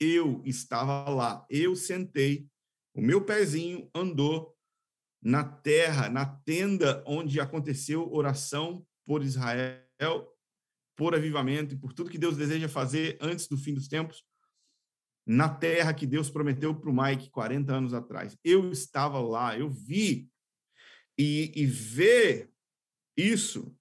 eu 0.00 0.42
estava 0.44 1.08
lá, 1.10 1.46
eu 1.50 1.74
sentei, 1.74 2.46
o 2.94 3.00
meu 3.00 3.24
pezinho 3.24 3.90
andou 3.94 4.54
na 5.22 5.42
terra, 5.42 6.08
na 6.08 6.26
tenda 6.26 7.02
onde 7.06 7.40
aconteceu 7.40 8.12
oração 8.12 8.86
por 9.06 9.22
Israel, 9.22 10.30
por 10.96 11.14
avivamento 11.14 11.74
e 11.74 11.78
por 11.78 11.92
tudo 11.92 12.10
que 12.10 12.18
Deus 12.18 12.36
deseja 12.36 12.68
fazer 12.68 13.18
antes 13.20 13.48
do 13.48 13.56
fim 13.56 13.74
dos 13.74 13.88
tempos, 13.88 14.24
na 15.26 15.48
terra 15.48 15.94
que 15.94 16.06
Deus 16.06 16.28
prometeu 16.28 16.74
para 16.74 16.90
o 16.90 16.94
Mike 16.94 17.30
40 17.30 17.74
anos 17.74 17.94
atrás. 17.94 18.36
Eu 18.44 18.70
estava 18.70 19.18
lá, 19.20 19.58
eu 19.58 19.70
vi. 19.70 20.28
E, 21.16 21.52
e 21.54 21.64
ver 21.64 22.53
isso 23.16 23.76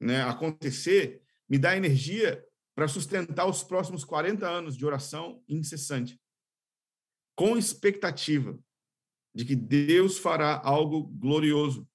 né, 0.00 0.22
acontecer 0.22 1.22
me 1.48 1.58
dá 1.58 1.76
energia 1.76 2.44
para 2.74 2.88
sustentar 2.88 3.46
os 3.46 3.62
próximos 3.62 4.04
40 4.04 4.48
anos 4.48 4.76
de 4.76 4.86
oração 4.86 5.42
incessante, 5.48 6.20
com 7.36 7.56
expectativa 7.56 8.58
de 9.34 9.44
que 9.44 9.54
Deus 9.54 10.18
fará 10.18 10.60
algo 10.64 11.04
glorioso 11.04 11.88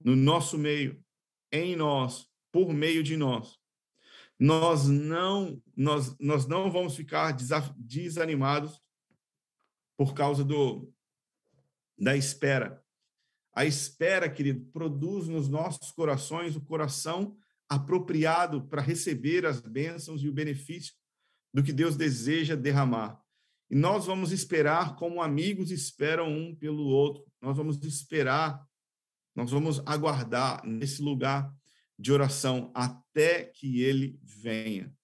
no 0.00 0.16
nosso 0.16 0.58
meio, 0.58 1.02
em 1.50 1.76
nós, 1.76 2.28
por 2.50 2.72
meio 2.72 3.02
de 3.02 3.16
nós. 3.16 3.58
Nós 4.38 4.88
não 4.88 5.62
nós, 5.76 6.18
nós 6.18 6.46
não 6.46 6.70
vamos 6.70 6.96
ficar 6.96 7.36
desanimados 7.76 8.82
por 9.96 10.14
causa 10.14 10.44
do 10.44 10.92
da 11.96 12.16
espera. 12.16 12.81
A 13.54 13.64
espera, 13.64 14.30
querido, 14.30 14.64
produz 14.72 15.28
nos 15.28 15.48
nossos 15.48 15.90
corações 15.90 16.56
o 16.56 16.60
coração 16.60 17.36
apropriado 17.68 18.66
para 18.68 18.82
receber 18.82 19.46
as 19.46 19.60
bênçãos 19.60 20.22
e 20.22 20.28
o 20.28 20.32
benefício 20.32 20.94
do 21.52 21.62
que 21.62 21.72
Deus 21.72 21.96
deseja 21.96 22.54
derramar. 22.54 23.20
E 23.70 23.74
nós 23.74 24.06
vamos 24.06 24.32
esperar 24.32 24.96
como 24.96 25.22
amigos 25.22 25.70
esperam 25.70 26.30
um 26.30 26.54
pelo 26.54 26.84
outro. 26.84 27.24
Nós 27.40 27.56
vamos 27.56 27.82
esperar, 27.82 28.62
nós 29.34 29.50
vamos 29.50 29.80
aguardar 29.86 30.64
nesse 30.66 31.00
lugar 31.02 31.50
de 31.98 32.12
oração 32.12 32.70
até 32.74 33.44
que 33.44 33.82
ele 33.82 34.18
venha. 34.22 34.94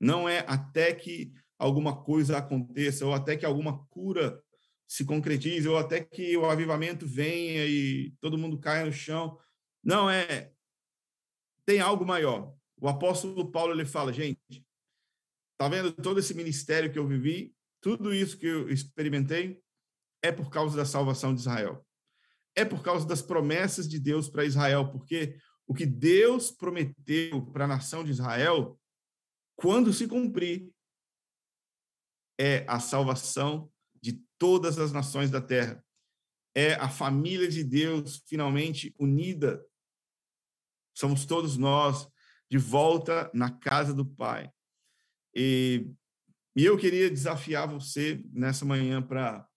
Não 0.00 0.28
é 0.28 0.44
até 0.48 0.92
que 0.92 1.32
alguma 1.58 2.02
coisa 2.02 2.38
aconteça 2.38 3.04
ou 3.04 3.12
até 3.12 3.36
que 3.36 3.46
alguma 3.46 3.84
cura 3.86 4.42
se 4.88 5.04
concretize 5.04 5.68
ou 5.68 5.76
até 5.76 6.00
que 6.00 6.34
o 6.36 6.46
avivamento 6.46 7.06
venha 7.06 7.66
e 7.66 8.10
todo 8.20 8.38
mundo 8.38 8.58
caia 8.58 8.86
no 8.86 8.92
chão. 8.92 9.38
Não 9.84 10.10
é 10.10 10.50
tem 11.66 11.80
algo 11.80 12.06
maior. 12.06 12.56
O 12.80 12.88
apóstolo 12.88 13.52
Paulo 13.52 13.74
ele 13.74 13.84
fala, 13.84 14.10
gente, 14.10 14.66
tá 15.58 15.68
vendo 15.68 15.92
todo 15.92 16.18
esse 16.18 16.32
ministério 16.32 16.90
que 16.90 16.98
eu 16.98 17.06
vivi, 17.06 17.54
tudo 17.82 18.14
isso 18.14 18.38
que 18.38 18.46
eu 18.46 18.70
experimentei 18.70 19.62
é 20.22 20.32
por 20.32 20.48
causa 20.48 20.74
da 20.74 20.86
salvação 20.86 21.34
de 21.34 21.40
Israel. 21.40 21.86
É 22.56 22.64
por 22.64 22.82
causa 22.82 23.06
das 23.06 23.20
promessas 23.20 23.86
de 23.86 24.00
Deus 24.00 24.30
para 24.30 24.46
Israel, 24.46 24.90
porque 24.90 25.38
o 25.66 25.74
que 25.74 25.84
Deus 25.84 26.50
prometeu 26.50 27.44
para 27.52 27.66
a 27.66 27.68
nação 27.68 28.02
de 28.02 28.12
Israel, 28.12 28.80
quando 29.54 29.92
se 29.92 30.08
cumprir, 30.08 30.72
é 32.40 32.64
a 32.66 32.80
salvação 32.80 33.70
de 34.02 34.22
todas 34.38 34.78
as 34.78 34.92
nações 34.92 35.30
da 35.30 35.40
terra. 35.40 35.84
É 36.54 36.74
a 36.74 36.88
família 36.88 37.48
de 37.48 37.62
Deus 37.62 38.22
finalmente 38.26 38.94
unida 38.98 39.64
Somos 40.98 41.24
todos 41.24 41.56
nós 41.56 42.08
de 42.50 42.58
volta 42.58 43.30
na 43.32 43.56
casa 43.56 43.94
do 43.94 44.04
Pai. 44.04 44.52
E, 45.32 45.88
eu 46.56 46.76
queria 46.76 47.08
desafiar 47.08 47.68
você 47.68 48.20
nessa 48.32 48.64
manhã 48.64 49.00
para, 49.00 49.48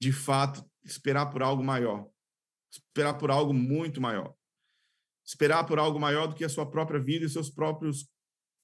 de 0.00 0.10
fato, 0.10 0.64
esperar 0.82 1.26
por 1.26 1.42
algo 1.42 1.62
maior. 1.62 2.10
Esperar 2.72 3.18
por 3.18 3.30
algo 3.30 3.52
muito 3.52 4.00
maior. 4.00 4.34
Esperar 5.22 5.66
por 5.66 5.78
algo 5.78 6.00
maior 6.00 6.28
do 6.28 6.34
que 6.34 6.46
a 6.46 6.48
sua 6.48 6.64
própria 6.64 6.98
vida 6.98 7.26
e 7.26 7.28
seus 7.28 7.50
próprios 7.50 8.10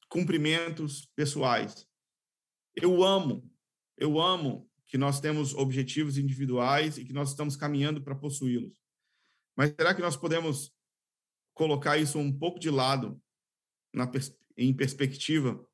cumprimentos 0.09 1.05
pessoais. 1.15 1.87
Eu 2.75 3.05
amo, 3.05 3.47
eu 3.99 4.19
amo 4.19 4.66
que 4.87 4.97
nós 4.97 5.21
temos 5.21 5.53
objetivos 5.55 6.17
individuais 6.17 6.97
e 6.97 7.05
que 7.05 7.13
nós 7.13 7.31
estamos 7.31 7.57
caminhando 7.57 8.03
para 8.03 8.15
possuí-los. 8.15 8.81
Mas 9.57 9.71
será 9.71 9.95
que 9.95 10.01
nós 10.01 10.17
podemos 10.17 10.73
colocar 11.55 11.97
isso 11.97 12.19
um 12.19 12.37
pouco 12.37 12.59
de 12.59 12.71
lado 12.71 13.21
na, 13.93 14.11
em 14.57 14.75
perspectiva 14.75 15.67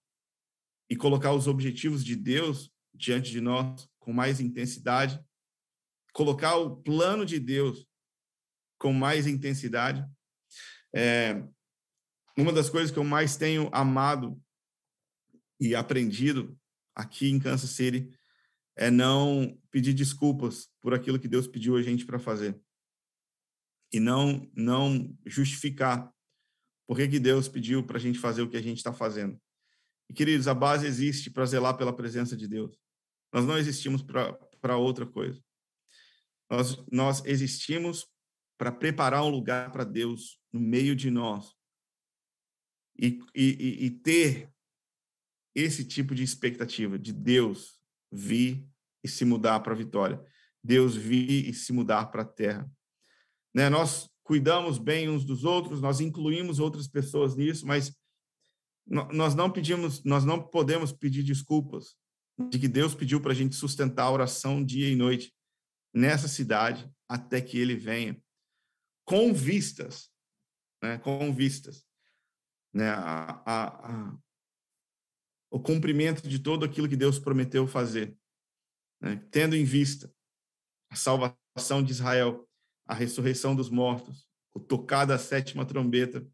e 0.89 0.97
colocar 0.97 1.33
os 1.33 1.47
objetivos 1.47 2.05
de 2.05 2.17
Deus 2.17 2.73
diante 2.95 3.31
de 3.31 3.41
nós 3.41 3.89
com 3.99 4.13
mais 4.13 4.41
intensidade, 4.41 5.23
colocar 6.13 6.57
o 6.57 6.77
plano 6.77 7.25
de 7.27 7.39
Deus 7.39 7.87
com 8.79 8.93
mais 8.93 9.27
intensidade. 9.27 10.05
É, 10.95 11.43
uma 12.37 12.53
das 12.53 12.69
coisas 12.69 12.91
que 12.91 12.99
eu 12.99 13.05
mais 13.05 13.37
tenho 13.37 13.69
amado 13.73 14.41
e 15.61 15.75
aprendido 15.75 16.59
aqui 16.95 17.29
em 17.29 17.39
Kansas 17.39 17.71
City 17.71 18.11
é 18.77 18.91
não 18.91 19.59
pedir 19.71 19.93
desculpas 19.93 20.69
por 20.81 20.95
aquilo 20.95 21.19
que 21.19 21.29
Deus 21.29 21.47
pediu 21.47 21.77
a 21.77 21.83
gente 21.83 22.07
para 22.07 22.19
fazer 22.19 22.59
e 23.93 24.01
não 24.01 24.51
não 24.55 25.15
justificar 25.27 26.11
por 26.87 26.97
que, 26.97 27.19
Deus 27.19 27.49
pediu 27.49 27.85
para 27.87 27.97
a 27.97 28.01
gente 28.01 28.19
fazer 28.19 28.43
o 28.43 28.49
que 28.49 28.57
a 28.57 28.63
gente 28.63 28.79
está 28.79 28.93
fazendo. 28.93 29.41
E, 30.11 30.13
queridos, 30.13 30.47
a 30.47 30.53
base 30.53 30.87
existe 30.87 31.31
para 31.31 31.47
zelar 31.47 31.77
pela 31.77 31.95
presença 31.95 32.37
de 32.37 32.47
Deus. 32.47 32.77
Nós 33.33 33.47
não 33.47 33.57
existimos 33.57 34.03
para 34.03 34.77
outra 34.77 35.07
coisa. 35.07 35.43
Nós, 36.51 36.85
nós 36.91 37.25
existimos 37.25 38.07
para 38.59 38.71
preparar 38.71 39.25
um 39.25 39.31
lugar 39.31 39.73
para 39.73 39.85
Deus 39.85 40.39
no 40.53 40.61
meio 40.61 40.95
de 40.95 41.11
nós. 41.11 41.55
E, 42.99 43.19
e, 43.35 43.87
e 43.87 43.91
ter 43.91 44.53
esse 45.55 45.85
tipo 45.87 46.15
de 46.15 46.23
expectativa 46.23 46.99
de 46.99 47.13
Deus 47.13 47.82
vir 48.13 48.65
e 49.03 49.09
se 49.09 49.25
mudar 49.25 49.61
para 49.61 49.73
a 49.73 49.77
vitória. 49.77 50.23
Deus 50.63 50.95
vir 50.95 51.49
e 51.49 51.55
se 51.55 51.73
mudar 51.73 52.07
para 52.07 52.23
a 52.23 52.27
terra 52.27 52.71
né? 53.55 53.69
Nós 53.69 54.09
cuidamos 54.23 54.79
bem 54.79 55.09
uns 55.09 55.25
dos 55.25 55.45
outros, 55.45 55.81
nós 55.81 56.01
incluímos 56.01 56.59
outras 56.59 56.89
pessoas 56.89 57.37
nisso, 57.37 57.67
mas 57.67 57.95
nós 58.87 59.35
não 59.35 59.51
pedimos, 59.51 60.03
nós 60.05 60.25
não 60.25 60.43
podemos 60.43 60.93
pedir 60.93 61.23
desculpas 61.23 61.95
de 62.51 62.59
que 62.59 62.67
Deus 62.67 62.95
pediu 62.95 63.21
para 63.21 63.33
a 63.33 63.35
gente 63.35 63.55
sustentar 63.55 64.05
a 64.05 64.11
oração 64.11 64.65
dia 64.65 64.89
e 64.89 64.97
noite 64.97 65.33
nessa 65.95 66.27
cidade 66.27 66.91
até 67.09 67.41
que 67.41 67.59
Ele 67.59 67.77
venha, 67.77 68.21
com 69.05 69.33
vistas, 69.33 70.11
né? 70.83 70.99
Com 70.99 71.33
vistas, 71.33 71.85
né? 72.73 72.89
A, 72.89 73.43
a, 73.45 73.67
a, 73.93 74.19
o 75.53 75.61
cumprimento 75.61 76.27
de 76.27 76.39
todo 76.39 76.65
aquilo 76.65 76.89
que 76.89 76.97
Deus 76.97 77.19
prometeu 77.19 77.67
fazer, 77.69 78.17
né? 78.99 79.23
tendo 79.31 79.55
em 79.55 79.65
vista 79.65 80.11
a 80.91 80.97
salvação 80.97 81.83
de 81.85 81.93
Israel 81.93 82.49
a 82.87 82.95
ressurreição 82.95 83.55
dos 83.55 83.69
mortos, 83.69 84.27
o 84.55 84.59
tocar 84.59 85.05
da 85.05 85.19
sétima 85.19 85.67
trombeta, 85.67 86.27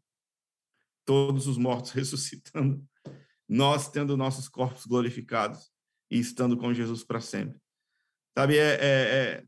todos 1.05 1.47
os 1.47 1.57
mortos 1.57 1.91
ressuscitando, 1.91 2.81
nós 3.47 3.89
tendo 3.89 4.15
nossos 4.15 4.47
corpos 4.47 4.85
glorificados 4.85 5.69
e 6.09 6.17
estando 6.17 6.55
com 6.55 6.73
Jesus 6.73 7.03
para 7.03 7.19
sempre. 7.19 7.59
Sabe, 8.37 8.57
é, 8.57 8.75
é, 8.75 9.43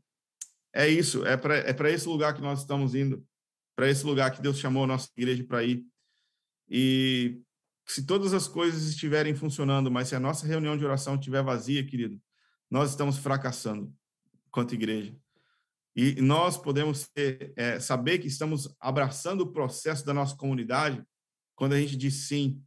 é, 0.74 0.84
é 0.84 0.88
isso, 0.88 1.24
é 1.24 1.34
para 1.34 1.90
é 1.90 1.94
esse 1.94 2.06
lugar 2.06 2.34
que 2.34 2.42
nós 2.42 2.60
estamos 2.60 2.94
indo, 2.94 3.26
para 3.74 3.88
esse 3.88 4.04
lugar 4.04 4.30
que 4.32 4.42
Deus 4.42 4.58
chamou 4.58 4.84
a 4.84 4.88
nossa 4.88 5.08
igreja 5.16 5.42
para 5.44 5.64
ir. 5.64 5.82
E 6.68 7.40
se 7.86 8.06
todas 8.06 8.32
as 8.32 8.48
coisas 8.48 8.84
estiverem 8.84 9.34
funcionando, 9.34 9.90
mas 9.90 10.08
se 10.08 10.14
a 10.14 10.20
nossa 10.20 10.46
reunião 10.46 10.76
de 10.76 10.84
oração 10.84 11.14
estiver 11.14 11.42
vazia, 11.42 11.84
querido, 11.84 12.20
nós 12.70 12.90
estamos 12.90 13.18
fracassando 13.18 13.92
quanto 14.50 14.74
igreja. 14.74 15.16
E 15.94 16.20
nós 16.22 16.56
podemos 16.56 17.10
é, 17.56 17.78
saber 17.78 18.18
que 18.18 18.26
estamos 18.26 18.74
abraçando 18.80 19.42
o 19.42 19.52
processo 19.52 20.06
da 20.06 20.14
nossa 20.14 20.34
comunidade 20.36 21.04
quando 21.54 21.74
a 21.74 21.80
gente 21.80 21.96
diz 21.96 22.28
sim 22.28 22.62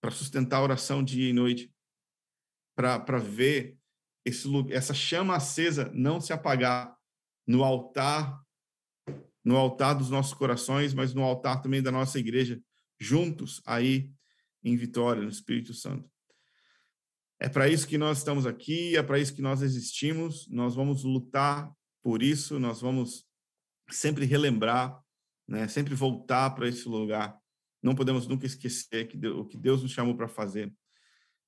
para 0.00 0.12
sustentar 0.12 0.58
a 0.58 0.62
oração 0.62 1.02
dia 1.02 1.28
e 1.28 1.32
noite, 1.32 1.72
para 2.76 3.18
ver 3.18 3.76
esse, 4.24 4.48
essa 4.70 4.94
chama 4.94 5.34
acesa 5.34 5.90
não 5.92 6.20
se 6.20 6.32
apagar 6.32 6.96
no 7.46 7.64
altar, 7.64 8.40
no 9.44 9.56
altar 9.56 9.94
dos 9.94 10.10
nossos 10.10 10.34
corações, 10.34 10.94
mas 10.94 11.14
no 11.14 11.22
altar 11.22 11.62
também 11.62 11.82
da 11.82 11.90
nossa 11.90 12.18
igreja, 12.18 12.60
juntos 13.00 13.60
aí 13.66 14.12
em 14.66 14.76
Vitória, 14.76 15.22
no 15.22 15.28
Espírito 15.28 15.72
Santo. 15.72 16.10
É 17.38 17.48
para 17.48 17.68
isso 17.68 17.86
que 17.86 17.96
nós 17.96 18.18
estamos 18.18 18.46
aqui, 18.46 18.96
é 18.96 19.02
para 19.02 19.18
isso 19.18 19.32
que 19.32 19.42
nós 19.42 19.62
existimos. 19.62 20.48
Nós 20.50 20.74
vamos 20.74 21.04
lutar 21.04 21.70
por 22.02 22.20
isso, 22.22 22.58
nós 22.58 22.80
vamos 22.80 23.24
sempre 23.90 24.24
relembrar, 24.24 25.00
né, 25.46 25.68
sempre 25.68 25.94
voltar 25.94 26.50
para 26.50 26.68
esse 26.68 26.88
lugar. 26.88 27.38
Não 27.80 27.94
podemos 27.94 28.26
nunca 28.26 28.44
esquecer 28.44 29.06
que 29.06 29.24
o 29.28 29.44
que 29.44 29.56
Deus 29.56 29.82
nos 29.82 29.92
chamou 29.92 30.16
para 30.16 30.26
fazer. 30.26 30.74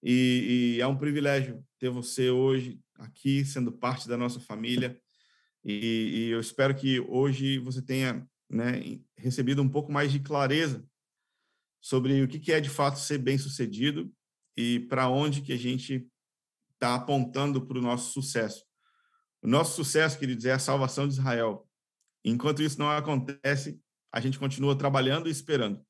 E, 0.01 0.77
e, 0.77 0.81
é 0.81 0.87
um 0.87 0.97
privilégio 0.97 1.65
ter 1.77 1.91
você 1.91 2.31
hoje 2.31 2.79
aqui, 2.95 3.45
sendo 3.45 3.73
parte 3.73 4.07
da 4.07 4.17
nossa 4.17 4.39
família. 4.39 4.97
E, 5.65 5.73
e 5.73 6.31
eu 6.31 6.39
espero 6.39 6.73
que 6.73 7.01
hoje 7.01 7.59
você 7.59 7.83
tenha 7.83 8.25
né, 8.49 9.01
recebido 9.17 9.61
um 9.61 9.69
pouco 9.69 9.91
mais 9.91 10.13
de 10.13 10.21
clareza 10.21 10.87
sobre 11.89 12.23
o 12.23 12.29
que 12.29 12.53
é 12.53 12.61
de 12.61 12.69
fato 12.69 12.99
ser 12.99 13.17
bem-sucedido 13.17 14.13
e 14.55 14.81
para 14.91 15.09
onde 15.09 15.41
que 15.41 15.55
a 15.55 15.57
gente 15.57 16.07
está 16.75 16.95
apontando 16.95 17.67
para 17.67 17.79
o 17.79 17.81
nosso 17.81 18.13
sucesso. 18.13 18.63
O 19.41 19.49
nosso 19.49 19.75
sucesso, 19.75 20.19
queridos, 20.19 20.45
é 20.45 20.53
a 20.53 20.59
salvação 20.59 21.09
de 21.09 21.15
Israel. 21.15 21.67
Enquanto 22.23 22.63
isso 22.63 22.79
não 22.79 22.91
acontece, 22.91 23.81
a 24.13 24.21
gente 24.21 24.39
continua 24.39 24.77
trabalhando 24.77 25.29
e 25.29 25.33
esperando. 25.33 25.83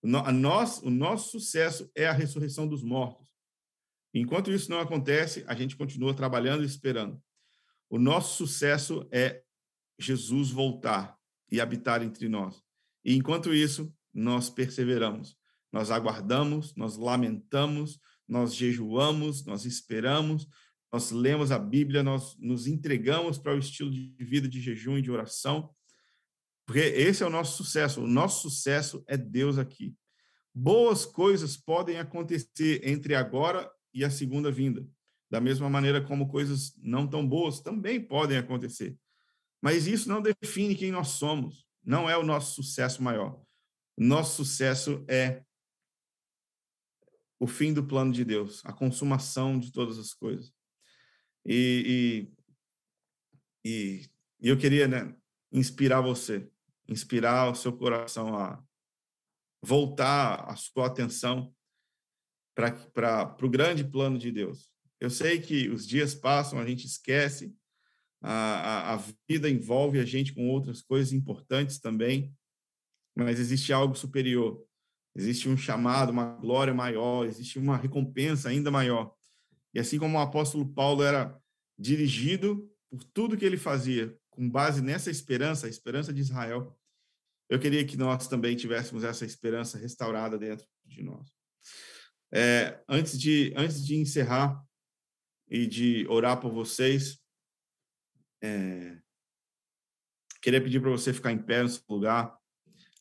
O, 0.00 0.06
nosso, 0.06 0.86
o 0.86 0.90
nosso 0.90 1.32
sucesso 1.32 1.90
é 1.96 2.06
a 2.06 2.12
ressurreição 2.12 2.68
dos 2.68 2.84
mortos. 2.84 3.28
Enquanto 4.14 4.52
isso 4.52 4.70
não 4.70 4.78
acontece, 4.78 5.44
a 5.48 5.54
gente 5.56 5.74
continua 5.74 6.14
trabalhando 6.14 6.62
e 6.62 6.66
esperando. 6.66 7.20
O 7.90 7.98
nosso 7.98 8.36
sucesso 8.36 9.04
é 9.10 9.42
Jesus 9.98 10.52
voltar 10.52 11.18
e 11.50 11.60
habitar 11.60 12.04
entre 12.04 12.28
nós. 12.28 12.62
E 13.04 13.16
enquanto 13.16 13.52
isso, 13.52 13.92
nós 14.14 14.48
perseveramos, 14.48 15.36
nós 15.72 15.90
aguardamos, 15.90 16.74
nós 16.76 16.96
lamentamos, 16.96 17.98
nós 18.28 18.54
jejuamos, 18.54 19.44
nós 19.44 19.64
esperamos, 19.64 20.46
nós 20.92 21.10
lemos 21.10 21.50
a 21.50 21.58
Bíblia, 21.58 22.02
nós 22.02 22.36
nos 22.38 22.66
entregamos 22.66 23.36
para 23.36 23.54
o 23.54 23.58
estilo 23.58 23.90
de 23.90 24.14
vida 24.24 24.48
de 24.48 24.60
jejum 24.60 24.96
e 24.96 25.02
de 25.02 25.10
oração, 25.10 25.74
porque 26.66 26.80
esse 26.80 27.22
é 27.22 27.26
o 27.26 27.30
nosso 27.30 27.56
sucesso. 27.56 28.02
O 28.02 28.06
nosso 28.06 28.48
sucesso 28.48 29.04
é 29.06 29.16
Deus 29.16 29.58
aqui. 29.58 29.94
Boas 30.54 31.04
coisas 31.04 31.56
podem 31.56 31.98
acontecer 31.98 32.80
entre 32.88 33.14
agora 33.14 33.70
e 33.92 34.04
a 34.04 34.10
segunda 34.10 34.50
vinda, 34.50 34.86
da 35.30 35.40
mesma 35.40 35.68
maneira 35.68 36.00
como 36.00 36.28
coisas 36.28 36.72
não 36.80 37.06
tão 37.06 37.26
boas 37.26 37.60
também 37.60 38.00
podem 38.00 38.38
acontecer. 38.38 38.96
Mas 39.60 39.86
isso 39.86 40.08
não 40.08 40.22
define 40.22 40.74
quem 40.74 40.92
nós 40.92 41.08
somos, 41.08 41.66
não 41.84 42.08
é 42.08 42.16
o 42.16 42.22
nosso 42.22 42.54
sucesso 42.54 43.02
maior. 43.02 43.40
Nosso 43.96 44.44
sucesso 44.44 45.04
é 45.08 45.44
o 47.38 47.46
fim 47.46 47.72
do 47.72 47.86
plano 47.86 48.12
de 48.12 48.24
Deus, 48.24 48.60
a 48.64 48.72
consumação 48.72 49.58
de 49.58 49.70
todas 49.72 49.98
as 49.98 50.12
coisas. 50.12 50.52
E, 51.46 52.30
e, 53.64 54.08
e, 54.40 54.48
eu 54.48 54.56
queria 54.56 54.88
né, 54.88 55.14
inspirar 55.52 56.00
você, 56.00 56.50
inspirar 56.88 57.50
o 57.50 57.54
seu 57.54 57.72
coração 57.72 58.36
a 58.36 58.62
voltar 59.62 60.48
a 60.48 60.56
sua 60.56 60.86
atenção 60.86 61.54
para 62.54 63.36
o 63.42 63.50
grande 63.50 63.84
plano 63.84 64.18
de 64.18 64.30
Deus. 64.30 64.70
Eu 65.00 65.10
sei 65.10 65.40
que 65.40 65.68
os 65.68 65.86
dias 65.86 66.14
passam, 66.14 66.58
a 66.58 66.66
gente 66.66 66.86
esquece, 66.86 67.54
a, 68.22 68.32
a, 68.32 68.94
a 68.94 68.96
vida 69.28 69.50
envolve 69.50 69.98
a 69.98 70.04
gente 70.04 70.32
com 70.32 70.48
outras 70.48 70.80
coisas 70.80 71.12
importantes 71.12 71.78
também, 71.78 72.34
mas 73.14 73.38
existe 73.38 73.72
algo 73.72 73.94
superior. 73.94 74.64
Existe 75.14 75.48
um 75.48 75.56
chamado, 75.56 76.10
uma 76.10 76.34
glória 76.36 76.74
maior, 76.74 77.24
existe 77.24 77.58
uma 77.58 77.76
recompensa 77.76 78.48
ainda 78.48 78.70
maior. 78.70 79.14
E 79.72 79.78
assim 79.78 79.98
como 79.98 80.18
o 80.18 80.20
apóstolo 80.20 80.66
Paulo 80.66 81.02
era 81.02 81.38
dirigido 81.78 82.68
por 82.90 83.04
tudo 83.04 83.36
que 83.36 83.44
ele 83.44 83.56
fazia, 83.56 84.16
com 84.30 84.48
base 84.48 84.82
nessa 84.82 85.10
esperança, 85.10 85.66
a 85.66 85.70
esperança 85.70 86.12
de 86.12 86.20
Israel, 86.20 86.76
eu 87.48 87.58
queria 87.60 87.84
que 87.84 87.96
nós 87.96 88.26
também 88.26 88.56
tivéssemos 88.56 89.04
essa 89.04 89.24
esperança 89.24 89.78
restaurada 89.78 90.38
dentro 90.38 90.66
de 90.84 91.02
nós. 91.02 91.32
É, 92.32 92.82
antes, 92.88 93.18
de, 93.18 93.52
antes 93.56 93.84
de 93.84 93.96
encerrar 93.96 94.60
e 95.48 95.66
de 95.66 96.06
orar 96.08 96.40
por 96.40 96.50
vocês, 96.50 97.20
é, 98.42 98.98
queria 100.42 100.60
pedir 100.60 100.80
para 100.80 100.90
você 100.90 101.12
ficar 101.12 101.30
em 101.30 101.38
pé 101.38 101.62
no 101.62 101.68
seu 101.68 101.84
lugar 101.88 102.36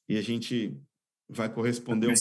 e 0.07 0.17
a 0.17 0.21
gente 0.21 0.79
vai 1.29 1.51
corresponder 1.53 2.07
um 2.07 2.15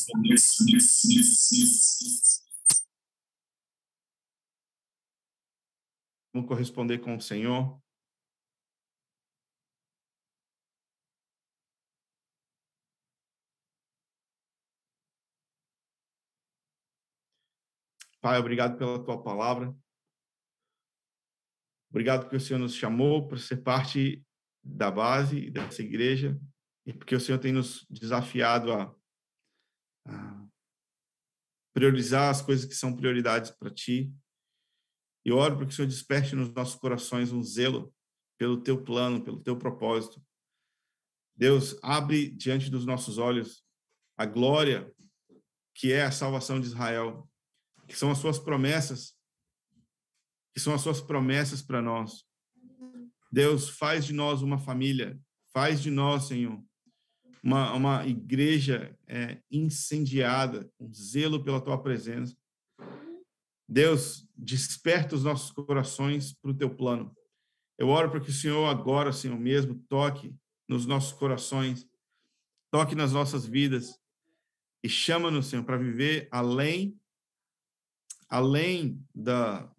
Vamos 6.32 6.48
corresponder 6.48 6.98
com 6.98 7.16
o 7.16 7.20
Senhor. 7.20 7.80
Pai, 18.20 18.38
obrigado 18.38 18.78
pela 18.78 19.04
tua 19.04 19.20
palavra. 19.22 19.76
Obrigado 21.90 22.22
porque 22.22 22.36
o 22.36 22.40
Senhor 22.40 22.58
nos 22.58 22.74
chamou 22.74 23.28
para 23.28 23.36
ser 23.36 23.58
parte 23.58 24.24
da 24.64 24.90
base 24.90 25.50
dessa 25.50 25.82
igreja 25.82 26.40
e 26.86 26.92
porque 26.92 27.14
o 27.14 27.20
Senhor 27.20 27.38
tem 27.38 27.52
nos 27.52 27.86
desafiado 27.88 28.72
a, 28.72 28.94
a 30.06 30.46
priorizar 31.72 32.30
as 32.30 32.42
coisas 32.42 32.64
que 32.64 32.74
são 32.74 32.94
prioridades 32.94 33.50
para 33.50 33.70
ti. 33.70 34.12
E 35.24 35.30
oro 35.30 35.56
para 35.56 35.66
que 35.66 35.72
o 35.72 35.76
Senhor 35.76 35.88
desperte 35.88 36.34
nos 36.34 36.52
nossos 36.52 36.74
corações 36.74 37.32
um 37.32 37.42
zelo 37.42 37.94
pelo 38.36 38.60
teu 38.60 38.82
plano, 38.82 39.22
pelo 39.22 39.40
teu 39.40 39.56
propósito. 39.56 40.20
Deus, 41.36 41.78
abre 41.82 42.30
diante 42.30 42.68
dos 42.68 42.84
nossos 42.84 43.18
olhos 43.18 43.64
a 44.16 44.26
glória 44.26 44.92
que 45.74 45.92
é 45.92 46.02
a 46.02 46.10
salvação 46.10 46.60
de 46.60 46.66
Israel, 46.66 47.28
que 47.86 47.96
são 47.96 48.10
as 48.10 48.18
suas 48.18 48.38
promessas, 48.38 49.16
que 50.52 50.60
são 50.60 50.74
as 50.74 50.82
suas 50.82 51.00
promessas 51.00 51.62
para 51.62 51.80
nós. 51.80 52.26
Deus, 53.30 53.70
faz 53.70 54.04
de 54.04 54.12
nós 54.12 54.42
uma 54.42 54.58
família, 54.58 55.18
faz 55.54 55.80
de 55.80 55.90
nós, 55.90 56.24
Senhor, 56.24 56.62
uma, 57.42 57.72
uma 57.72 58.06
igreja 58.06 58.96
é, 59.06 59.38
incendiada, 59.50 60.70
com 60.78 60.92
zelo 60.92 61.42
pela 61.42 61.60
tua 61.60 61.82
presença. 61.82 62.36
Deus, 63.68 64.28
desperta 64.36 65.14
os 65.14 65.24
nossos 65.24 65.50
corações 65.50 66.32
para 66.34 66.50
o 66.50 66.56
teu 66.56 66.70
plano. 66.70 67.14
Eu 67.78 67.88
oro 67.88 68.10
para 68.10 68.20
que 68.20 68.30
o 68.30 68.34
Senhor 68.34 68.66
agora, 68.66 69.12
Senhor 69.12 69.38
mesmo, 69.38 69.74
toque 69.88 70.34
nos 70.68 70.86
nossos 70.86 71.12
corações, 71.12 71.88
toque 72.70 72.94
nas 72.94 73.12
nossas 73.12 73.46
vidas 73.46 73.98
e 74.84 74.88
chama-nos, 74.88 75.46
Senhor, 75.46 75.64
para 75.64 75.76
viver 75.76 76.28
além 76.30 76.98
além 78.32 78.98
da, 79.14 79.70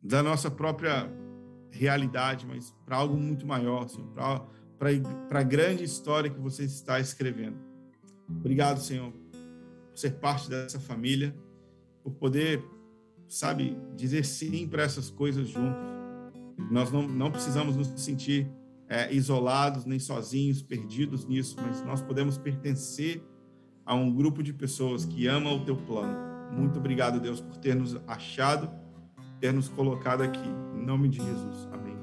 da 0.00 0.22
nossa 0.22 0.48
própria 0.48 1.10
realidade, 1.72 2.46
mas 2.46 2.70
para 2.84 2.96
algo 2.96 3.16
muito 3.16 3.44
maior, 3.44 3.88
Senhor, 3.88 4.08
para 4.12 4.46
para 4.78 5.40
a 5.40 5.42
grande 5.42 5.84
história 5.84 6.30
que 6.30 6.40
você 6.40 6.64
está 6.64 7.00
escrevendo. 7.00 7.56
Obrigado, 8.28 8.80
Senhor, 8.80 9.12
por 9.12 9.98
ser 9.98 10.12
parte 10.12 10.50
dessa 10.50 10.78
família, 10.78 11.34
por 12.02 12.12
poder, 12.12 12.62
sabe, 13.28 13.76
dizer 13.96 14.24
sim 14.24 14.66
para 14.66 14.82
essas 14.82 15.10
coisas 15.10 15.48
juntos. 15.48 15.96
Nós 16.70 16.90
não, 16.90 17.06
não 17.06 17.30
precisamos 17.30 17.76
nos 17.76 17.88
sentir 18.00 18.50
é, 18.88 19.12
isolados, 19.12 19.84
nem 19.84 19.98
sozinhos, 19.98 20.62
perdidos 20.62 21.24
nisso, 21.24 21.56
mas 21.60 21.82
nós 21.84 22.00
podemos 22.00 22.38
pertencer 22.38 23.22
a 23.84 23.94
um 23.94 24.12
grupo 24.12 24.42
de 24.42 24.52
pessoas 24.52 25.04
que 25.04 25.26
ama 25.26 25.52
o 25.52 25.64
teu 25.64 25.76
plano. 25.76 26.16
Muito 26.52 26.78
obrigado, 26.78 27.20
Deus, 27.20 27.40
por 27.40 27.56
ter 27.56 27.74
nos 27.74 27.96
achado, 28.06 28.70
ter 29.40 29.52
nos 29.52 29.68
colocado 29.68 30.22
aqui. 30.22 30.48
Em 30.74 30.84
nome 30.84 31.08
de 31.08 31.18
Jesus. 31.18 31.68
Amém. 31.72 31.96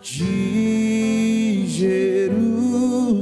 de 0.00 1.64
Jerusalém. 1.66 3.20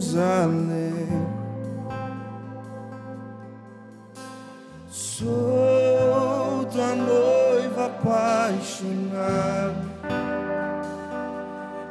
Sou 4.89 6.65
tua 6.71 6.95
noiva 6.95 7.87
apaixonada, 7.87 9.75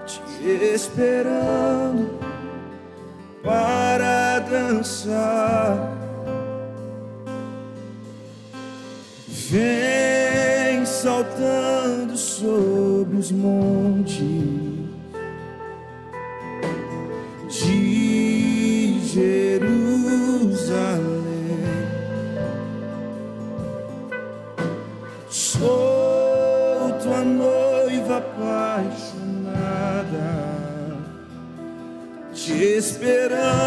te 0.05 0.49
esperando 0.73 2.17
para 3.43 4.39
dançar. 4.39 5.97
Vem 9.27 10.85
saltando 10.85 12.17
sobre 12.17 13.17
os 13.17 13.31
montes 13.31 14.56
esperança. 33.07 33.66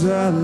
Jerusalém. 0.00 0.40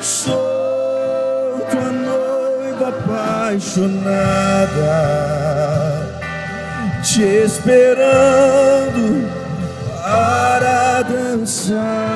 Sou 0.00 1.60
tua 1.70 1.92
noiva 1.92 2.88
apaixonada, 2.88 3.86
te 7.02 7.22
esperando 7.22 9.30
para 10.02 11.02
dançar. 11.02 12.15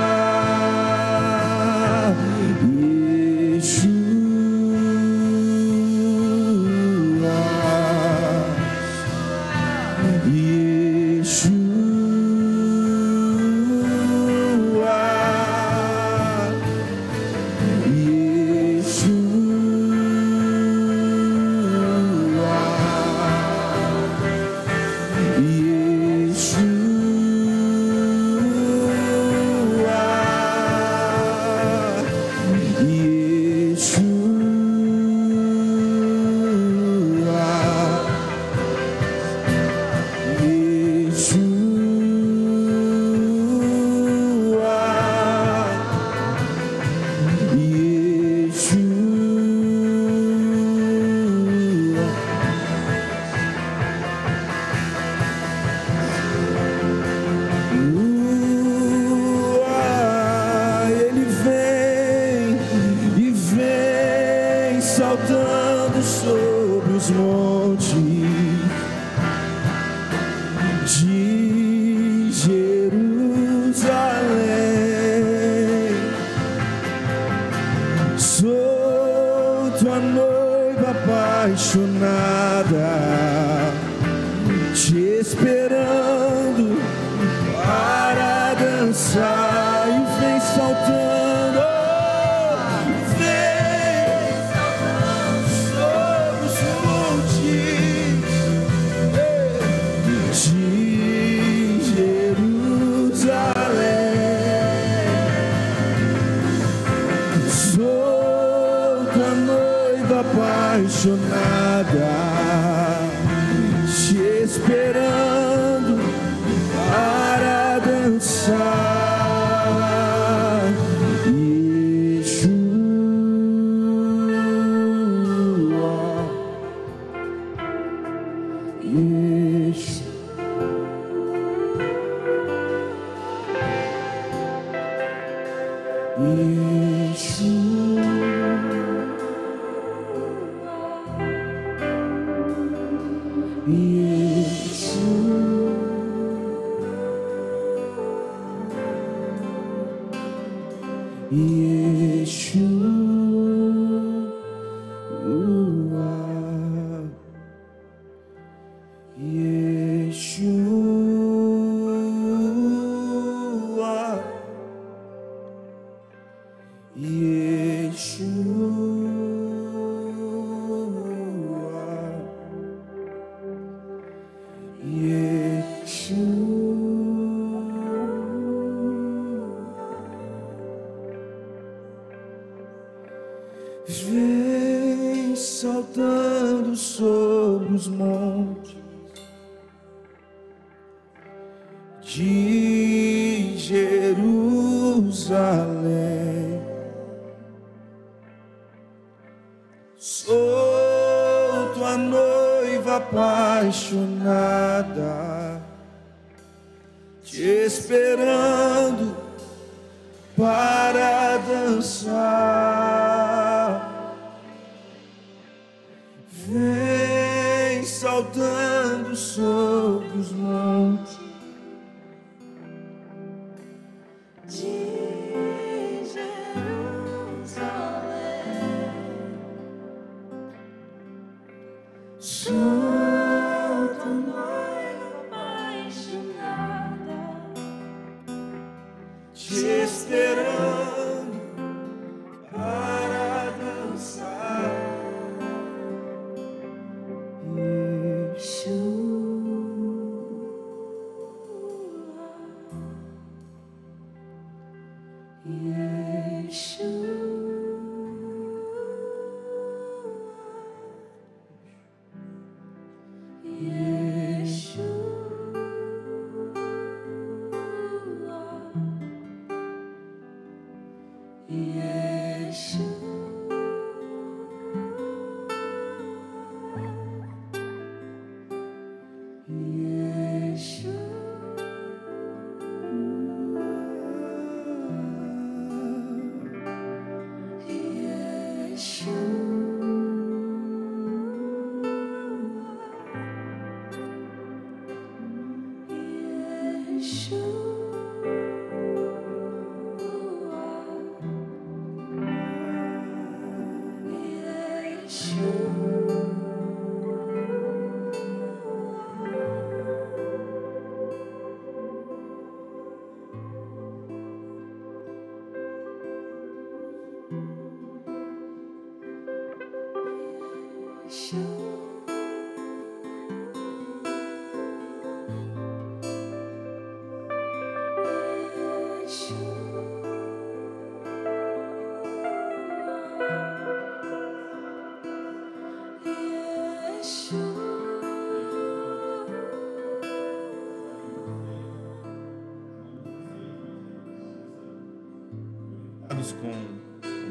te 114.21 114.43
esperando. 114.43 115.00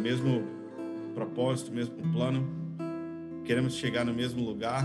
Mesmo 0.09 0.43
propósito, 1.13 1.71
mesmo 1.71 1.95
plano, 2.11 2.47
queremos 3.45 3.75
chegar 3.75 4.03
no 4.03 4.11
mesmo 4.11 4.43
lugar. 4.43 4.83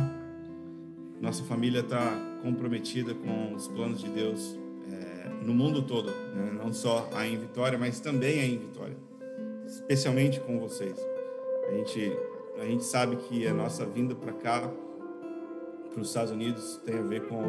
Nossa 1.18 1.42
família 1.44 1.80
está 1.80 2.12
comprometida 2.42 3.14
com 3.14 3.54
os 3.54 3.66
planos 3.66 4.00
de 4.00 4.10
Deus 4.10 4.58
é, 4.92 5.28
no 5.42 5.54
mundo 5.54 5.80
todo, 5.80 6.10
né? 6.10 6.58
não 6.62 6.74
só 6.74 7.08
aí 7.14 7.32
em 7.32 7.38
Vitória, 7.38 7.78
mas 7.78 8.00
também 8.00 8.38
aí 8.40 8.54
em 8.54 8.58
Vitória, 8.58 8.96
especialmente 9.66 10.40
com 10.40 10.58
vocês. 10.58 10.94
A 11.68 11.72
gente, 11.72 12.12
a 12.60 12.64
gente 12.66 12.84
sabe 12.84 13.16
que 13.16 13.46
a 13.46 13.54
nossa 13.54 13.86
vinda 13.86 14.14
para 14.14 14.32
cá, 14.34 14.70
para 15.90 16.02
os 16.02 16.08
Estados 16.08 16.32
Unidos, 16.32 16.82
tem 16.84 16.98
a 16.98 17.02
ver 17.02 17.26
com, 17.28 17.42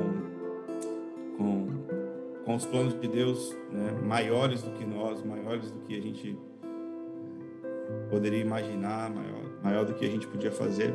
com, 1.35 1.67
com 2.45 2.55
os 2.55 2.65
planos 2.65 2.97
de 2.97 3.07
Deus 3.09 3.53
né? 3.69 3.99
maiores 4.01 4.61
do 4.61 4.71
que 4.71 4.85
nós, 4.85 5.21
maiores 5.25 5.71
do 5.71 5.79
que 5.79 5.97
a 5.97 6.01
gente 6.01 6.37
poderia 8.09 8.39
imaginar, 8.39 9.09
maior, 9.09 9.43
maior 9.63 9.85
do 9.85 9.93
que 9.93 10.05
a 10.05 10.09
gente 10.09 10.27
podia 10.27 10.51
fazer. 10.51 10.93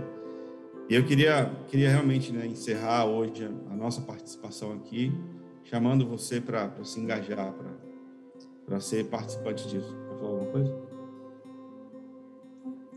E 0.89 0.95
eu 0.95 1.05
queria, 1.05 1.51
queria 1.69 1.89
realmente 1.89 2.33
né, 2.33 2.47
encerrar 2.47 3.05
hoje 3.05 3.45
a, 3.45 3.73
a, 3.73 3.77
nossa 3.77 4.01
participação 4.01 4.73
aqui, 4.73 5.13
chamando 5.63 6.07
você 6.07 6.41
para 6.41 6.73
se 6.83 6.99
engajar, 6.99 7.55
para 8.67 8.81
ser 8.81 9.05
participante 9.07 9.69
disso. 9.69 9.97
Quer 10.09 10.19
falar 10.19 10.31
alguma 10.31 10.51
coisa? 10.51 10.91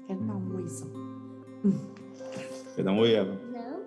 Quero 0.08 0.20
dar 0.22 0.36
um 0.36 0.56
oi 0.56 0.68
só. 0.68 0.86
Quer 2.76 2.84
dar 2.84 2.92
um 2.94 3.00
oi, 3.00 3.14
Eva? 3.14 3.40
Não? 3.52 3.84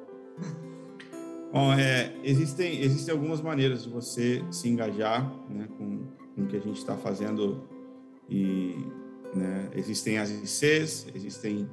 Bom, 1.52 1.72
é, 1.72 2.14
existem, 2.22 2.80
existem 2.80 3.12
algumas 3.12 3.40
maneiras 3.40 3.82
de 3.84 3.90
você 3.90 4.44
se 4.50 4.68
engajar 4.68 5.28
né, 5.48 5.66
com, 5.76 6.04
com 6.34 6.42
o 6.42 6.46
que 6.46 6.56
a 6.56 6.60
gente 6.60 6.78
está 6.78 6.96
fazendo 6.96 7.62
e 8.28 8.76
né, 9.34 9.68
existem 9.74 10.18
as 10.18 10.30
ICs, 10.30 11.08
existem 11.14 11.68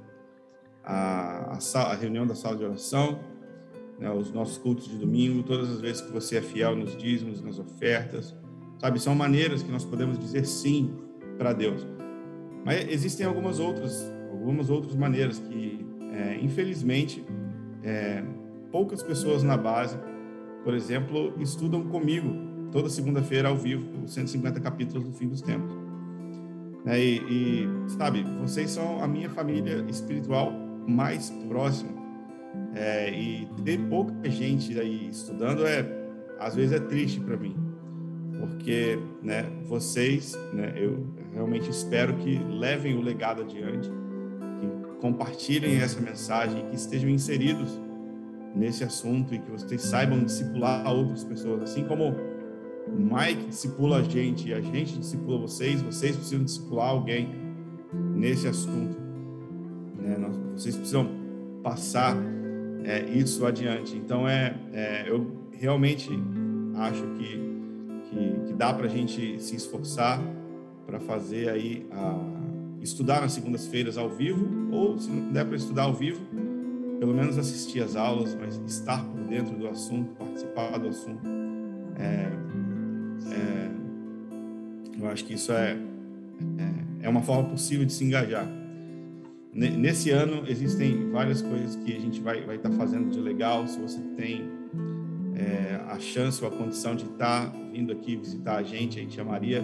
a, 0.84 1.58
a, 1.58 1.80
a, 1.80 1.96
reunião 1.96 2.26
da 2.26 2.36
sala 2.36 2.58
de 2.58 2.64
oração, 2.64 3.20
né, 4.00 4.10
os 4.12 4.32
nossos 4.32 4.58
cultos 4.58 4.88
de 4.88 4.98
domingo, 4.98 5.44
todas 5.44 5.70
as 5.70 5.80
vezes 5.80 6.02
que 6.02 6.12
você 6.12 6.38
é 6.38 6.42
fiel 6.42 6.76
nos 6.76 6.96
dízimos, 6.98 7.42
nas 7.42 7.60
ofertas, 7.60 8.36
sabe? 8.80 9.00
São 9.00 9.16
maneiras 9.16 9.64
que 9.64 9.72
nós 9.72 9.86
podemos 9.86 10.18
dizer 10.20 10.46
sim 10.46 10.94
para 11.38 11.54
Deus. 11.54 11.88
Mas 12.66 12.88
existem 12.90 13.26
algumas 13.26 13.60
outras, 13.60 14.04
algumas 14.32 14.70
outras 14.70 14.96
maneiras 14.96 15.40
que, 15.40 15.86
é, 16.12 16.40
infelizmente, 16.42 17.24
é, 17.84 18.24
poucas 18.72 19.04
pessoas 19.04 19.44
na 19.44 19.58
base, 19.58 19.98
por 20.64 20.74
exemplo, 20.74 21.34
estudam 21.40 21.84
comigo 21.88 22.54
toda 22.72 22.90
segunda-feira 22.90 23.50
ao 23.50 23.58
vivo 23.58 24.04
os 24.04 24.14
150 24.14 24.60
capítulos 24.60 25.04
do 25.04 25.14
fim 25.14 25.28
dos 25.28 25.42
tempos. 25.42 25.83
É, 26.86 27.00
e, 27.00 27.18
e, 27.18 27.70
sabe, 27.98 28.24
vocês 28.42 28.72
são 28.72 29.02
a 29.02 29.08
minha 29.08 29.30
família 29.30 29.86
espiritual 29.88 30.52
mais 30.88 31.30
próxima. 31.48 32.04
É, 32.76 33.10
e 33.10 33.48
ter 33.64 33.80
pouca 33.88 34.30
gente 34.30 34.80
aí 34.80 35.10
estudando 35.10 35.66
é, 35.66 35.86
às 36.40 36.56
vezes 36.56 36.74
é 36.74 36.80
triste 36.80 37.20
para 37.20 37.38
mim, 37.38 37.56
porque, 38.40 39.00
né, 39.22 39.44
vocês, 39.66 40.36
né, 40.54 40.74
eu 40.76 41.06
realmente 41.34 41.70
espero 41.70 42.16
que 42.18 42.38
levem 42.38 42.96
o 42.96 43.02
legado 43.02 43.42
adiante, 43.42 43.90
que 44.60 45.00
compartilhem 45.00 45.80
essa 45.82 46.00
mensagem, 46.00 46.68
que 46.70 46.76
estejam 46.76 47.10
inseridos 47.10 47.80
nesse 48.56 48.84
assunto 48.84 49.34
e 49.34 49.40
que 49.40 49.50
vocês 49.50 49.82
saibam 49.82 50.24
discipular 50.24 50.92
outras 50.92 51.24
pessoas, 51.24 51.64
assim 51.64 51.84
como 51.86 52.16
o 52.88 52.92
Mike 52.92 53.48
discipula 53.48 53.98
a 53.98 54.04
gente 54.04 54.50
e 54.50 54.54
a 54.54 54.62
gente 54.62 54.98
discipula 54.98 55.40
vocês, 55.40 55.82
vocês 55.82 56.16
precisam 56.16 56.44
discipular 56.44 56.90
alguém 56.90 57.30
nesse 58.16 58.48
assunto. 58.48 58.98
Né? 59.98 60.18
Vocês 60.56 60.76
precisam 60.76 61.08
passar 61.64 62.16
é, 62.84 63.04
isso 63.10 63.46
adiante. 63.46 63.96
Então, 63.96 64.28
é, 64.28 64.56
é, 64.74 65.06
eu 65.08 65.32
realmente 65.52 66.10
acho 66.76 67.04
que, 67.18 67.40
que, 68.10 68.48
que 68.48 68.54
dá 68.54 68.74
para 68.74 68.86
a 68.86 68.90
gente 68.90 69.42
se 69.42 69.56
esforçar 69.56 70.22
para 70.86 71.00
fazer 71.00 71.50
aí, 71.50 71.88
a, 71.92 72.20
estudar 72.82 73.22
nas 73.22 73.32
segundas-feiras 73.32 73.98
ao 73.98 74.10
vivo, 74.10 74.46
ou 74.72 75.00
se 75.00 75.10
não 75.10 75.32
der 75.32 75.46
para 75.46 75.56
estudar 75.56 75.84
ao 75.84 75.94
vivo, 75.94 76.20
pelo 77.00 77.14
menos 77.14 77.38
assistir 77.38 77.82
às 77.82 77.96
aulas, 77.96 78.36
mas 78.36 78.62
estar 78.68 79.04
por 79.06 79.22
dentro 79.22 79.56
do 79.56 79.68
assunto, 79.68 80.14
participar 80.16 80.78
do 80.78 80.90
assunto. 80.90 81.22
É, 81.96 82.30
é, 83.32 83.70
eu 85.00 85.08
acho 85.10 85.26
que 85.26 85.34
isso 85.34 85.52
é, 85.52 85.78
é, 86.58 87.06
é 87.06 87.10
uma 87.10 87.22
forma 87.22 87.50
possível 87.50 87.86
de 87.86 87.94
se 87.94 88.04
engajar. 88.04 88.48
Ne- 89.54 89.78
Nesse 89.78 90.10
ano 90.10 90.44
existem 90.48 91.10
várias 91.12 91.42
coisas 91.42 91.76
que 91.76 91.96
a 91.96 92.00
gente 92.00 92.20
vai 92.22 92.42
vai 92.46 92.56
estar 92.56 92.72
fazendo 92.72 93.10
de 93.10 93.20
legal. 93.20 93.68
Se 93.68 93.80
você 93.80 94.00
tem 94.18 94.44
é, 95.36 95.80
a 95.88 96.00
chance 96.00 96.44
ou 96.44 96.48
a 96.50 96.52
condição 96.52 96.96
de 96.96 97.06
estar 97.06 97.52
vindo 97.72 97.92
aqui 97.92 98.16
visitar 98.16 98.58
a 98.58 98.64
gente, 98.64 99.00
a 99.00 99.02
gente 99.02 99.20
amaria 99.20 99.64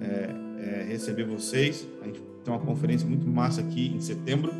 é, 0.00 0.30
é, 0.80 0.84
receber 0.84 1.24
vocês. 1.24 1.86
A 2.02 2.06
gente 2.06 2.20
tem 2.44 2.52
uma 2.52 2.60
conferência 2.60 3.08
muito 3.08 3.26
massa 3.26 3.60
aqui 3.60 3.92
em 3.94 4.00
setembro. 4.00 4.52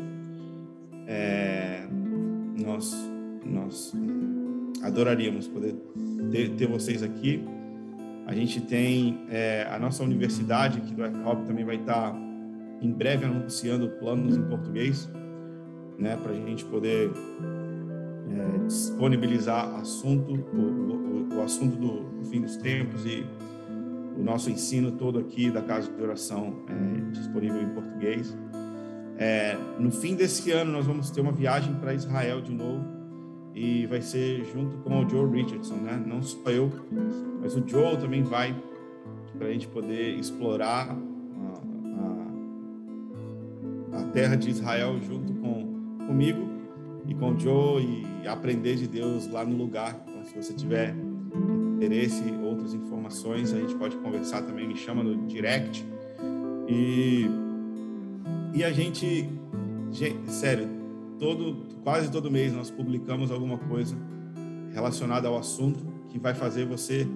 É, 1.07 1.83
nós 2.57 2.93
nós 3.45 3.93
adoraríamos 4.81 5.47
poder 5.47 5.75
ter, 6.31 6.49
ter 6.51 6.67
vocês 6.67 7.03
aqui. 7.03 7.43
A 8.25 8.33
gente 8.33 8.61
tem 8.61 9.25
é, 9.29 9.67
a 9.69 9.77
nossa 9.77 10.03
universidade 10.03 10.77
aqui 10.77 10.93
do 10.93 11.03
FHOP 11.03 11.45
também 11.45 11.65
vai 11.65 11.75
estar 11.75 12.15
em 12.81 12.91
breve 12.91 13.25
anunciando 13.25 13.89
planos 13.99 14.37
em 14.37 14.43
português, 14.43 15.09
né, 15.97 16.17
para 16.17 16.31
a 16.31 16.35
gente 16.35 16.65
poder 16.65 17.11
é, 18.29 18.65
disponibilizar 18.65 19.75
assunto, 19.75 20.33
o, 20.33 20.57
o, 20.57 21.37
o 21.37 21.41
assunto 21.41 21.75
do, 21.77 22.03
do 22.19 22.23
fim 22.25 22.41
dos 22.41 22.57
tempos 22.57 23.05
e 23.05 23.25
o 24.17 24.23
nosso 24.23 24.49
ensino 24.49 24.91
todo 24.91 25.19
aqui 25.19 25.49
da 25.51 25.61
Casa 25.61 25.91
de 25.91 26.01
Oração 26.01 26.63
é, 26.69 27.11
disponível 27.11 27.61
em 27.61 27.69
português. 27.69 28.35
É, 29.17 29.57
no 29.77 29.91
fim 29.91 30.15
desse 30.15 30.51
ano, 30.51 30.71
nós 30.71 30.85
vamos 30.85 31.09
ter 31.11 31.21
uma 31.21 31.31
viagem 31.31 31.73
para 31.75 31.93
Israel 31.93 32.41
de 32.41 32.51
novo 32.51 33.02
e 33.55 33.85
vai 33.85 34.01
ser 34.01 34.43
junto 34.45 34.77
com 34.77 35.03
o 35.03 35.09
Joe 35.09 35.29
Richardson, 35.29 35.75
né? 35.75 36.01
Não 36.05 36.21
só 36.21 36.49
eu, 36.49 36.71
mas 37.41 37.55
o 37.55 37.63
Joe 37.67 37.97
também 37.97 38.23
vai 38.23 38.55
para 39.37 39.47
a 39.47 39.51
gente 39.51 39.67
poder 39.67 40.17
explorar 40.17 40.95
a, 43.93 43.97
a, 43.97 44.01
a 44.01 44.03
terra 44.05 44.35
de 44.35 44.49
Israel 44.49 44.99
junto 45.01 45.33
com 45.33 45.73
comigo 46.07 46.49
e 47.07 47.13
com 47.13 47.33
o 47.33 47.39
Joe 47.39 47.83
e 48.23 48.27
aprender 48.27 48.75
de 48.75 48.87
Deus 48.87 49.27
lá 49.27 49.45
no 49.45 49.55
lugar. 49.55 50.03
Então, 50.07 50.23
se 50.25 50.35
você 50.35 50.53
tiver 50.53 50.95
interesse, 51.75 52.23
outras 52.43 52.73
informações, 52.73 53.53
a 53.53 53.59
gente 53.59 53.75
pode 53.75 53.95
conversar 53.97 54.41
também, 54.43 54.67
me 54.67 54.75
chama 54.75 55.03
no 55.03 55.27
direct. 55.27 55.85
E, 56.67 57.27
e 58.53 58.63
a 58.63 58.71
gente, 58.71 59.29
gente, 59.91 60.31
sério, 60.31 60.67
todo, 61.23 61.55
quase 61.85 62.11
todo 62.11 62.29
mês 62.29 62.51
nós 62.51 62.69
publicamos 62.69 63.31
alguma 63.31 63.57
coisa 63.57 63.95
relacionada 64.73 65.29
ao 65.29 65.37
assunto 65.37 65.79
que 66.09 66.19
vai 66.19 66.33
fazer 66.33 66.65
você 66.65 67.07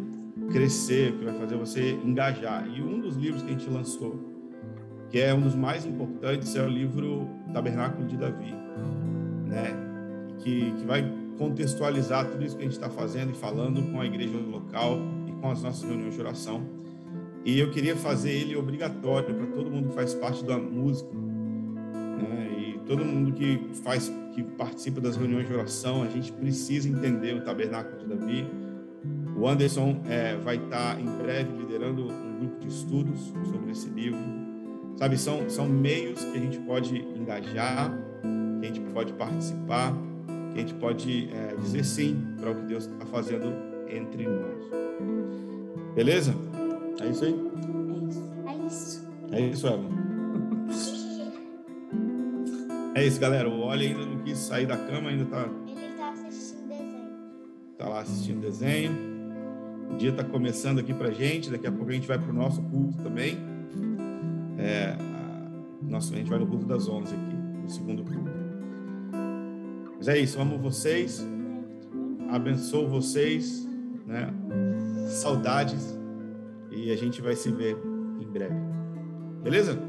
crescer, 0.50 1.12
que 1.18 1.26
vai 1.26 1.38
fazer 1.38 1.58
você 1.58 1.92
engajar. 2.06 2.66
E 2.74 2.82
um 2.82 3.02
dos 3.02 3.18
livros 3.18 3.44
que 3.44 3.50
a 3.50 3.52
gente 3.52 3.70
lançou, 3.70 4.18
que 5.10 5.20
é 5.20 5.34
um 5.34 5.42
dos 5.42 5.56
mais 5.56 5.86
importantes, 5.86 6.56
é 6.56 6.64
o 6.64 6.70
livro 6.70 7.28
Tabernáculo 7.52 8.08
de 8.08 8.16
Davi, 8.16 8.56
né? 9.46 9.76
Que, 10.40 10.72
que 10.72 10.86
vai 10.86 11.04
contextualizar 11.38 12.30
tudo 12.30 12.46
isso 12.46 12.56
que 12.56 12.62
a 12.62 12.66
gente 12.66 12.76
está 12.76 12.90
fazendo 12.90 13.32
e 13.32 13.36
falando 13.36 13.92
com 13.92 14.00
a 14.00 14.06
igreja 14.06 14.38
local 14.38 15.00
e 15.28 15.34
com 15.34 15.52
as 15.52 15.62
nossas 15.62 15.84
reuniões 15.84 16.14
de 16.14 16.22
oração. 16.22 16.62
E 17.44 17.60
eu 17.60 17.72
queria 17.72 17.96
fazer 17.98 18.32
ele 18.32 18.56
obrigatório 18.56 19.36
para 19.36 19.48
todo 19.48 19.70
mundo 19.70 19.90
que 19.90 19.96
faz 19.96 20.14
parte 20.14 20.46
da 20.46 20.58
música, 20.58 21.14
né? 21.14 22.57
Todo 22.88 23.04
mundo 23.04 23.34
que 23.34 23.60
faz, 23.84 24.12
que 24.34 24.42
participa 24.42 25.02
das 25.02 25.18
reuniões 25.18 25.46
de 25.46 25.54
oração, 25.54 26.04
a 26.04 26.08
gente 26.08 26.32
precisa 26.32 26.88
entender 26.88 27.36
o 27.36 27.42
Tabernáculo 27.42 27.98
de 27.98 28.06
Davi. 28.06 28.48
O 29.36 29.48
Anderson 29.48 30.02
é, 30.08 30.36
vai 30.38 30.56
estar 30.56 31.00
em 31.00 31.06
breve 31.06 31.52
liderando 31.58 32.10
um 32.10 32.40
grupo 32.40 32.60
de 32.62 32.68
estudos 32.68 33.34
sobre 33.52 33.72
esse 33.72 33.90
livro. 33.90 34.20
Sabe, 34.96 35.18
são, 35.18 35.48
são 35.50 35.68
meios 35.68 36.24
que 36.24 36.38
a 36.38 36.40
gente 36.40 36.58
pode 36.60 36.98
engajar, 36.98 37.92
que 38.60 38.66
a 38.66 38.68
gente 38.68 38.80
pode 38.92 39.14
participar, 39.14 39.94
que 40.54 40.58
a 40.58 40.60
gente 40.62 40.74
pode 40.76 41.30
é, 41.32 41.56
dizer 41.56 41.84
sim 41.84 42.26
para 42.40 42.52
o 42.52 42.56
que 42.56 42.62
Deus 42.68 42.86
está 42.86 43.06
fazendo 43.06 43.54
entre 43.90 44.26
nós. 44.26 44.66
Beleza? 45.94 46.34
É 47.02 47.10
isso 47.10 47.26
aí? 47.26 47.36
É 47.36 48.08
isso. 48.08 48.24
É 48.46 48.66
isso. 48.66 49.08
É 49.34 49.42
isso, 49.42 49.68
Evan. 49.68 50.07
É 52.98 53.06
isso, 53.06 53.20
galera. 53.20 53.48
O 53.48 53.60
Oli 53.60 53.86
ainda 53.86 54.04
não 54.08 54.18
quis 54.24 54.40
sair 54.40 54.66
da 54.66 54.76
cama, 54.76 55.12
ainda 55.12 55.24
tá, 55.26 55.48
Ele 55.68 55.96
tá 55.96 56.10
assistindo 56.10 56.68
desenho. 56.68 57.10
tá 57.78 57.88
lá 57.88 58.02
assistindo 58.02 58.42
desenho. 58.42 58.92
O 59.92 59.98
dia 59.98 60.12
tá 60.14 60.24
começando 60.24 60.80
aqui 60.80 60.96
pra 60.96 61.12
gente. 61.12 61.52
Daqui 61.52 61.68
a 61.68 61.72
pouco 61.72 61.92
a 61.92 61.94
gente 61.94 62.08
vai 62.08 62.18
pro 62.18 62.34
nosso 62.34 62.60
culto 62.64 62.98
também. 63.04 63.38
É, 64.58 64.96
a, 65.00 65.50
nosso, 65.84 66.12
a 66.12 66.18
gente 66.18 66.28
vai 66.28 66.40
no 66.40 66.48
culto 66.48 66.66
das 66.66 66.90
11 66.90 67.14
aqui, 67.14 67.36
no 67.62 67.70
segundo 67.70 68.04
culto. 68.04 68.32
Mas 69.96 70.08
é 70.08 70.18
isso, 70.18 70.42
amo 70.42 70.58
vocês, 70.58 71.24
abençoo 72.32 72.88
vocês, 72.88 73.68
né? 74.08 74.34
Saudades 75.08 75.96
e 76.72 76.92
a 76.92 76.96
gente 76.96 77.22
vai 77.22 77.36
se 77.36 77.52
ver 77.52 77.78
em 78.20 78.28
breve. 78.28 78.56
Beleza? 79.44 79.80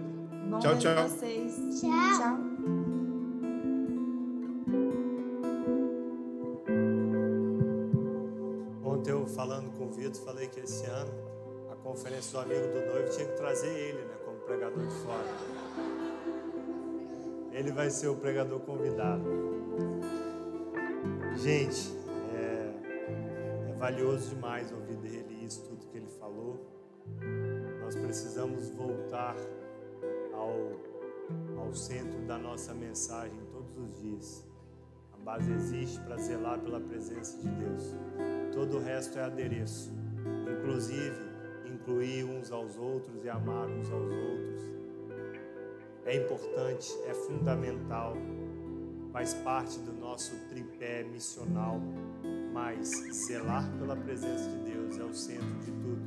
Bom 0.51 0.59
Tchau, 0.59 0.77
tchau. 0.77 1.09
vocês. 1.09 1.81
Tchau. 1.81 1.91
Tchau. 1.91 2.38
Conferência 12.09 12.33
do 12.33 12.39
amigo 12.41 12.67
do 12.73 12.87
noivo 12.87 13.11
tinha 13.11 13.27
que 13.27 13.37
trazer 13.37 13.69
ele, 13.69 14.03
né, 14.07 14.15
como 14.25 14.39
pregador 14.39 14.87
de 14.87 14.95
fora. 14.95 15.27
Ele 17.53 17.71
vai 17.71 17.91
ser 17.91 18.09
o 18.09 18.17
pregador 18.17 18.61
convidado. 18.61 19.25
Gente, 21.37 21.93
é, 22.35 23.71
é 23.71 23.75
valioso 23.75 24.35
demais 24.35 24.73
ouvir 24.73 24.97
dele 24.97 25.45
isso, 25.45 25.63
tudo 25.65 25.87
que 25.87 25.99
ele 25.99 26.09
falou. 26.19 26.67
Nós 27.81 27.95
precisamos 27.95 28.71
voltar 28.71 29.37
ao, 30.33 31.63
ao 31.63 31.75
centro 31.75 32.21
da 32.23 32.39
nossa 32.39 32.73
mensagem 32.73 33.39
todos 33.53 33.77
os 33.77 34.01
dias. 34.01 34.47
A 35.13 35.19
base 35.19 35.53
existe 35.53 36.01
para 36.01 36.17
zelar 36.17 36.59
pela 36.61 36.81
presença 36.81 37.37
de 37.37 37.49
Deus. 37.49 37.95
Todo 38.55 38.79
o 38.79 38.81
resto 38.81 39.19
é 39.19 39.25
adereço. 39.25 39.93
Inclusive, 40.59 41.28
incluir 41.89 42.25
uns 42.25 42.53
aos 42.53 42.77
outros 42.77 43.25
e 43.25 43.31
amar 43.31 43.67
uns 43.67 43.91
aos 43.91 44.11
outros. 44.11 44.69
É 46.05 46.17
importante, 46.17 46.93
é 47.07 47.15
fundamental, 47.15 48.15
faz 49.11 49.33
parte 49.35 49.79
do 49.81 49.93
nosso 49.95 50.37
tripé 50.49 51.03
missional, 51.05 51.81
mas 52.53 52.89
zelar 53.13 53.71
pela 53.79 53.97
presença 53.97 54.51
de 54.51 54.71
Deus 54.71 54.99
é 54.99 55.05
o 55.05 55.15
centro 55.15 55.59
de 55.61 55.73
tudo. 55.73 56.03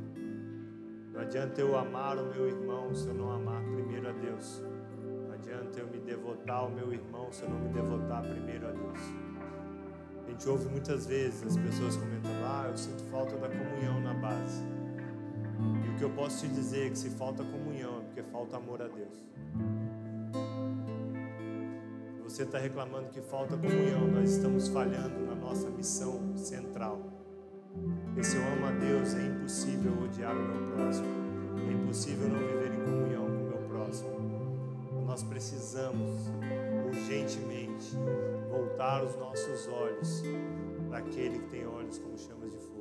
Não 1.12 1.20
adianta 1.20 1.60
eu 1.60 1.76
amar 1.76 2.16
o 2.16 2.32
meu 2.32 2.46
irmão 2.46 2.94
se 2.94 3.08
eu 3.08 3.14
não 3.14 3.32
amar 3.32 3.62
primeiro 3.64 4.08
a 4.08 4.12
Deus. 4.12 4.62
Não 5.26 5.34
adianta 5.34 5.80
eu 5.80 5.86
me 5.88 5.98
devotar 5.98 6.58
ao 6.58 6.70
meu 6.70 6.92
irmão 6.92 7.30
se 7.32 7.42
eu 7.42 7.50
não 7.50 7.58
me 7.58 7.68
devotar 7.68 8.22
primeiro 8.22 8.68
a 8.68 8.70
Deus. 8.70 9.00
A 10.26 10.30
gente 10.30 10.48
ouve 10.48 10.68
muitas 10.68 11.06
vezes 11.06 11.42
as 11.44 11.56
pessoas 11.56 11.96
comentando: 11.96 12.44
Ah, 12.44 12.68
eu 12.70 12.76
sinto 12.76 13.02
falta 13.10 13.36
da 13.36 13.48
comunhão 13.48 14.00
na 14.00 14.14
base. 14.14 14.81
E 15.84 15.88
o 15.88 15.98
que 15.98 16.04
eu 16.04 16.10
posso 16.10 16.46
te 16.46 16.52
dizer 16.52 16.86
é 16.86 16.90
que 16.90 16.98
se 16.98 17.10
falta 17.10 17.44
comunhão 17.44 17.98
é 17.98 18.00
porque 18.02 18.22
falta 18.22 18.56
amor 18.56 18.82
a 18.82 18.88
Deus. 18.88 19.24
Você 22.24 22.44
está 22.44 22.58
reclamando 22.58 23.10
que 23.10 23.20
falta 23.20 23.56
comunhão, 23.58 24.08
nós 24.08 24.30
estamos 24.30 24.66
falhando 24.68 25.20
na 25.26 25.34
nossa 25.34 25.68
missão 25.68 26.34
central. 26.34 26.98
Porque 28.06 28.24
se 28.24 28.36
eu 28.36 28.42
amo 28.42 28.66
a 28.66 28.70
Deus, 28.70 29.14
é 29.14 29.26
impossível 29.26 29.92
odiar 30.02 30.34
o 30.34 30.40
meu 30.40 30.74
próximo. 30.74 31.06
É 31.68 31.72
impossível 31.72 32.28
não 32.28 32.38
viver 32.38 32.72
em 32.72 32.84
comunhão 32.84 33.26
com 33.26 33.32
o 33.32 33.48
meu 33.48 33.68
próximo. 33.68 34.10
Nós 35.06 35.22
precisamos 35.22 36.30
urgentemente 36.86 37.94
voltar 38.50 39.04
os 39.04 39.14
nossos 39.16 39.68
olhos 39.68 40.22
para 40.88 40.98
aquele 40.98 41.38
que 41.38 41.48
tem 41.48 41.66
olhos 41.66 41.98
como 41.98 42.16
chamas 42.16 42.50
de 42.50 42.58
fogo. 42.58 42.71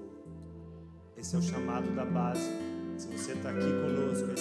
Esse 1.22 1.36
é 1.36 1.40
o 1.40 1.42
chamado 1.44 1.96
da 1.96 2.04
base. 2.04 2.50
Se 2.98 3.06
você 3.10 3.34
está 3.34 3.52
aqui 3.52 3.60
conosco, 3.60 4.34